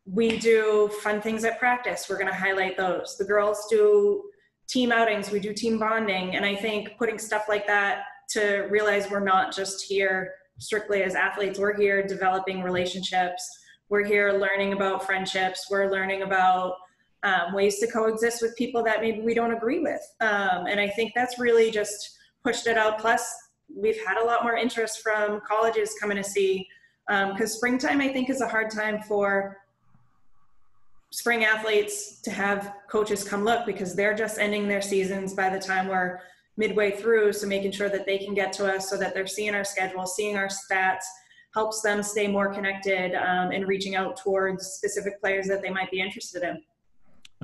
we 0.05 0.37
do 0.37 0.89
fun 1.01 1.21
things 1.21 1.43
at 1.43 1.59
practice. 1.59 2.07
We're 2.09 2.17
going 2.17 2.27
to 2.27 2.33
highlight 2.33 2.77
those. 2.77 3.15
The 3.17 3.25
girls 3.25 3.65
do 3.69 4.23
team 4.67 4.91
outings. 4.91 5.31
We 5.31 5.39
do 5.39 5.53
team 5.53 5.79
bonding, 5.79 6.35
and 6.35 6.45
I 6.45 6.55
think 6.55 6.97
putting 6.97 7.17
stuff 7.17 7.45
like 7.49 7.65
that 7.67 8.03
to 8.29 8.67
realize 8.69 9.09
we're 9.09 9.19
not 9.19 9.55
just 9.55 9.85
here 9.85 10.33
strictly 10.59 11.03
as 11.03 11.15
athletes. 11.15 11.59
We're 11.59 11.75
here 11.75 12.05
developing 12.05 12.61
relationships. 12.61 13.47
We're 13.89 14.05
here 14.05 14.31
learning 14.31 14.73
about 14.73 15.05
friendships. 15.05 15.67
We're 15.69 15.91
learning 15.91 16.21
about 16.21 16.75
um, 17.23 17.53
ways 17.53 17.79
to 17.79 17.87
coexist 17.87 18.41
with 18.41 18.55
people 18.55 18.83
that 18.83 19.01
maybe 19.01 19.21
we 19.21 19.33
don't 19.33 19.51
agree 19.51 19.79
with. 19.79 20.01
Um, 20.21 20.67
and 20.67 20.79
I 20.79 20.87
think 20.89 21.13
that's 21.15 21.39
really 21.39 21.71
just 21.71 22.17
pushed 22.43 22.67
it 22.67 22.77
out. 22.77 22.99
Plus, 22.99 23.27
we've 23.75 23.99
had 24.05 24.17
a 24.17 24.23
lot 24.23 24.43
more 24.43 24.55
interest 24.55 25.01
from 25.01 25.41
colleges 25.47 25.95
coming 25.99 26.17
to 26.17 26.23
see 26.23 26.67
because 27.07 27.51
um, 27.51 27.57
springtime, 27.57 28.01
I 28.01 28.07
think, 28.07 28.29
is 28.29 28.41
a 28.41 28.47
hard 28.47 28.71
time 28.71 29.01
for 29.01 29.57
spring 31.15 31.45
athletes 31.45 32.19
to 32.19 32.30
have 32.30 32.73
coaches 32.89 33.23
come 33.23 33.45
look 33.45 33.65
because 33.65 33.95
they're 33.95 34.13
just 34.13 34.38
ending 34.38 34.67
their 34.67 34.82
seasons 34.82 35.34
by 35.34 35.49
the 35.49 35.58
time 35.58 35.88
we're 35.88 36.19
midway 36.58 36.91
through. 36.91 37.32
So 37.32 37.47
making 37.47 37.71
sure 37.71 37.88
that 37.88 38.06
they 38.06 38.17
can 38.17 38.34
get 38.34 38.51
to 38.54 38.65
us 38.65 38.89
so 38.89 38.97
that 38.97 39.13
they're 39.13 39.25
seeing 39.25 39.56
our 39.56 39.63
schedule, 39.63 40.06
seeing 40.06 40.36
our 40.36 40.49
stats, 40.49 41.06
helps 41.54 41.82
them 41.82 42.04
stay 42.04 42.28
more 42.28 42.54
connected 42.54 43.15
um, 43.15 43.51
and 43.51 43.65
reaching 43.65 43.95
out 43.95 44.17
towards 44.17 44.67
specific 44.73 45.21
players 45.21 45.47
that 45.47 45.62
they 45.62 45.69
might 45.69 45.89
be 45.89 46.01
interested 46.01 46.43
in. 46.43 46.62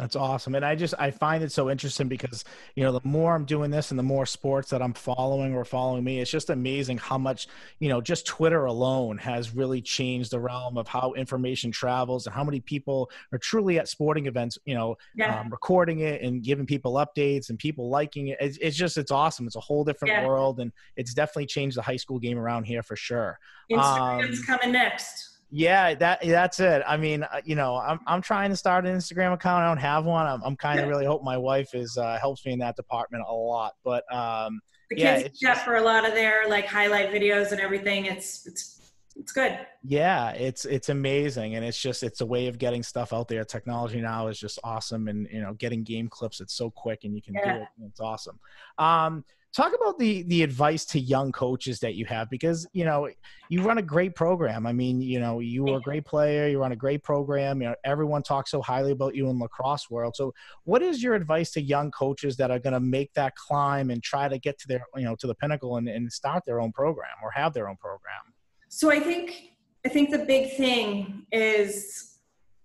That's 0.01 0.15
awesome. 0.15 0.55
And 0.55 0.65
I 0.65 0.73
just 0.73 0.95
I 0.97 1.11
find 1.11 1.43
it 1.43 1.51
so 1.51 1.69
interesting 1.69 2.07
because, 2.07 2.43
you 2.73 2.83
know, 2.83 2.91
the 2.91 3.01
more 3.03 3.35
I'm 3.35 3.45
doing 3.45 3.69
this 3.69 3.91
and 3.91 3.99
the 3.99 4.03
more 4.03 4.25
sports 4.25 4.71
that 4.71 4.81
I'm 4.81 4.93
following 4.93 5.53
or 5.53 5.63
following 5.63 6.03
me, 6.03 6.19
it's 6.19 6.31
just 6.31 6.49
amazing 6.49 6.97
how 6.97 7.19
much, 7.19 7.47
you 7.77 7.87
know, 7.87 8.01
just 8.01 8.25
Twitter 8.25 8.65
alone 8.65 9.19
has 9.19 9.53
really 9.53 9.79
changed 9.79 10.31
the 10.31 10.39
realm 10.39 10.75
of 10.75 10.87
how 10.87 11.13
information 11.13 11.71
travels 11.71 12.25
and 12.25 12.33
how 12.33 12.43
many 12.43 12.59
people 12.59 13.11
are 13.31 13.37
truly 13.37 13.77
at 13.77 13.87
sporting 13.87 14.25
events, 14.25 14.57
you 14.65 14.73
know, 14.73 14.95
yeah. 15.13 15.39
um, 15.39 15.51
recording 15.51 15.99
it 15.99 16.23
and 16.23 16.41
giving 16.41 16.65
people 16.65 16.93
updates 16.93 17.51
and 17.51 17.59
people 17.59 17.87
liking 17.87 18.29
it. 18.29 18.39
It's, 18.41 18.57
it's 18.57 18.75
just 18.75 18.97
it's 18.97 19.11
awesome. 19.11 19.45
It's 19.45 19.55
a 19.55 19.59
whole 19.59 19.83
different 19.83 20.15
yeah. 20.15 20.25
world 20.25 20.61
and 20.61 20.71
it's 20.95 21.13
definitely 21.13 21.45
changed 21.45 21.77
the 21.77 21.83
high 21.83 21.97
school 21.97 22.17
game 22.17 22.39
around 22.39 22.63
here 22.63 22.81
for 22.81 22.95
sure. 22.95 23.37
Instagram's 23.71 24.39
um, 24.39 24.45
coming 24.47 24.71
next. 24.71 25.30
Yeah, 25.51 25.93
that 25.95 26.21
that's 26.23 26.61
it. 26.61 26.81
I 26.87 26.95
mean, 26.95 27.23
uh, 27.23 27.41
you 27.43 27.55
know, 27.55 27.75
I'm 27.75 27.99
I'm 28.07 28.21
trying 28.21 28.49
to 28.51 28.55
start 28.55 28.85
an 28.85 28.95
Instagram 28.97 29.33
account. 29.33 29.63
I 29.63 29.67
don't 29.67 29.77
have 29.77 30.05
one. 30.05 30.25
I'm 30.25 30.41
I'm 30.43 30.55
kind 30.55 30.79
of 30.79 30.87
really 30.87 31.05
hope 31.05 31.23
my 31.23 31.37
wife 31.37 31.75
is 31.75 31.97
uh, 31.97 32.17
helps 32.19 32.45
me 32.45 32.53
in 32.53 32.59
that 32.59 32.77
department 32.77 33.25
a 33.27 33.33
lot. 33.33 33.73
But 33.83 34.03
um, 34.13 34.61
the 34.89 34.95
kids 34.95 35.41
yeah, 35.41 35.53
just, 35.53 35.65
for 35.65 35.75
a 35.75 35.81
lot 35.81 36.07
of 36.07 36.13
their 36.13 36.47
like 36.47 36.65
highlight 36.65 37.11
videos 37.11 37.51
and 37.51 37.59
everything. 37.59 38.05
It's 38.05 38.47
it's 38.47 38.81
it's 39.17 39.33
good. 39.33 39.59
Yeah, 39.83 40.31
it's 40.31 40.63
it's 40.63 40.87
amazing, 40.87 41.55
and 41.55 41.65
it's 41.65 41.77
just 41.77 42.01
it's 42.01 42.21
a 42.21 42.25
way 42.25 42.47
of 42.47 42.57
getting 42.57 42.81
stuff 42.81 43.11
out 43.11 43.27
there. 43.27 43.43
Technology 43.43 43.99
now 43.99 44.27
is 44.27 44.39
just 44.39 44.57
awesome, 44.63 45.09
and 45.09 45.27
you 45.31 45.41
know, 45.41 45.53
getting 45.53 45.83
game 45.83 46.07
clips. 46.07 46.39
It's 46.39 46.53
so 46.53 46.69
quick, 46.69 47.03
and 47.03 47.13
you 47.13 47.21
can 47.21 47.33
yeah. 47.33 47.57
do 47.57 47.61
it. 47.61 47.67
it's 47.87 47.99
awesome. 47.99 48.39
Um, 48.77 49.25
talk 49.55 49.73
about 49.75 49.99
the 49.99 50.23
the 50.23 50.43
advice 50.43 50.85
to 50.85 50.99
young 50.99 51.31
coaches 51.31 51.79
that 51.79 51.95
you 51.95 52.05
have 52.05 52.29
because 52.29 52.67
you 52.73 52.85
know 52.85 53.09
you 53.49 53.61
run 53.61 53.77
a 53.77 53.81
great 53.81 54.15
program. 54.15 54.65
I 54.65 54.73
mean 54.73 55.01
you 55.01 55.19
know 55.19 55.39
you 55.39 55.63
were 55.63 55.77
a 55.77 55.81
great 55.81 56.05
player 56.05 56.47
you 56.47 56.59
run 56.59 56.71
a 56.71 56.75
great 56.75 57.03
program 57.03 57.61
you 57.61 57.67
know 57.67 57.75
everyone 57.83 58.23
talks 58.23 58.51
so 58.51 58.61
highly 58.61 58.91
about 58.91 59.15
you 59.15 59.29
in 59.29 59.39
lacrosse 59.39 59.89
world. 59.89 60.15
So 60.15 60.33
what 60.63 60.81
is 60.81 61.03
your 61.03 61.15
advice 61.15 61.51
to 61.51 61.61
young 61.61 61.91
coaches 61.91 62.37
that 62.37 62.51
are 62.51 62.59
going 62.59 62.73
to 62.73 62.79
make 62.79 63.13
that 63.13 63.35
climb 63.35 63.89
and 63.89 64.01
try 64.01 64.27
to 64.27 64.37
get 64.37 64.57
to 64.59 64.67
their 64.67 64.85
you 64.95 65.03
know 65.03 65.15
to 65.15 65.27
the 65.27 65.35
pinnacle 65.35 65.77
and, 65.77 65.87
and 65.87 66.11
start 66.11 66.43
their 66.45 66.59
own 66.59 66.71
program 66.71 67.15
or 67.23 67.31
have 67.31 67.53
their 67.53 67.67
own 67.69 67.77
program? 67.77 68.21
So 68.69 68.89
i 68.89 68.99
think 68.99 69.51
i 69.85 69.89
think 69.89 70.11
the 70.11 70.25
big 70.25 70.55
thing 70.55 71.25
is 71.31 72.11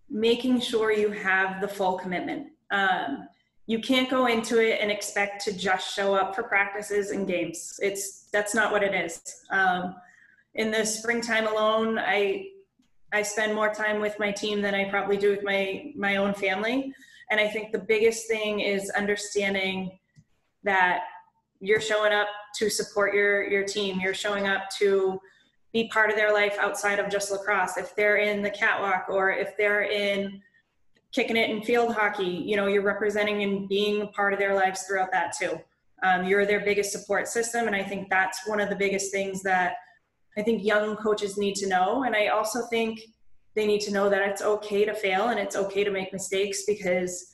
making 0.09 0.61
sure 0.61 0.93
you 0.93 1.11
have 1.11 1.61
the 1.61 1.69
full 1.69 1.99
commitment. 1.99 2.49
Um, 2.71 3.29
you 3.67 3.81
can't 3.81 4.09
go 4.09 4.27
into 4.27 4.61
it 4.61 4.79
and 4.81 4.91
expect 4.91 5.45
to 5.45 5.53
just 5.53 5.95
show 5.95 6.15
up 6.15 6.35
for 6.35 6.45
practices 6.45 7.11
and 7.11 7.27
games. 7.27 7.79
It's 7.83 8.29
that's 8.33 8.55
not 8.55 8.71
what 8.71 8.83
it 8.83 8.95
is. 8.95 9.21
Um, 9.51 9.97
in 10.55 10.71
the 10.71 10.85
springtime 10.85 11.47
alone, 11.47 11.99
I 11.99 12.49
I 13.13 13.23
spend 13.23 13.55
more 13.55 13.73
time 13.73 14.01
with 14.01 14.19
my 14.19 14.31
team 14.31 14.63
than 14.63 14.75
I 14.75 14.89
probably 14.89 15.17
do 15.17 15.31
with 15.31 15.43
my 15.43 15.93
my 15.97 16.17
own 16.17 16.33
family. 16.35 16.93
And 17.31 17.41
I 17.41 17.49
think 17.49 17.73
the 17.73 17.79
biggest 17.79 18.29
thing 18.29 18.61
is 18.61 18.89
understanding 18.91 19.99
that 20.63 21.03
you're 21.59 21.81
showing 21.81 22.13
up 22.13 22.29
to 22.59 22.71
support 22.71 23.15
your 23.15 23.49
your 23.49 23.65
team. 23.65 24.01
You're 24.01 24.15
showing 24.15 24.47
up 24.47 24.71
to 24.79 25.21
be 25.73 25.89
part 25.89 26.11
of 26.11 26.17
their 26.17 26.33
life 26.33 26.57
outside 26.61 27.01
of 27.01 27.11
just 27.11 27.33
lacrosse. 27.33 27.77
If 27.77 27.97
they're 27.97 28.19
in 28.19 28.43
the 28.43 28.51
catwalk 28.51 29.07
or 29.09 29.33
if 29.33 29.57
they're 29.57 29.83
in 29.83 30.41
kicking 31.17 31.37
it 31.39 31.49
in 31.49 31.63
field 31.63 31.95
hockey, 31.95 32.27
you 32.27 32.57
know, 32.57 32.67
you're 32.67 32.83
representing 32.83 33.43
and 33.43 33.67
being 33.71 34.03
a 34.03 34.07
part 34.09 34.35
of 34.35 34.39
their 34.39 34.55
lives 34.55 34.83
throughout 34.83 35.11
that 35.11 35.33
too. 35.35 35.59
Um, 36.03 36.27
you're 36.27 36.45
their 36.45 36.61
biggest 36.61 36.93
support 36.93 37.27
system. 37.27 37.67
And 37.67 37.75
I 37.75 37.83
think 37.83 38.11
that's 38.11 38.47
one 38.47 38.61
of 38.61 38.69
the 38.69 38.77
biggest 38.77 39.11
things 39.13 39.43
that 39.45 39.77
I 40.37 40.43
think 40.43 40.63
young 40.63 40.95
coaches 40.97 41.39
need 41.39 41.55
to 41.57 41.69
know. 41.69 42.05
And 42.05 42.15
I 42.15 42.27
also 42.27 42.67
think 42.67 43.01
they 43.55 43.67
need 43.67 43.81
to 43.81 43.93
know 43.93 44.11
that 44.11 44.29
it's 44.29 44.43
okay 44.43 44.85
to 44.85 44.93
fail 44.93 45.29
and 45.29 45.41
it's 45.41 45.57
okay 45.57 45.85
to 45.85 45.91
make 45.91 46.13
mistakes 46.13 46.65
because 46.67 47.33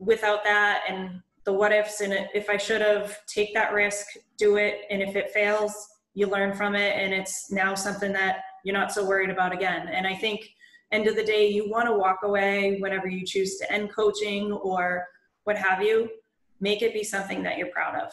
without 0.00 0.42
that 0.42 0.82
and 0.88 1.22
the 1.44 1.52
what 1.52 1.70
ifs 1.70 2.00
and 2.00 2.12
if 2.34 2.50
I 2.50 2.56
should 2.56 2.80
have, 2.80 3.16
take 3.26 3.54
that 3.54 3.72
risk, 3.72 4.06
do 4.38 4.56
it. 4.56 4.80
And 4.90 5.00
if 5.00 5.14
it 5.14 5.30
fails, 5.30 5.72
you 6.14 6.26
learn 6.26 6.52
from 6.52 6.74
it. 6.74 6.98
And 6.98 7.14
it's 7.14 7.52
now 7.52 7.76
something 7.76 8.12
that 8.12 8.40
you're 8.64 8.76
not 8.76 8.90
so 8.90 9.06
worried 9.06 9.30
about 9.30 9.52
again. 9.52 9.86
And 9.86 10.04
I 10.04 10.16
think 10.16 10.48
end 10.94 11.08
of 11.08 11.16
the 11.16 11.24
day 11.24 11.48
you 11.48 11.68
want 11.68 11.86
to 11.88 11.92
walk 11.92 12.20
away 12.22 12.76
whenever 12.78 13.08
you 13.08 13.26
choose 13.26 13.58
to 13.58 13.72
end 13.72 13.92
coaching 13.92 14.52
or 14.52 15.04
what 15.42 15.56
have 15.56 15.82
you 15.82 16.08
make 16.60 16.82
it 16.82 16.94
be 16.94 17.02
something 17.02 17.42
that 17.42 17.58
you're 17.58 17.68
proud 17.68 18.00
of 18.00 18.12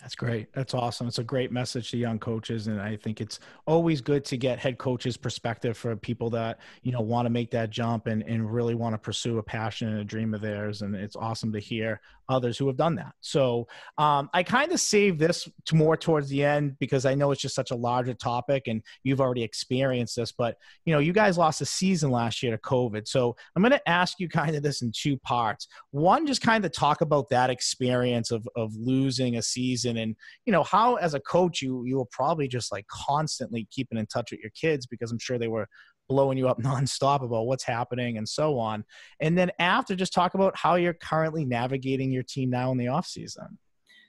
that's 0.00 0.14
great. 0.14 0.52
That's 0.52 0.74
awesome. 0.74 1.08
It's 1.08 1.18
a 1.18 1.24
great 1.24 1.50
message 1.50 1.90
to 1.90 1.96
young 1.96 2.18
coaches, 2.18 2.66
and 2.66 2.80
I 2.80 2.96
think 2.96 3.20
it's 3.20 3.40
always 3.66 4.00
good 4.00 4.24
to 4.26 4.36
get 4.36 4.58
head 4.58 4.78
coaches' 4.78 5.16
perspective 5.16 5.76
for 5.76 5.96
people 5.96 6.28
that 6.30 6.58
you 6.82 6.92
know 6.92 7.00
want 7.00 7.26
to 7.26 7.30
make 7.30 7.50
that 7.52 7.70
jump 7.70 8.06
and 8.06 8.22
and 8.22 8.52
really 8.52 8.74
want 8.74 8.92
to 8.94 8.98
pursue 8.98 9.38
a 9.38 9.42
passion 9.42 9.88
and 9.88 9.98
a 9.98 10.04
dream 10.04 10.34
of 10.34 10.42
theirs. 10.42 10.82
And 10.82 10.94
it's 10.94 11.16
awesome 11.16 11.50
to 11.52 11.58
hear 11.58 12.00
others 12.28 12.58
who 12.58 12.66
have 12.66 12.76
done 12.76 12.96
that. 12.96 13.12
So 13.20 13.66
um, 13.98 14.28
I 14.34 14.42
kind 14.42 14.72
of 14.72 14.80
save 14.80 15.18
this 15.18 15.48
to 15.66 15.76
more 15.76 15.96
towards 15.96 16.28
the 16.28 16.44
end 16.44 16.76
because 16.78 17.06
I 17.06 17.14
know 17.14 17.30
it's 17.30 17.42
just 17.42 17.54
such 17.54 17.70
a 17.70 17.76
larger 17.76 18.14
topic, 18.14 18.64
and 18.66 18.82
you've 19.02 19.20
already 19.20 19.42
experienced 19.42 20.16
this. 20.16 20.32
But 20.32 20.56
you 20.84 20.92
know, 20.92 20.98
you 20.98 21.12
guys 21.12 21.38
lost 21.38 21.60
a 21.60 21.66
season 21.66 22.10
last 22.10 22.42
year 22.42 22.52
to 22.52 22.58
COVID, 22.58 23.06
so 23.06 23.36
I'm 23.54 23.62
going 23.62 23.72
to 23.72 23.88
ask 23.88 24.18
you 24.18 24.28
kind 24.28 24.56
of 24.56 24.62
this 24.62 24.82
in 24.82 24.92
two 24.94 25.16
parts. 25.18 25.68
One, 25.90 26.26
just 26.26 26.42
kind 26.42 26.64
of 26.64 26.72
talk 26.72 27.00
about 27.00 27.28
that 27.30 27.50
experience 27.50 28.30
of 28.30 28.46
of 28.56 28.74
losing 28.76 29.36
a 29.36 29.42
season 29.42 29.96
and 29.96 30.16
you 30.44 30.52
know 30.52 30.62
how 30.62 30.96
as 30.96 31.14
a 31.14 31.20
coach 31.20 31.62
you 31.62 31.84
you 31.86 31.98
were 31.98 32.06
probably 32.10 32.48
just 32.48 32.72
like 32.72 32.86
constantly 32.88 33.66
keeping 33.70 33.98
in 33.98 34.06
touch 34.06 34.30
with 34.30 34.40
your 34.40 34.50
kids 34.50 34.86
because 34.86 35.10
i'm 35.10 35.18
sure 35.18 35.38
they 35.38 35.48
were 35.48 35.68
blowing 36.08 36.38
you 36.38 36.48
up 36.48 36.58
nonstop 36.62 37.22
about 37.22 37.46
what's 37.46 37.64
happening 37.64 38.18
and 38.18 38.28
so 38.28 38.58
on 38.58 38.84
and 39.20 39.36
then 39.36 39.50
after 39.58 39.94
just 39.94 40.12
talk 40.12 40.34
about 40.34 40.56
how 40.56 40.74
you're 40.74 40.94
currently 40.94 41.44
navigating 41.44 42.10
your 42.10 42.22
team 42.22 42.50
now 42.50 42.70
in 42.72 42.78
the 42.78 42.88
off 42.88 43.06
season 43.06 43.58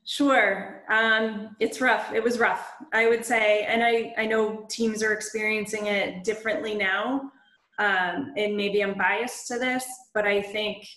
Sure. 0.09 0.83
Um, 0.89 1.57
it's 1.59 1.81
rough. 1.81 2.13
It 2.13 2.23
was 2.23 2.39
rough, 2.39 2.71
I 2.93 3.09
would 3.09 3.25
say. 3.25 3.65
And 3.65 3.83
I, 3.83 4.13
I 4.17 4.25
know 4.25 4.65
teams 4.69 5.03
are 5.03 5.11
experiencing 5.11 5.87
it 5.87 6.23
differently 6.23 6.75
now. 6.75 7.29
Um, 7.77 8.33
and 8.37 8.55
maybe 8.55 8.81
I'm 8.81 8.97
biased 8.97 9.47
to 9.49 9.59
this, 9.59 9.85
but 10.13 10.25
I 10.25 10.41
think 10.41 10.87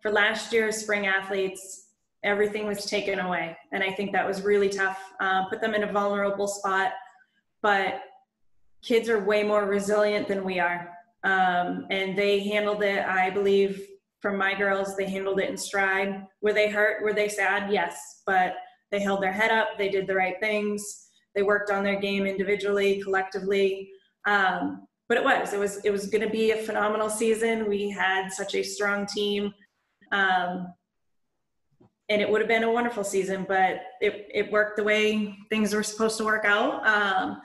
for 0.00 0.12
last 0.12 0.52
year's 0.52 0.76
spring 0.76 1.08
athletes, 1.08 1.88
everything 2.22 2.66
was 2.66 2.86
taken 2.86 3.18
away. 3.18 3.56
And 3.72 3.82
I 3.82 3.90
think 3.90 4.12
that 4.12 4.24
was 4.24 4.42
really 4.42 4.68
tough. 4.68 5.00
Uh, 5.18 5.46
put 5.46 5.60
them 5.60 5.74
in 5.74 5.82
a 5.82 5.92
vulnerable 5.92 6.46
spot. 6.46 6.92
But 7.60 8.02
kids 8.84 9.08
are 9.08 9.24
way 9.24 9.42
more 9.42 9.64
resilient 9.66 10.28
than 10.28 10.44
we 10.44 10.58
are. 10.60 10.90
Um, 11.24 11.86
and 11.90 12.16
they 12.16 12.40
handled 12.40 12.82
it, 12.82 13.04
I 13.04 13.30
believe, 13.30 13.80
from 14.20 14.36
my 14.38 14.54
girls, 14.54 14.96
they 14.96 15.08
handled 15.08 15.40
it 15.40 15.50
in 15.50 15.56
stride. 15.56 16.26
Were 16.42 16.52
they 16.52 16.70
hurt? 16.70 17.02
Were 17.02 17.12
they 17.12 17.28
sad? 17.28 17.72
Yes. 17.72 18.22
But 18.26 18.54
they 18.90 19.00
held 19.00 19.22
their 19.22 19.32
head 19.32 19.50
up. 19.50 19.76
They 19.76 19.88
did 19.88 20.06
the 20.06 20.14
right 20.14 20.36
things. 20.40 21.08
They 21.34 21.42
worked 21.42 21.70
on 21.70 21.82
their 21.82 21.98
game 22.00 22.26
individually, 22.26 23.02
collectively. 23.02 23.90
Um, 24.26 24.86
but 25.08 25.18
it 25.18 25.24
was, 25.24 25.52
it 25.52 25.58
was, 25.58 25.84
it 25.84 25.90
was 25.90 26.06
going 26.06 26.22
to 26.24 26.30
be 26.30 26.52
a 26.52 26.56
phenomenal 26.56 27.10
season. 27.10 27.68
We 27.68 27.90
had 27.90 28.30
such 28.30 28.54
a 28.54 28.62
strong 28.62 29.06
team. 29.06 29.52
Um, 30.12 30.68
and 32.08 32.22
it 32.22 32.30
would 32.30 32.40
have 32.40 32.48
been 32.48 32.64
a 32.64 32.72
wonderful 32.72 33.04
season, 33.04 33.44
but 33.48 33.80
it, 34.00 34.28
it 34.32 34.52
worked 34.52 34.76
the 34.76 34.84
way 34.84 35.36
things 35.50 35.74
were 35.74 35.82
supposed 35.82 36.18
to 36.18 36.24
work 36.24 36.44
out. 36.44 36.86
Um, 36.86 37.40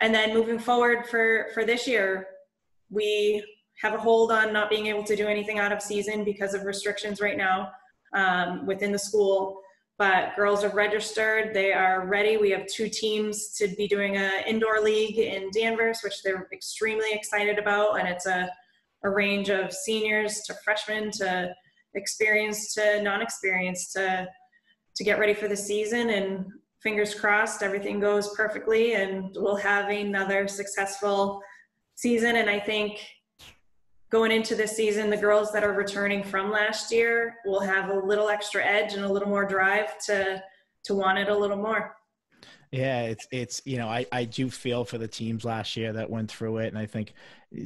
and 0.00 0.14
then 0.14 0.34
moving 0.34 0.58
forward 0.58 1.06
for, 1.06 1.48
for 1.54 1.64
this 1.64 1.86
year, 1.86 2.26
we 2.90 3.44
have 3.82 3.94
a 3.94 3.98
hold 3.98 4.32
on 4.32 4.52
not 4.52 4.70
being 4.70 4.86
able 4.86 5.04
to 5.04 5.16
do 5.16 5.26
anything 5.26 5.58
out 5.58 5.72
of 5.72 5.80
season 5.80 6.24
because 6.24 6.54
of 6.54 6.64
restrictions 6.64 7.20
right 7.20 7.36
now 7.36 7.70
um, 8.14 8.66
within 8.66 8.92
the 8.92 8.98
school. 8.98 9.60
But 9.98 10.34
girls 10.34 10.64
are 10.64 10.70
registered, 10.70 11.52
they 11.52 11.72
are 11.72 12.06
ready. 12.06 12.38
We 12.38 12.50
have 12.50 12.66
two 12.66 12.88
teams 12.88 13.50
to 13.56 13.68
be 13.68 13.86
doing 13.86 14.16
an 14.16 14.44
indoor 14.46 14.80
league 14.80 15.18
in 15.18 15.50
Danvers, 15.52 16.00
which 16.02 16.22
they're 16.22 16.48
extremely 16.52 17.12
excited 17.12 17.58
about. 17.58 18.00
And 18.00 18.08
it's 18.08 18.26
a, 18.26 18.50
a 19.04 19.10
range 19.10 19.50
of 19.50 19.72
seniors 19.72 20.40
to 20.42 20.54
freshmen 20.64 21.10
to 21.12 21.54
experienced 21.94 22.74
to 22.74 23.02
non-experienced 23.02 23.92
to 23.92 24.26
to 24.96 25.04
get 25.04 25.18
ready 25.18 25.34
for 25.34 25.48
the 25.48 25.56
season 25.56 26.10
and 26.10 26.46
fingers 26.82 27.14
crossed 27.14 27.62
everything 27.62 28.00
goes 28.00 28.34
perfectly 28.34 28.94
and 28.94 29.30
we'll 29.36 29.56
have 29.56 29.88
another 29.88 30.48
successful 30.48 31.42
season. 31.96 32.36
And 32.36 32.48
i 32.48 32.58
think 32.58 33.00
going 34.10 34.32
into 34.32 34.54
this 34.54 34.76
season 34.76 35.10
the 35.10 35.16
girls 35.16 35.52
that 35.52 35.62
are 35.62 35.72
returning 35.72 36.22
from 36.24 36.50
last 36.50 36.92
year 36.92 37.36
will 37.44 37.60
have 37.60 37.90
a 37.90 37.98
little 37.98 38.28
extra 38.28 38.64
edge 38.64 38.94
and 38.94 39.04
a 39.04 39.12
little 39.12 39.28
more 39.28 39.44
drive 39.44 39.98
to 40.06 40.42
to 40.84 40.94
want 40.94 41.18
it 41.18 41.28
a 41.28 41.36
little 41.36 41.56
more. 41.56 41.94
Yeah, 42.72 43.02
it's 43.02 43.26
it's 43.32 43.60
you 43.64 43.78
know 43.78 43.88
I 43.88 44.06
I 44.12 44.24
do 44.24 44.48
feel 44.48 44.84
for 44.84 44.96
the 44.98 45.08
teams 45.08 45.44
last 45.44 45.76
year 45.76 45.92
that 45.92 46.08
went 46.08 46.30
through 46.30 46.58
it, 46.58 46.68
and 46.68 46.78
I 46.78 46.86
think 46.86 47.14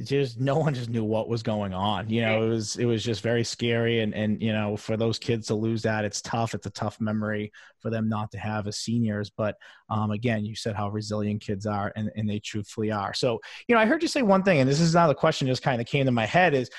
just 0.03 0.39
no 0.39 0.57
one 0.57 0.73
just 0.73 0.89
knew 0.89 1.03
what 1.03 1.29
was 1.29 1.43
going 1.43 1.73
on. 1.73 2.09
You 2.09 2.21
know, 2.21 2.43
it 2.43 2.49
was 2.49 2.75
it 2.77 2.85
was 2.85 3.03
just 3.03 3.21
very 3.21 3.43
scary, 3.43 3.99
and 3.99 4.15
and 4.15 4.41
you 4.41 4.51
know 4.51 4.75
for 4.75 4.97
those 4.97 5.19
kids 5.19 5.47
to 5.47 5.55
lose 5.55 5.83
that, 5.83 6.05
it's 6.05 6.21
tough. 6.21 6.55
It's 6.55 6.65
a 6.65 6.71
tough 6.71 6.99
memory 6.99 7.51
for 7.81 7.91
them 7.91 8.09
not 8.09 8.31
to 8.31 8.39
have 8.39 8.67
as 8.67 8.77
seniors. 8.77 9.29
But 9.29 9.55
um, 9.89 10.09
again, 10.09 10.43
you 10.43 10.55
said 10.55 10.75
how 10.75 10.89
resilient 10.89 11.41
kids 11.41 11.67
are, 11.67 11.93
and 11.95 12.09
and 12.15 12.27
they 12.27 12.39
truthfully 12.39 12.91
are. 12.91 13.13
So 13.13 13.39
you 13.67 13.75
know, 13.75 13.81
I 13.81 13.85
heard 13.85 14.01
you 14.01 14.07
say 14.07 14.23
one 14.23 14.41
thing, 14.41 14.59
and 14.59 14.69
this 14.69 14.79
is 14.79 14.95
now 14.95 15.07
the 15.07 15.13
question 15.13 15.47
just 15.47 15.61
kind 15.61 15.79
of 15.79 15.85
came 15.85 16.05
to 16.05 16.11
my 16.11 16.25
head 16.25 16.55
is 16.55 16.69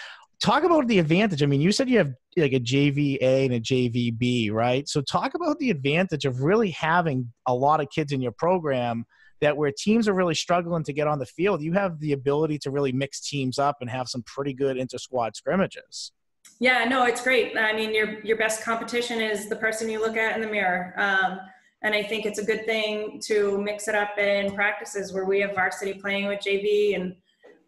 talk 0.41 0.65
about 0.65 0.89
the 0.89 0.99
advantage. 0.99 1.45
I 1.45 1.47
mean, 1.47 1.61
you 1.61 1.71
said 1.71 1.89
you 1.89 1.99
have 1.99 2.13
like 2.37 2.53
a 2.53 2.61
JVA 2.61 3.45
and 3.47 3.55
a 3.55 3.61
JVB, 3.61 4.51
right? 4.51 4.89
So 4.89 5.01
talk 5.01 5.35
about 5.35 5.59
the 5.61 5.71
advantage 5.71 6.25
of 6.25 6.43
really 6.43 6.71
having 6.71 7.33
a 7.47 7.55
lot 7.55 7.81
of 7.81 7.89
kids 7.91 8.11
in 8.13 8.21
your 8.21 8.33
program 8.33 9.05
that 9.41 9.57
where 9.57 9.71
teams 9.71 10.09
are 10.09 10.15
really 10.15 10.35
struggling 10.35 10.83
to 10.85 10.93
get 10.93 11.07
on 11.07 11.19
the 11.19 11.27
field, 11.27 11.63
you 11.63 11.73
have 11.73 11.99
the 12.01 12.13
ability 12.13 12.59
to 12.59 12.71
really 12.71 12.93
mix 12.93 13.21
teams 13.21 13.59
up 13.59 13.77
and 13.81 13.91
have 13.91 14.09
some 14.09 14.23
pretty 14.23 14.53
good 14.53 14.77
inter 14.77 14.99
squad 14.99 15.37
scrimmages. 15.37 16.13
Yeah, 16.59 16.85
no, 16.85 17.05
it's 17.05 17.23
great. 17.23 17.57
I 17.57 17.73
mean, 17.73 17.95
your 17.95 18.21
your 18.21 18.37
best 18.37 18.63
competition 18.63 19.21
is 19.21 19.49
the 19.49 19.57
person 19.57 19.91
you 19.91 20.01
look 20.01 20.17
at 20.17 20.37
in 20.37 20.41
the 20.41 20.49
mirror. 20.49 20.95
Um, 20.97 21.41
and 21.83 21.95
I 21.95 22.03
think 22.03 22.25
it's 22.25 22.39
a 22.39 22.45
good 22.45 22.65
thing 22.65 23.21
to 23.27 23.59
mix 23.59 23.89
it 23.89 23.95
up 23.95 24.17
in 24.19 24.55
practices 24.55 25.13
where 25.13 25.25
we 25.25 25.41
have 25.41 25.55
varsity 25.55 25.95
playing 25.95 26.27
with 26.27 26.41
JV 26.41 26.95
and 26.95 27.15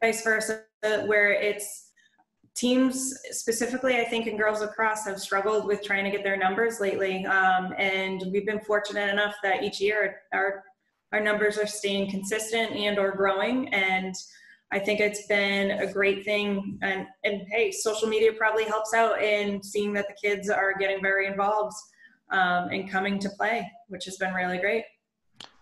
vice 0.01 0.23
versa, 0.23 0.63
where 1.07 1.33
it's 1.33 1.89
teams 2.59 3.15
specifically 3.31 4.01
i 4.01 4.05
think 4.05 4.27
in 4.27 4.37
girls 4.37 4.61
lacrosse 4.61 5.05
have 5.05 5.21
struggled 5.21 5.65
with 5.65 5.81
trying 5.81 6.05
to 6.05 6.11
get 6.11 6.25
their 6.25 6.37
numbers 6.37 6.81
lately 6.81 7.25
um, 7.27 7.73
and 7.79 8.25
we've 8.33 8.47
been 8.47 8.59
fortunate 8.59 9.09
enough 9.09 9.37
that 9.45 9.63
each 9.63 9.81
year 9.81 10.23
our 10.33 10.65
our 11.13 11.21
numbers 11.21 11.59
are 11.59 11.67
staying 11.67 12.11
consistent 12.11 12.73
and 12.73 12.99
or 12.99 13.13
growing. 13.13 13.69
And 13.69 14.15
i 14.71 14.79
think 14.79 15.01
it's 15.01 15.27
been 15.27 15.71
a 15.71 15.91
great 15.91 16.25
thing. 16.25 16.79
And 16.83 17.07
and 17.25 17.43
hey 17.51 17.73
social 17.73 18.09
media 18.09 18.33
probably 18.33 18.65
helps 18.65 18.93
out 18.95 19.23
in 19.23 19.63
seeing 19.63 19.93
that 19.95 20.07
the 20.09 20.29
kids 20.29 20.51
are 20.51 20.75
getting 20.79 21.01
very 21.03 21.27
involved 21.27 21.77
um, 22.31 22.69
and 22.69 22.91
coming 22.91 23.19
to 23.21 23.31
play 23.31 23.67
which 23.89 24.05
has 24.05 24.17
been 24.17 24.33
really 24.35 24.59
great. 24.59 24.85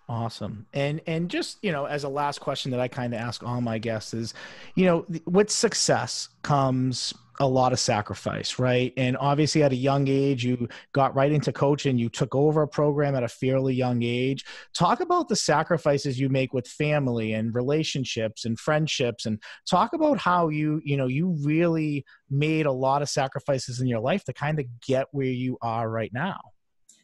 Awesome. 0.09 0.67
And 0.73 1.01
and 1.07 1.29
just, 1.29 1.59
you 1.63 1.73
know, 1.73 1.87
as 1.87 2.05
a 2.05 2.09
last 2.09 2.41
question 2.41 2.71
that 2.71 2.79
I 2.79 2.87
kind 2.87 3.13
of 3.13 3.21
ask 3.21 3.43
all 3.43 3.61
my 3.61 3.79
guests 3.79 4.15
is, 4.15 4.35
you 4.77 4.85
know, 4.85 5.05
with 5.25 5.51
success 5.51 6.29
comes 6.43 7.13
a 7.41 7.47
lot 7.47 7.73
of 7.73 7.79
sacrifice, 7.79 8.59
right? 8.59 8.93
And 8.97 9.17
obviously 9.19 9.63
at 9.63 9.73
a 9.73 9.77
young 9.77 10.09
age 10.09 10.45
you 10.45 10.69
got 10.93 11.15
right 11.15 11.31
into 11.31 11.53
coaching, 11.53 11.99
you 11.99 12.09
took 12.09 12.35
over 12.35 12.63
a 12.63 12.69
program 12.69 13.15
at 13.15 13.23
a 13.23 13.29
fairly 13.29 13.75
young 13.75 14.03
age. 14.03 14.45
Talk 14.75 15.01
about 15.01 15.29
the 15.29 15.37
sacrifices 15.37 16.19
you 16.19 16.29
make 16.29 16.53
with 16.53 16.67
family 16.67 17.35
and 17.35 17.55
relationships 17.55 18.45
and 18.45 18.59
friendships 18.59 19.27
and 19.27 19.41
talk 19.69 19.93
about 19.93 20.19
how 20.19 20.49
you, 20.49 20.81
you 20.85 20.97
know, 20.97 21.07
you 21.07 21.37
really 21.43 22.05
made 22.31 22.67
a 22.67 22.73
lot 22.73 23.03
of 23.03 23.09
sacrifices 23.09 23.81
in 23.81 23.87
your 23.87 24.01
life 24.01 24.25
to 24.25 24.33
kind 24.33 24.59
of 24.59 24.67
get 24.87 25.07
where 25.13 25.27
you 25.27 25.59
are 25.63 25.89
right 25.89 26.13
now. 26.13 26.41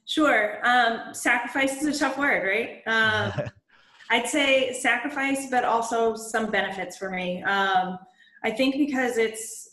Sure. 0.06 0.58
Um, 0.66 1.14
sacrifice 1.14 1.82
is 1.82 1.96
a 1.96 1.98
tough 1.98 2.18
word, 2.18 2.46
right? 2.46 2.82
Um, 2.86 3.48
I'd 4.10 4.28
say 4.28 4.72
sacrifice, 4.74 5.48
but 5.50 5.64
also 5.64 6.14
some 6.16 6.50
benefits 6.50 6.96
for 6.96 7.08
me. 7.08 7.42
Um, 7.44 7.98
I 8.44 8.50
think 8.50 8.76
because 8.76 9.16
it's, 9.16 9.71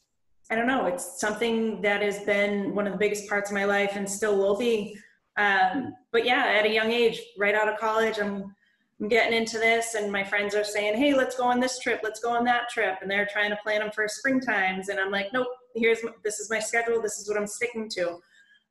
I 0.49 0.55
don't 0.55 0.67
know, 0.67 0.87
it's 0.87 1.19
something 1.19 1.81
that 1.81 2.01
has 2.01 2.19
been 2.19 2.73
one 2.73 2.87
of 2.87 2.93
the 2.93 2.99
biggest 2.99 3.29
parts 3.29 3.51
of 3.51 3.53
my 3.53 3.65
life 3.65 3.91
and 3.95 4.09
still 4.09 4.37
will 4.37 4.57
be. 4.57 4.97
Um, 5.37 5.93
but 6.11 6.25
yeah, 6.25 6.55
at 6.57 6.65
a 6.65 6.73
young 6.73 6.91
age, 6.91 7.21
right 7.37 7.55
out 7.55 7.69
of 7.69 7.79
college, 7.79 8.19
I'm, 8.19 8.53
I'm 8.99 9.07
getting 9.07 9.37
into 9.37 9.57
this, 9.57 9.93
and 9.93 10.11
my 10.11 10.23
friends 10.23 10.55
are 10.55 10.63
saying, 10.63 10.97
"Hey, 10.97 11.13
let's 11.13 11.37
go 11.37 11.45
on 11.45 11.59
this 11.59 11.79
trip. 11.79 12.01
Let's 12.03 12.19
go 12.19 12.31
on 12.31 12.43
that 12.45 12.67
trip," 12.69 12.97
and 13.01 13.09
they're 13.09 13.29
trying 13.31 13.51
to 13.51 13.55
plan 13.63 13.79
them 13.79 13.91
for 13.95 14.05
spring 14.09 14.41
times, 14.41 14.89
and 14.89 14.99
I'm 14.99 15.11
like, 15.11 15.27
"Nope. 15.31 15.47
Here's 15.75 15.99
this 16.23 16.39
is 16.39 16.49
my 16.49 16.59
schedule. 16.59 17.01
This 17.01 17.19
is 17.19 17.29
what 17.29 17.37
I'm 17.37 17.47
sticking 17.47 17.87
to." 17.91 18.17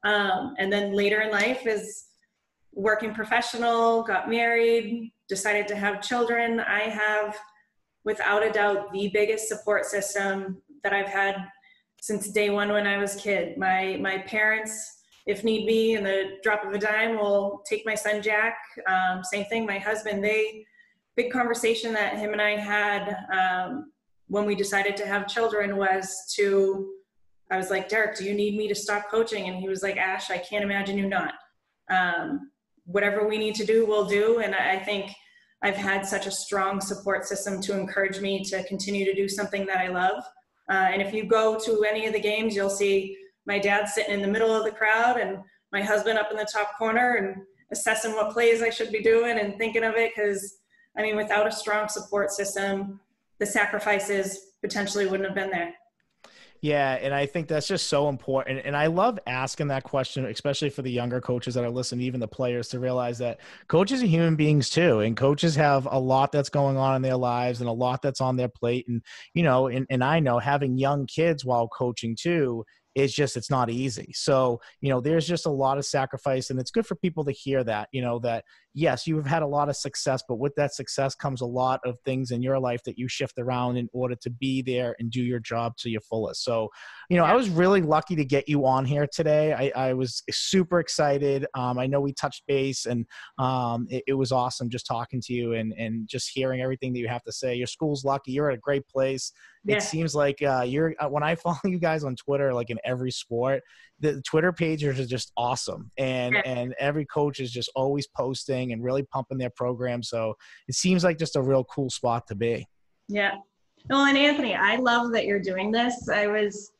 Um, 0.04 0.54
and 0.58 0.70
then 0.70 0.92
later 0.92 1.22
in 1.22 1.30
life 1.30 1.66
is 1.66 2.08
working 2.74 3.14
professional, 3.14 4.02
got 4.02 4.28
married, 4.28 5.10
decided 5.28 5.66
to 5.68 5.76
have 5.76 6.02
children. 6.02 6.60
I 6.60 6.80
have, 6.80 7.36
without 8.04 8.46
a 8.46 8.50
doubt, 8.50 8.92
the 8.92 9.10
biggest 9.14 9.48
support 9.48 9.86
system 9.86 10.60
that 10.84 10.92
I've 10.92 11.08
had 11.08 11.48
since 12.00 12.30
day 12.30 12.50
one 12.50 12.72
when 12.72 12.86
I 12.86 12.98
was 12.98 13.16
kid. 13.16 13.58
My 13.58 13.98
my 14.00 14.18
parents, 14.18 15.02
if 15.26 15.44
need 15.44 15.66
be, 15.66 15.92
in 15.92 16.04
the 16.04 16.38
drop 16.42 16.64
of 16.64 16.72
a 16.72 16.78
dime, 16.78 17.16
will 17.16 17.62
take 17.68 17.84
my 17.84 17.94
son 17.94 18.22
Jack. 18.22 18.58
Um, 18.86 19.22
same 19.24 19.44
thing, 19.46 19.66
my 19.66 19.78
husband. 19.78 20.24
They 20.24 20.64
big 21.16 21.32
conversation 21.32 21.92
that 21.92 22.16
him 22.16 22.32
and 22.32 22.40
I 22.40 22.56
had 22.56 23.16
um, 23.32 23.92
when 24.28 24.44
we 24.44 24.54
decided 24.54 24.96
to 24.98 25.06
have 25.06 25.26
children 25.26 25.76
was 25.76 26.32
to 26.36 26.92
I 27.50 27.56
was 27.56 27.70
like, 27.70 27.88
Derek, 27.88 28.16
do 28.16 28.24
you 28.24 28.34
need 28.34 28.56
me 28.56 28.68
to 28.68 28.74
stop 28.74 29.10
coaching? 29.10 29.48
And 29.48 29.56
he 29.56 29.68
was 29.68 29.82
like, 29.82 29.96
Ash, 29.96 30.30
I 30.30 30.38
can't 30.38 30.62
imagine 30.62 30.98
you 30.98 31.08
not. 31.08 31.34
Um, 31.90 32.50
whatever 32.84 33.26
we 33.26 33.38
need 33.38 33.54
to 33.56 33.64
do, 33.64 33.86
we'll 33.86 34.06
do. 34.06 34.40
And 34.40 34.54
I 34.54 34.78
think 34.78 35.10
I've 35.62 35.76
had 35.76 36.06
such 36.06 36.26
a 36.26 36.30
strong 36.30 36.80
support 36.80 37.24
system 37.24 37.60
to 37.62 37.78
encourage 37.78 38.20
me 38.20 38.44
to 38.44 38.62
continue 38.64 39.04
to 39.04 39.14
do 39.14 39.28
something 39.28 39.66
that 39.66 39.78
I 39.78 39.88
love. 39.88 40.22
Uh, 40.70 40.90
and 40.92 41.00
if 41.00 41.14
you 41.14 41.24
go 41.24 41.58
to 41.58 41.84
any 41.84 42.06
of 42.06 42.12
the 42.12 42.20
games, 42.20 42.54
you'll 42.54 42.68
see 42.68 43.16
my 43.46 43.58
dad 43.58 43.88
sitting 43.88 44.14
in 44.14 44.22
the 44.22 44.28
middle 44.28 44.54
of 44.54 44.64
the 44.64 44.70
crowd 44.70 45.18
and 45.18 45.38
my 45.72 45.82
husband 45.82 46.18
up 46.18 46.30
in 46.30 46.36
the 46.36 46.48
top 46.52 46.76
corner 46.78 47.14
and 47.14 47.36
assessing 47.72 48.12
what 48.12 48.32
plays 48.32 48.62
I 48.62 48.70
should 48.70 48.92
be 48.92 49.02
doing 49.02 49.38
and 49.38 49.56
thinking 49.56 49.84
of 49.84 49.94
it. 49.96 50.12
Because, 50.14 50.58
I 50.96 51.02
mean, 51.02 51.16
without 51.16 51.46
a 51.46 51.52
strong 51.52 51.88
support 51.88 52.30
system, 52.30 53.00
the 53.38 53.46
sacrifices 53.46 54.52
potentially 54.60 55.06
wouldn't 55.06 55.28
have 55.28 55.36
been 55.36 55.50
there. 55.50 55.74
Yeah, 56.60 56.94
and 56.94 57.14
I 57.14 57.26
think 57.26 57.46
that's 57.46 57.68
just 57.68 57.86
so 57.86 58.08
important. 58.08 58.62
And 58.64 58.76
I 58.76 58.86
love 58.86 59.18
asking 59.26 59.68
that 59.68 59.84
question, 59.84 60.24
especially 60.26 60.70
for 60.70 60.82
the 60.82 60.90
younger 60.90 61.20
coaches 61.20 61.54
that 61.54 61.62
are 61.62 61.70
listening, 61.70 62.04
even 62.06 62.18
the 62.18 62.26
players, 62.26 62.68
to 62.70 62.80
realize 62.80 63.18
that 63.18 63.38
coaches 63.68 64.02
are 64.02 64.06
human 64.06 64.34
beings 64.34 64.68
too. 64.68 65.00
And 65.00 65.16
coaches 65.16 65.54
have 65.54 65.86
a 65.88 65.98
lot 65.98 66.32
that's 66.32 66.48
going 66.48 66.76
on 66.76 66.96
in 66.96 67.02
their 67.02 67.16
lives 67.16 67.60
and 67.60 67.68
a 67.68 67.72
lot 67.72 68.02
that's 68.02 68.20
on 68.20 68.36
their 68.36 68.48
plate. 68.48 68.86
And, 68.88 69.02
you 69.34 69.44
know, 69.44 69.68
and, 69.68 69.86
and 69.88 70.02
I 70.02 70.18
know 70.18 70.40
having 70.40 70.76
young 70.78 71.06
kids 71.06 71.44
while 71.44 71.68
coaching 71.68 72.16
too 72.18 72.64
it's 72.94 73.12
just 73.12 73.36
it's 73.36 73.50
not 73.50 73.70
easy 73.70 74.10
so 74.14 74.60
you 74.80 74.88
know 74.88 75.00
there's 75.00 75.26
just 75.26 75.46
a 75.46 75.50
lot 75.50 75.78
of 75.78 75.84
sacrifice 75.84 76.50
and 76.50 76.58
it's 76.58 76.70
good 76.70 76.86
for 76.86 76.96
people 76.96 77.24
to 77.24 77.30
hear 77.30 77.62
that 77.62 77.88
you 77.92 78.02
know 78.02 78.18
that 78.18 78.44
yes 78.78 79.06
you've 79.06 79.26
had 79.26 79.42
a 79.42 79.46
lot 79.46 79.68
of 79.68 79.76
success 79.76 80.22
but 80.28 80.36
with 80.36 80.54
that 80.54 80.72
success 80.72 81.14
comes 81.14 81.40
a 81.40 81.46
lot 81.46 81.80
of 81.84 81.98
things 82.04 82.30
in 82.30 82.42
your 82.42 82.58
life 82.58 82.82
that 82.84 82.96
you 82.96 83.08
shift 83.08 83.38
around 83.38 83.76
in 83.76 83.88
order 83.92 84.14
to 84.14 84.30
be 84.30 84.62
there 84.62 84.94
and 84.98 85.10
do 85.10 85.22
your 85.22 85.40
job 85.40 85.76
to 85.76 85.90
your 85.90 86.00
fullest. 86.00 86.44
So 86.44 86.68
you 87.10 87.16
know 87.16 87.24
i 87.24 87.34
was 87.34 87.48
really 87.48 87.82
lucky 87.82 88.14
to 88.16 88.24
get 88.24 88.48
you 88.48 88.66
on 88.66 88.84
here 88.84 89.06
today. 89.12 89.52
I, 89.52 89.88
I 89.88 89.92
was 89.94 90.22
super 90.30 90.78
excited. 90.78 91.46
Um, 91.54 91.78
i 91.78 91.86
know 91.86 92.00
we 92.00 92.12
touched 92.12 92.44
base 92.46 92.86
and 92.86 93.04
um, 93.38 93.86
it, 93.90 94.04
it 94.06 94.14
was 94.14 94.30
awesome 94.30 94.70
just 94.70 94.86
talking 94.86 95.20
to 95.22 95.32
you 95.32 95.54
and 95.54 95.72
and 95.72 96.06
just 96.06 96.30
hearing 96.32 96.60
everything 96.60 96.92
that 96.92 97.00
you 97.00 97.08
have 97.08 97.24
to 97.24 97.32
say. 97.32 97.54
Your 97.54 97.66
school's 97.66 98.04
lucky. 98.04 98.32
You're 98.32 98.50
at 98.50 98.54
a 98.54 98.60
great 98.60 98.86
place. 98.86 99.32
Yeah. 99.64 99.76
it 99.76 99.82
seems 99.82 100.14
like 100.14 100.40
uh, 100.42 100.64
you're 100.66 100.94
uh, 100.98 101.08
when 101.08 101.22
I 101.22 101.34
follow 101.34 101.58
you 101.64 101.78
guys 101.78 102.04
on 102.04 102.16
Twitter, 102.16 102.54
like 102.54 102.70
in 102.70 102.78
every 102.84 103.10
sport, 103.10 103.62
the 104.00 104.22
Twitter 104.22 104.52
pages 104.52 105.00
are 105.00 105.06
just 105.06 105.32
awesome, 105.36 105.90
and 105.98 106.34
yeah. 106.34 106.42
and 106.44 106.74
every 106.78 107.04
coach 107.06 107.40
is 107.40 107.50
just 107.50 107.70
always 107.74 108.06
posting 108.06 108.72
and 108.72 108.82
really 108.82 109.02
pumping 109.02 109.38
their 109.38 109.50
program. 109.50 110.02
So 110.02 110.34
it 110.68 110.74
seems 110.74 111.04
like 111.04 111.18
just 111.18 111.36
a 111.36 111.42
real 111.42 111.64
cool 111.64 111.90
spot 111.90 112.26
to 112.28 112.34
be. 112.34 112.66
Yeah. 113.08 113.36
Well, 113.88 114.04
and 114.04 114.18
Anthony, 114.18 114.54
I 114.54 114.76
love 114.76 115.12
that 115.12 115.24
you're 115.24 115.40
doing 115.40 115.70
this. 115.70 116.08
I 116.08 116.26
was 116.26 116.70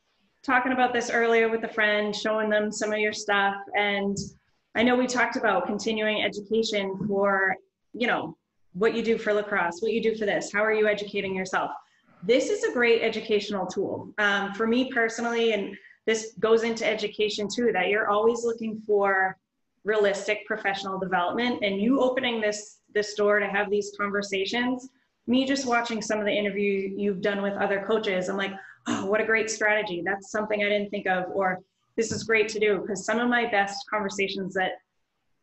talking 0.45 0.73
about 0.73 0.93
this 0.93 1.11
earlier 1.11 1.49
with 1.49 1.64
a 1.64 1.69
friend, 1.69 2.14
showing 2.14 2.51
them 2.51 2.71
some 2.71 2.93
of 2.93 2.99
your 2.99 3.12
stuff. 3.12 3.55
And 3.77 4.16
I 4.75 4.83
know 4.83 4.97
we 4.97 5.07
talked 5.07 5.37
about 5.37 5.66
continuing 5.66 6.23
education 6.23 6.99
for, 7.07 7.55
you 7.93 8.07
know, 8.07 8.37
what 8.75 8.95
you 8.95 9.03
do 9.03 9.19
for 9.19 9.33
lacrosse, 9.33 9.81
what 9.81 9.93
you 9.93 10.03
do 10.03 10.14
for 10.16 10.27
this, 10.27 10.53
how 10.53 10.62
are 10.62 10.73
you 10.73 10.87
educating 10.87 11.35
yourself? 11.35 11.71
This 12.23 12.51
is 12.51 12.64
a 12.64 12.73
great 12.73 13.03
educational 13.03 13.66
tool. 13.66 14.12
Um, 14.19 14.53
for 14.55 14.66
me 14.66 14.91
personally, 14.93 15.53
and 15.53 15.77
this 16.09 16.32
goes 16.40 16.62
into 16.62 16.86
education 16.86 17.48
too, 17.54 17.70
that 17.74 17.88
you're 17.88 18.09
always 18.09 18.42
looking 18.42 18.80
for 18.86 19.36
realistic 19.84 20.46
professional 20.46 20.98
development. 20.98 21.62
And 21.62 21.80
you 21.80 22.00
opening 22.00 22.40
this 22.40 22.78
this 22.94 23.12
door 23.12 23.38
to 23.38 23.46
have 23.46 23.68
these 23.68 23.92
conversations 24.00 24.88
me 25.26 25.44
just 25.44 25.66
watching 25.66 26.00
some 26.00 26.18
of 26.18 26.24
the 26.24 26.32
interview 26.32 26.90
you've 26.96 27.20
done 27.20 27.42
with 27.42 27.52
other 27.52 27.84
coaches 27.86 28.30
i'm 28.30 28.38
like 28.38 28.54
oh 28.86 29.04
what 29.04 29.20
a 29.20 29.26
great 29.26 29.50
strategy. 29.50 30.02
That's 30.02 30.30
something 30.30 30.62
i 30.62 30.68
didn't 30.70 30.88
think 30.88 31.06
of 31.06 31.26
or 31.34 31.61
this 31.96 32.11
is 32.12 32.22
great 32.22 32.48
to 32.50 32.61
do. 32.61 32.78
Because 32.80 33.04
some 33.04 33.18
of 33.18 33.28
my 33.28 33.50
best 33.50 33.84
conversations 33.90 34.54
that 34.54 34.72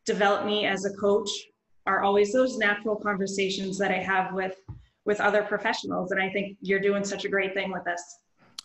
develop 0.06 0.44
me 0.44 0.66
as 0.66 0.86
a 0.86 0.94
coach 0.94 1.30
are 1.86 2.00
always 2.00 2.32
those 2.32 2.58
natural 2.58 2.96
conversations 2.96 3.78
that 3.78 3.92
i 3.92 3.98
have 3.98 4.34
with 4.34 4.56
with 5.04 5.20
other 5.20 5.42
professionals. 5.42 6.10
And 6.10 6.20
i 6.20 6.28
think 6.28 6.56
you're 6.60 6.80
doing 6.80 7.04
such 7.04 7.24
a 7.24 7.28
great 7.28 7.54
thing 7.54 7.70
with 7.70 7.84
this 7.84 8.02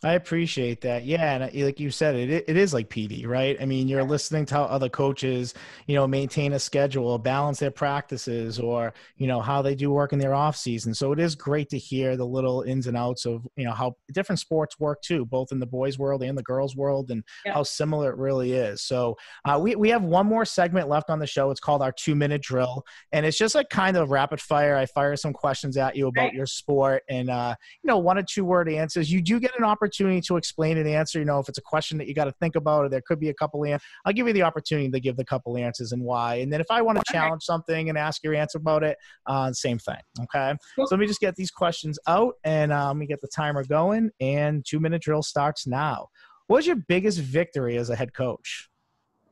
I 0.03 0.13
appreciate 0.13 0.81
that. 0.81 1.05
Yeah, 1.05 1.35
and 1.35 1.63
like 1.63 1.79
you 1.79 1.91
said, 1.91 2.15
it 2.15 2.45
it 2.47 2.57
is 2.57 2.73
like 2.73 2.89
PD, 2.89 3.27
right? 3.27 3.55
I 3.61 3.65
mean, 3.65 3.87
you're 3.87 4.03
listening 4.03 4.47
to 4.47 4.55
how 4.55 4.63
other 4.63 4.89
coaches, 4.89 5.53
you 5.85 5.95
know, 5.95 6.07
maintain 6.07 6.53
a 6.53 6.59
schedule, 6.59 7.19
balance 7.19 7.59
their 7.59 7.69
practices, 7.69 8.57
or 8.57 8.95
you 9.17 9.27
know 9.27 9.41
how 9.41 9.61
they 9.61 9.75
do 9.75 9.91
work 9.91 10.11
in 10.11 10.17
their 10.17 10.33
off 10.33 10.57
season. 10.57 10.95
So 10.95 11.11
it 11.11 11.19
is 11.19 11.35
great 11.35 11.69
to 11.69 11.77
hear 11.77 12.17
the 12.17 12.25
little 12.25 12.63
ins 12.63 12.87
and 12.87 12.97
outs 12.97 13.27
of 13.27 13.47
you 13.55 13.63
know 13.63 13.73
how 13.73 13.95
different 14.11 14.39
sports 14.39 14.79
work 14.79 15.03
too, 15.03 15.23
both 15.23 15.51
in 15.51 15.59
the 15.59 15.67
boys' 15.67 15.99
world 15.99 16.23
and 16.23 16.35
the 16.35 16.41
girls' 16.41 16.75
world, 16.75 17.11
and 17.11 17.23
yeah. 17.45 17.53
how 17.53 17.61
similar 17.61 18.09
it 18.09 18.17
really 18.17 18.53
is. 18.53 18.81
So 18.81 19.17
uh, 19.45 19.59
we 19.61 19.75
we 19.75 19.89
have 19.89 20.01
one 20.01 20.25
more 20.25 20.45
segment 20.45 20.89
left 20.89 21.11
on 21.11 21.19
the 21.19 21.27
show. 21.27 21.51
It's 21.51 21.59
called 21.59 21.83
our 21.83 21.91
two 21.91 22.15
minute 22.15 22.41
drill, 22.41 22.83
and 23.11 23.23
it's 23.23 23.37
just 23.37 23.53
like 23.53 23.69
kind 23.69 23.95
of 23.95 24.09
rapid 24.09 24.41
fire. 24.41 24.75
I 24.75 24.87
fire 24.87 25.15
some 25.15 25.31
questions 25.31 25.77
at 25.77 25.95
you 25.95 26.07
about 26.07 26.23
right. 26.23 26.33
your 26.33 26.47
sport, 26.47 27.03
and 27.07 27.29
uh, 27.29 27.53
you 27.83 27.87
know, 27.87 27.99
one 27.99 28.17
or 28.17 28.23
two 28.23 28.45
word 28.45 28.67
answers. 28.67 29.11
You 29.11 29.21
do 29.21 29.39
get 29.39 29.55
an 29.59 29.63
opportunity 29.63 29.90
opportunity 29.91 30.21
to 30.21 30.37
explain 30.37 30.77
an 30.77 30.87
answer. 30.87 31.19
You 31.19 31.25
know, 31.25 31.39
if 31.39 31.49
it's 31.49 31.57
a 31.57 31.61
question 31.61 31.97
that 31.97 32.07
you 32.07 32.13
got 32.13 32.25
to 32.25 32.31
think 32.31 32.55
about, 32.55 32.85
or 32.85 32.89
there 32.89 33.01
could 33.05 33.19
be 33.19 33.29
a 33.29 33.33
couple 33.33 33.65
answers, 33.65 33.85
I'll 34.05 34.13
give 34.13 34.25
you 34.25 34.33
the 34.33 34.43
opportunity 34.43 34.89
to 34.89 34.99
give 34.99 35.17
the 35.17 35.25
couple 35.25 35.57
answers 35.57 35.91
and 35.91 36.01
why. 36.01 36.35
And 36.35 36.51
then 36.51 36.61
if 36.61 36.67
I 36.69 36.81
want 36.81 36.97
to 36.97 37.03
challenge 37.11 37.43
something 37.43 37.89
and 37.89 37.97
ask 37.97 38.23
your 38.23 38.33
answer 38.33 38.57
about 38.57 38.83
it, 38.83 38.97
uh, 39.25 39.51
same 39.51 39.79
thing. 39.79 39.99
Okay. 40.21 40.55
So 40.77 40.87
let 40.91 40.99
me 40.99 41.07
just 41.07 41.19
get 41.19 41.35
these 41.35 41.51
questions 41.51 41.99
out 42.07 42.35
and 42.45 42.71
um, 42.71 42.97
let 42.97 43.01
me 43.01 43.05
get 43.05 43.21
the 43.21 43.27
timer 43.27 43.63
going. 43.65 44.11
And 44.21 44.65
two 44.65 44.79
minute 44.79 45.01
drill 45.01 45.23
starts 45.23 45.67
now. 45.67 46.07
What 46.47 46.57
was 46.57 46.67
your 46.67 46.77
biggest 46.77 47.19
victory 47.19 47.77
as 47.77 47.89
a 47.89 47.95
head 47.95 48.13
coach? 48.13 48.69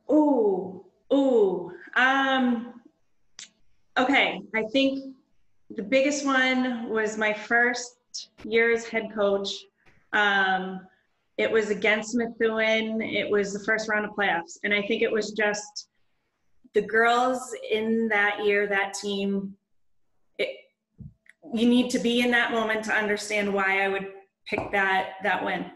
Oh, 0.08 0.84
oh, 1.10 1.72
um, 1.96 2.74
okay. 3.98 4.40
I 4.54 4.64
think 4.72 5.14
the 5.70 5.82
biggest 5.82 6.26
one 6.26 6.90
was 6.90 7.16
my 7.16 7.32
first 7.32 7.96
year 8.44 8.72
as 8.72 8.86
head 8.86 9.08
coach 9.14 9.48
um, 10.12 10.80
it 11.38 11.50
was 11.50 11.70
against 11.70 12.14
Methuen. 12.14 13.00
It 13.00 13.30
was 13.30 13.52
the 13.52 13.60
first 13.60 13.88
round 13.88 14.04
of 14.04 14.12
playoffs. 14.12 14.58
And 14.62 14.74
I 14.74 14.82
think 14.82 15.02
it 15.02 15.10
was 15.10 15.32
just 15.32 15.88
the 16.74 16.82
girls 16.82 17.54
in 17.70 18.08
that 18.08 18.44
year, 18.44 18.66
that 18.66 18.94
team, 18.94 19.56
it, 20.38 20.50
you 21.54 21.68
need 21.68 21.90
to 21.90 21.98
be 21.98 22.20
in 22.20 22.30
that 22.32 22.52
moment 22.52 22.84
to 22.84 22.92
understand 22.92 23.52
why 23.52 23.82
I 23.82 23.88
would 23.88 24.08
pick 24.46 24.70
that 24.72 25.14
that 25.22 25.44
win. 25.44 25.70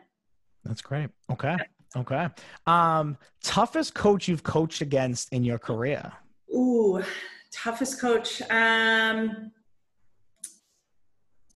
That's 0.64 0.82
great. 0.82 1.09
Okay. 1.30 1.57
Okay. 1.97 2.28
Um, 2.66 3.16
toughest 3.43 3.95
coach 3.95 4.26
you've 4.28 4.43
coached 4.43 4.80
against 4.80 5.32
in 5.32 5.45
your 5.45 5.59
career? 5.59 6.12
Ooh, 6.53 7.03
toughest 7.53 8.01
coach. 8.01 8.43
Um, 8.51 9.53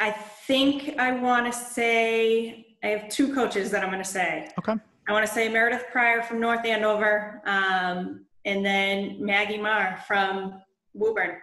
I 0.00 0.12
think 0.12 0.98
I 0.98 1.12
want 1.12 1.52
to 1.52 1.58
say 1.58 2.67
I 2.82 2.88
have 2.88 3.08
two 3.08 3.34
coaches 3.34 3.70
that 3.70 3.82
I'm 3.82 3.90
going 3.90 4.02
to 4.02 4.08
say. 4.08 4.50
Okay. 4.58 4.74
I 5.08 5.12
want 5.12 5.26
to 5.26 5.32
say 5.32 5.48
Meredith 5.48 5.86
Pryor 5.90 6.22
from 6.22 6.38
North 6.38 6.64
Andover, 6.64 7.42
um, 7.46 8.26
and 8.44 8.64
then 8.64 9.16
Maggie 9.24 9.58
Marr 9.58 10.02
from 10.06 10.62
Woburn. 10.94 11.36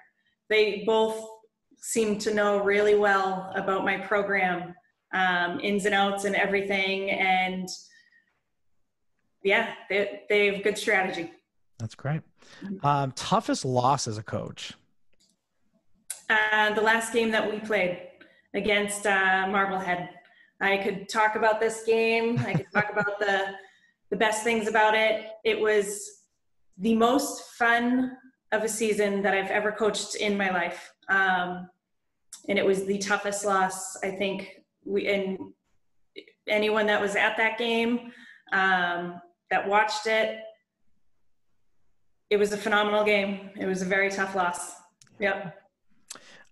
They 0.50 0.84
both 0.86 1.28
seem 1.78 2.18
to 2.20 2.34
know 2.34 2.60
really 2.64 2.96
well 2.96 3.52
about 3.56 3.84
my 3.84 3.98
program, 3.98 4.74
um, 5.14 5.60
ins 5.62 5.86
and 5.86 5.96
outs 5.96 6.26
and 6.26 6.36
everything. 6.36 7.10
And 7.12 7.68
yeah, 9.44 9.74
they, 9.90 10.22
they 10.30 10.54
have 10.54 10.64
good 10.64 10.78
strategy. 10.78 11.32
That's 11.80 11.96
great. 11.96 12.22
Um, 12.84 13.12
toughest 13.14 13.66
loss 13.66 14.08
as 14.08 14.18
a 14.18 14.24
coach? 14.24 14.74
Uh, 16.30 16.74
the 16.74 16.82
last 16.82 17.14
game 17.14 17.32
that 17.32 17.50
we 17.52 17.60
played 17.60 18.00
against 18.54 19.06
uh, 19.06 19.48
Marblehead. 19.50 20.10
I 20.62 20.78
could 20.78 21.10
talk 21.10 21.36
about 21.36 21.60
this 21.60 21.84
game. 21.86 22.40
I 22.40 22.54
could 22.54 22.72
talk 22.74 22.90
about 22.92 23.20
the 23.20 23.56
the 24.12 24.16
best 24.16 24.44
things 24.44 24.68
about 24.68 24.96
it. 24.96 25.26
It 25.44 25.60
was 25.60 26.22
the 26.78 26.96
most 26.96 27.56
fun 27.58 28.16
of 28.52 28.64
a 28.64 28.70
season 28.70 29.22
that 29.24 29.34
I've 29.34 29.50
ever 29.52 29.72
coached 29.72 30.16
in 30.16 30.38
my 30.38 30.52
life, 30.52 30.94
um, 31.10 31.70
and 32.48 32.58
it 32.58 32.66
was 32.66 32.86
the 32.86 32.98
toughest 33.00 33.46
loss 33.46 33.98
I 34.04 34.12
think 34.12 34.62
we 34.86 35.08
and 35.08 35.38
anyone 36.48 36.86
that 36.88 37.02
was 37.02 37.16
at 37.16 37.38
that 37.38 37.58
game 37.58 38.12
um, 38.54 39.20
that 39.50 39.68
watched 39.68 40.08
it. 40.08 40.40
It 42.30 42.38
was 42.38 42.54
a 42.54 42.58
phenomenal 42.58 43.04
game. 43.04 43.50
It 43.60 43.66
was 43.66 43.82
a 43.82 43.86
very 43.86 44.10
tough 44.10 44.36
loss. 44.36 44.74
Yep. 45.20 45.56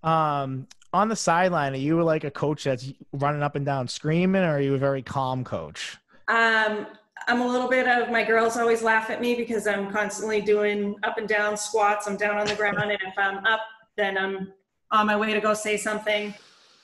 Um, 0.03 0.67
on 0.93 1.09
the 1.09 1.15
sideline, 1.15 1.73
are 1.73 1.77
you 1.77 2.01
like 2.03 2.23
a 2.23 2.31
coach 2.31 2.65
that's 2.65 2.93
running 3.13 3.41
up 3.41 3.55
and 3.55 3.65
down 3.65 3.87
screaming, 3.87 4.43
or 4.43 4.57
are 4.57 4.61
you 4.61 4.75
a 4.75 4.77
very 4.77 5.01
calm 5.01 5.43
coach? 5.43 5.97
Um, 6.27 6.87
I'm 7.27 7.41
a 7.41 7.47
little 7.47 7.67
bit 7.67 7.87
of 7.87 8.11
my 8.11 8.23
girls 8.23 8.57
always 8.57 8.81
laugh 8.81 9.09
at 9.09 9.19
me 9.19 9.35
because 9.35 9.65
I'm 9.65 9.91
constantly 9.91 10.41
doing 10.41 10.95
up 11.03 11.17
and 11.17 11.27
down 11.27 11.57
squats. 11.57 12.07
I'm 12.07 12.17
down 12.17 12.37
on 12.37 12.45
the 12.45 12.55
ground, 12.55 12.77
and 12.79 12.91
if 12.91 13.17
I'm 13.17 13.45
up, 13.45 13.61
then 13.97 14.17
I'm 14.17 14.53
on 14.91 15.07
my 15.07 15.17
way 15.17 15.33
to 15.33 15.41
go 15.41 15.53
say 15.53 15.77
something. 15.77 16.33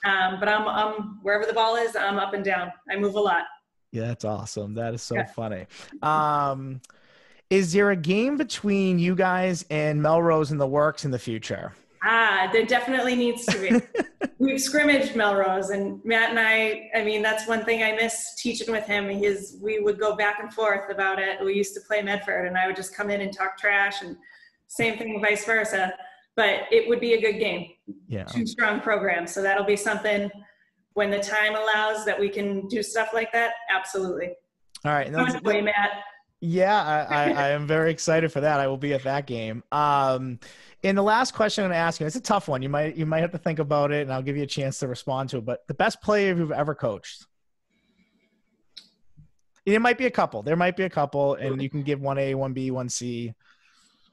Um, 0.04 0.40
but 0.40 0.48
I'm, 0.48 0.66
I'm 0.66 1.18
wherever 1.22 1.46
the 1.46 1.52
ball 1.52 1.76
is, 1.76 1.94
I'm 1.94 2.18
up 2.18 2.34
and 2.34 2.44
down. 2.44 2.72
I 2.90 2.96
move 2.96 3.14
a 3.14 3.20
lot. 3.20 3.44
Yeah, 3.92 4.06
that's 4.06 4.24
awesome. 4.24 4.74
That 4.74 4.94
is 4.94 5.02
so 5.02 5.16
yeah. 5.16 5.26
funny. 5.26 5.66
Um, 6.02 6.80
is 7.50 7.72
there 7.72 7.90
a 7.90 7.96
game 7.96 8.36
between 8.36 8.98
you 8.98 9.14
guys 9.14 9.64
and 9.70 10.00
Melrose 10.00 10.52
in 10.52 10.58
the 10.58 10.66
works 10.66 11.04
in 11.04 11.10
the 11.10 11.18
future? 11.18 11.72
Ah, 12.02 12.48
there 12.52 12.64
definitely 12.64 13.14
needs 13.14 13.44
to 13.46 13.58
be. 13.58 14.28
We've 14.38 14.60
scrimmaged 14.60 15.16
Melrose, 15.16 15.70
and 15.70 16.00
Matt 16.04 16.30
and 16.30 16.38
I. 16.38 16.90
I 16.94 17.04
mean, 17.04 17.20
that's 17.20 17.46
one 17.46 17.64
thing 17.64 17.82
I 17.82 17.92
miss 17.92 18.34
teaching 18.36 18.72
with 18.72 18.86
him. 18.86 19.10
Is 19.10 19.58
we 19.62 19.80
would 19.80 20.00
go 20.00 20.16
back 20.16 20.38
and 20.40 20.52
forth 20.52 20.90
about 20.90 21.18
it. 21.18 21.44
We 21.44 21.54
used 21.54 21.74
to 21.74 21.80
play 21.86 22.00
Medford, 22.00 22.46
and 22.46 22.56
I 22.56 22.66
would 22.66 22.76
just 22.76 22.96
come 22.96 23.10
in 23.10 23.20
and 23.20 23.32
talk 23.32 23.58
trash, 23.58 24.02
and 24.02 24.16
same 24.66 24.96
thing, 24.96 25.20
vice 25.20 25.44
versa. 25.44 25.92
But 26.36 26.60
it 26.70 26.88
would 26.88 27.00
be 27.00 27.14
a 27.14 27.20
good 27.20 27.38
game. 27.38 27.72
Yeah, 28.08 28.24
two 28.24 28.46
strong 28.46 28.80
programs, 28.80 29.32
so 29.32 29.42
that'll 29.42 29.64
be 29.64 29.76
something 29.76 30.30
when 30.94 31.10
the 31.10 31.20
time 31.20 31.54
allows 31.54 32.04
that 32.06 32.18
we 32.18 32.30
can 32.30 32.66
do 32.68 32.82
stuff 32.82 33.10
like 33.12 33.32
that. 33.32 33.52
Absolutely. 33.70 34.30
All 34.84 34.92
right, 34.92 35.42
way, 35.42 35.60
Matt. 35.60 36.02
Yeah, 36.40 36.82
I, 36.82 37.14
I, 37.14 37.30
I 37.32 37.48
am 37.50 37.66
very 37.66 37.90
excited 37.90 38.32
for 38.32 38.40
that. 38.40 38.60
I 38.60 38.66
will 38.66 38.78
be 38.78 38.94
at 38.94 39.02
that 39.04 39.26
game. 39.26 39.62
Um, 39.72 40.40
and 40.82 40.96
the 40.96 41.02
last 41.02 41.34
question 41.34 41.64
I'm 41.64 41.70
going 41.70 41.76
to 41.76 41.82
ask 41.82 42.00
you, 42.00 42.06
it's 42.06 42.16
a 42.16 42.20
tough 42.20 42.48
one. 42.48 42.62
You 42.62 42.68
might 42.68 42.96
you 42.96 43.06
might 43.06 43.20
have 43.20 43.32
to 43.32 43.38
think 43.38 43.58
about 43.58 43.92
it, 43.92 44.02
and 44.02 44.12
I'll 44.12 44.22
give 44.22 44.36
you 44.36 44.42
a 44.42 44.46
chance 44.46 44.78
to 44.78 44.88
respond 44.88 45.28
to 45.30 45.38
it. 45.38 45.44
But 45.44 45.66
the 45.68 45.74
best 45.74 46.00
player 46.00 46.34
you've 46.34 46.52
ever 46.52 46.74
coached? 46.74 47.26
It 49.66 49.80
might 49.80 49.98
be 49.98 50.06
a 50.06 50.10
couple. 50.10 50.42
There 50.42 50.56
might 50.56 50.76
be 50.76 50.84
a 50.84 50.90
couple, 50.90 51.34
and 51.34 51.60
you 51.60 51.68
can 51.68 51.82
give 51.82 52.00
one 52.00 52.18
A, 52.18 52.34
one 52.34 52.52
B, 52.52 52.70
one 52.70 52.88
C. 52.88 53.34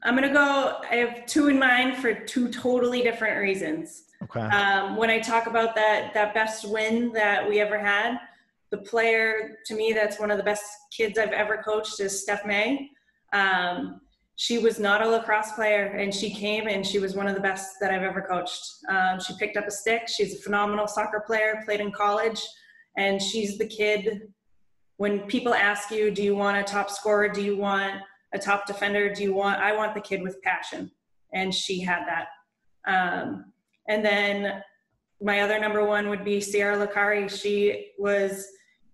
I'm 0.04 0.14
gonna 0.16 0.34
go. 0.34 0.82
I 0.90 0.96
have 0.96 1.26
two 1.26 1.48
in 1.48 1.58
mind 1.58 1.98
for 1.98 2.14
two 2.14 2.50
totally 2.50 3.02
different 3.02 3.40
reasons. 3.40 4.04
Okay. 4.24 4.42
Um, 4.42 4.96
when 4.96 5.10
I 5.10 5.20
talk 5.20 5.48
about 5.48 5.76
that 5.76 6.14
that 6.14 6.34
best 6.34 6.70
win 6.70 7.12
that 7.14 7.48
we 7.48 7.60
ever 7.62 7.80
had, 7.80 8.18
the 8.72 8.78
player 8.78 9.58
to 9.66 9.76
me 9.76 9.94
that's 9.94 10.20
one 10.20 10.32
of 10.32 10.38
the 10.38 10.44
best 10.44 10.64
kids 10.92 11.18
I've 11.18 11.32
ever 11.32 11.58
coached 11.64 12.00
is 12.00 12.22
Steph 12.22 12.46
May. 12.46 12.90
Um, 13.32 14.02
she 14.40 14.60
was 14.60 14.80
not 14.80 15.02
a 15.02 15.10
lacrosse 15.10 15.52
player 15.54 15.86
and 15.86 16.14
she 16.14 16.30
came 16.30 16.68
and 16.68 16.86
she 16.86 17.00
was 17.00 17.16
one 17.16 17.28
of 17.28 17.34
the 17.34 17.42
best 17.42 17.78
that 17.82 17.92
I've 17.92 18.04
ever 18.04 18.22
coached. 18.22 18.62
Um, 18.88 19.20
she 19.20 19.36
picked 19.40 19.58
up 19.58 19.66
a 19.66 19.72
stick. 19.72 20.08
She's 20.08 20.36
a 20.36 20.42
phenomenal 20.44 20.88
soccer 20.88 21.24
player, 21.26 21.60
played 21.66 21.80
in 21.80 21.92
college, 21.92 22.40
and 22.98 23.20
she's 23.20 23.58
the 23.58 23.66
kid. 23.68 24.32
When 24.98 25.22
people 25.22 25.56
ask 25.56 25.90
you, 25.90 26.12
do 26.12 26.22
you 26.22 26.36
want 26.36 26.56
a 26.58 26.64
top 26.64 26.92
scorer? 26.92 27.30
Do 27.30 27.42
you 27.42 27.58
want 27.58 27.96
a 28.32 28.38
top 28.38 28.68
defender? 28.68 29.12
Do 29.12 29.24
you 29.24 29.34
want, 29.34 29.60
I 29.60 29.76
want 29.76 29.96
the 29.96 30.02
kid 30.02 30.22
with 30.22 30.40
passion. 30.44 30.92
And 31.34 31.52
she 31.52 31.82
had 31.82 32.04
that. 32.06 32.28
Um, 32.88 33.52
and 33.90 34.06
then 34.06 34.62
my 35.20 35.42
other 35.42 35.58
number 35.60 35.84
one 35.84 36.10
would 36.10 36.24
be 36.24 36.42
Sierra 36.42 36.86
Lacari. 36.86 37.28
She 37.28 37.94
was 37.98 38.46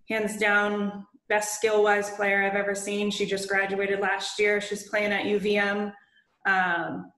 hands 0.08 0.38
down 0.38 1.06
best 1.28 1.54
skill 1.54 1.82
wise 1.82 2.10
player 2.10 2.42
I've 2.42 2.54
ever 2.54 2.74
seen. 2.74 3.10
She 3.10 3.26
just 3.26 3.48
graduated 3.48 4.00
last 4.00 4.38
year. 4.38 4.60
She's 4.60 4.88
playing 4.88 5.12
at 5.12 5.24
UVM. 5.24 5.92
Um, 6.46 7.10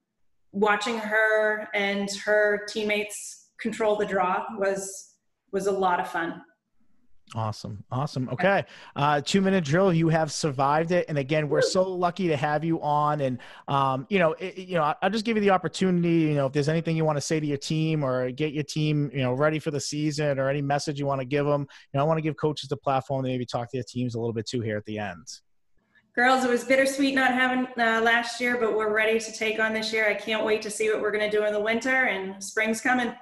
watching 0.53 0.99
her 0.99 1.69
and 1.75 2.09
her 2.25 2.65
teammates 2.69 3.51
control 3.61 3.97
the 3.97 4.07
draw 4.07 4.45
was 4.59 5.15
was 5.53 5.67
a 5.67 5.73
lot 5.73 6.01
of 6.01 6.09
fun. 6.09 6.43
Awesome. 7.35 7.83
Awesome. 7.91 8.29
Okay. 8.31 8.65
Uh, 8.95 9.21
two 9.21 9.41
minute 9.41 9.65
drill. 9.65 9.93
You 9.93 10.09
have 10.09 10.31
survived 10.31 10.93
it. 10.93 11.07
And 11.09 11.19
again, 11.19 11.49
we're 11.49 11.61
so 11.61 11.83
lucky 11.83 12.29
to 12.29 12.37
have 12.37 12.65
you 12.65 12.81
on. 12.81 13.21
And, 13.21 13.39
um, 13.67 14.07
you 14.09 14.21
know, 14.21 14.33
it, 14.35 14.57
you 14.57 14.77
know, 14.77 14.95
I'll 15.03 15.11
just 15.11 15.25
give 15.25 15.37
you 15.37 15.41
the 15.41 15.51
opportunity, 15.51 16.09
you 16.09 16.35
know, 16.35 16.47
if 16.47 16.53
there's 16.53 16.69
anything 16.69 16.97
you 16.97 17.05
want 17.05 17.17
to 17.17 17.21
say 17.23 17.41
to 17.41 17.47
your 17.47 17.57
team 17.57 18.05
or 18.05 18.31
get 18.31 18.53
your 18.53 18.63
team, 18.63 19.11
you 19.13 19.23
know, 19.23 19.33
ready 19.33 19.59
for 19.59 19.73
the 19.73 19.81
season 19.81 20.39
or 20.39 20.49
any 20.49 20.63
message 20.63 21.01
you 21.01 21.07
want 21.07 21.21
to 21.21 21.25
give 21.25 21.47
them, 21.47 21.63
you 21.63 21.99
know, 21.99 22.01
I 22.01 22.05
want 22.05 22.19
to 22.19 22.23
give 22.23 22.37
coaches 22.37 22.69
the 22.69 22.77
platform 22.77 23.25
to 23.25 23.29
maybe 23.29 23.45
talk 23.45 23.71
to 23.73 23.77
their 23.77 23.85
teams 23.87 24.15
a 24.15 24.21
little 24.21 24.33
bit 24.33 24.47
too 24.47 24.61
here 24.61 24.77
at 24.77 24.85
the 24.85 24.99
end. 24.99 25.27
Girls, 26.15 26.45
it 26.45 26.51
was 26.51 26.65
bittersweet 26.65 27.15
not 27.15 27.35
having 27.35 27.67
uh, 27.77 28.01
last 28.01 28.41
year, 28.41 28.57
but 28.57 28.75
we're 28.75 28.95
ready 28.95 29.19
to 29.19 29.33
take 29.33 29.59
on 29.59 29.75
this 29.75 29.93
year. 29.93 30.09
I 30.09 30.15
can't 30.15 30.45
wait 30.45 30.63
to 30.63 30.71
see 30.71 30.89
what 30.91 31.03
we're 31.03 31.11
going 31.11 31.29
to 31.29 31.37
do 31.37 31.45
in 31.45 31.53
the 31.53 31.61
winter 31.61 32.05
and 32.05 32.43
spring's 32.43 32.81
coming. 32.81 33.13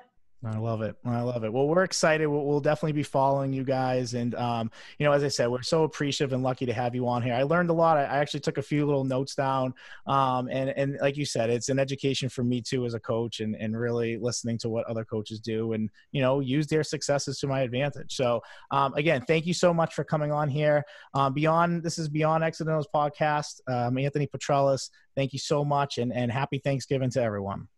I 0.46 0.58
love 0.58 0.82
it. 0.82 0.94
I 1.06 1.22
love 1.22 1.44
it. 1.44 1.52
Well, 1.52 1.66
we're 1.66 1.84
excited. 1.84 2.26
We'll, 2.26 2.44
we'll 2.44 2.60
definitely 2.60 2.92
be 2.92 3.02
following 3.02 3.52
you 3.52 3.64
guys. 3.64 4.12
And, 4.12 4.34
um, 4.34 4.70
you 4.98 5.06
know, 5.06 5.12
as 5.12 5.24
I 5.24 5.28
said, 5.28 5.48
we're 5.48 5.62
so 5.62 5.84
appreciative 5.84 6.34
and 6.34 6.42
lucky 6.42 6.66
to 6.66 6.72
have 6.74 6.94
you 6.94 7.08
on 7.08 7.22
here. 7.22 7.32
I 7.32 7.44
learned 7.44 7.70
a 7.70 7.72
lot. 7.72 7.96
I, 7.96 8.02
actually 8.02 8.40
took 8.40 8.58
a 8.58 8.62
few 8.62 8.84
little 8.84 9.04
notes 9.04 9.34
down. 9.34 9.72
Um, 10.06 10.48
and, 10.50 10.70
and 10.70 10.98
like 11.00 11.16
you 11.16 11.24
said, 11.24 11.48
it's 11.48 11.70
an 11.70 11.78
education 11.78 12.28
for 12.28 12.44
me 12.44 12.60
too, 12.60 12.84
as 12.84 12.92
a 12.92 13.00
coach 13.00 13.40
and, 13.40 13.56
and 13.56 13.78
really 13.78 14.18
listening 14.18 14.58
to 14.58 14.68
what 14.68 14.86
other 14.86 15.04
coaches 15.04 15.40
do 15.40 15.72
and, 15.72 15.88
you 16.12 16.20
know, 16.20 16.40
use 16.40 16.66
their 16.66 16.84
successes 16.84 17.38
to 17.38 17.46
my 17.46 17.62
advantage. 17.62 18.14
So, 18.14 18.42
um, 18.70 18.92
again, 18.94 19.22
thank 19.22 19.46
you 19.46 19.54
so 19.54 19.72
much 19.72 19.94
for 19.94 20.04
coming 20.04 20.30
on 20.30 20.48
here. 20.48 20.84
Um, 21.14 21.32
beyond, 21.32 21.82
this 21.82 21.98
is 21.98 22.08
Beyond 22.08 22.44
Accidentals 22.44 22.88
podcast. 22.94 23.60
Um, 23.66 23.96
Anthony 23.96 24.26
Petrellis, 24.26 24.90
thank 25.16 25.32
you 25.32 25.38
so 25.38 25.64
much. 25.64 25.98
And, 25.98 26.12
and 26.12 26.30
happy 26.30 26.58
Thanksgiving 26.58 27.10
to 27.10 27.22
everyone. 27.22 27.68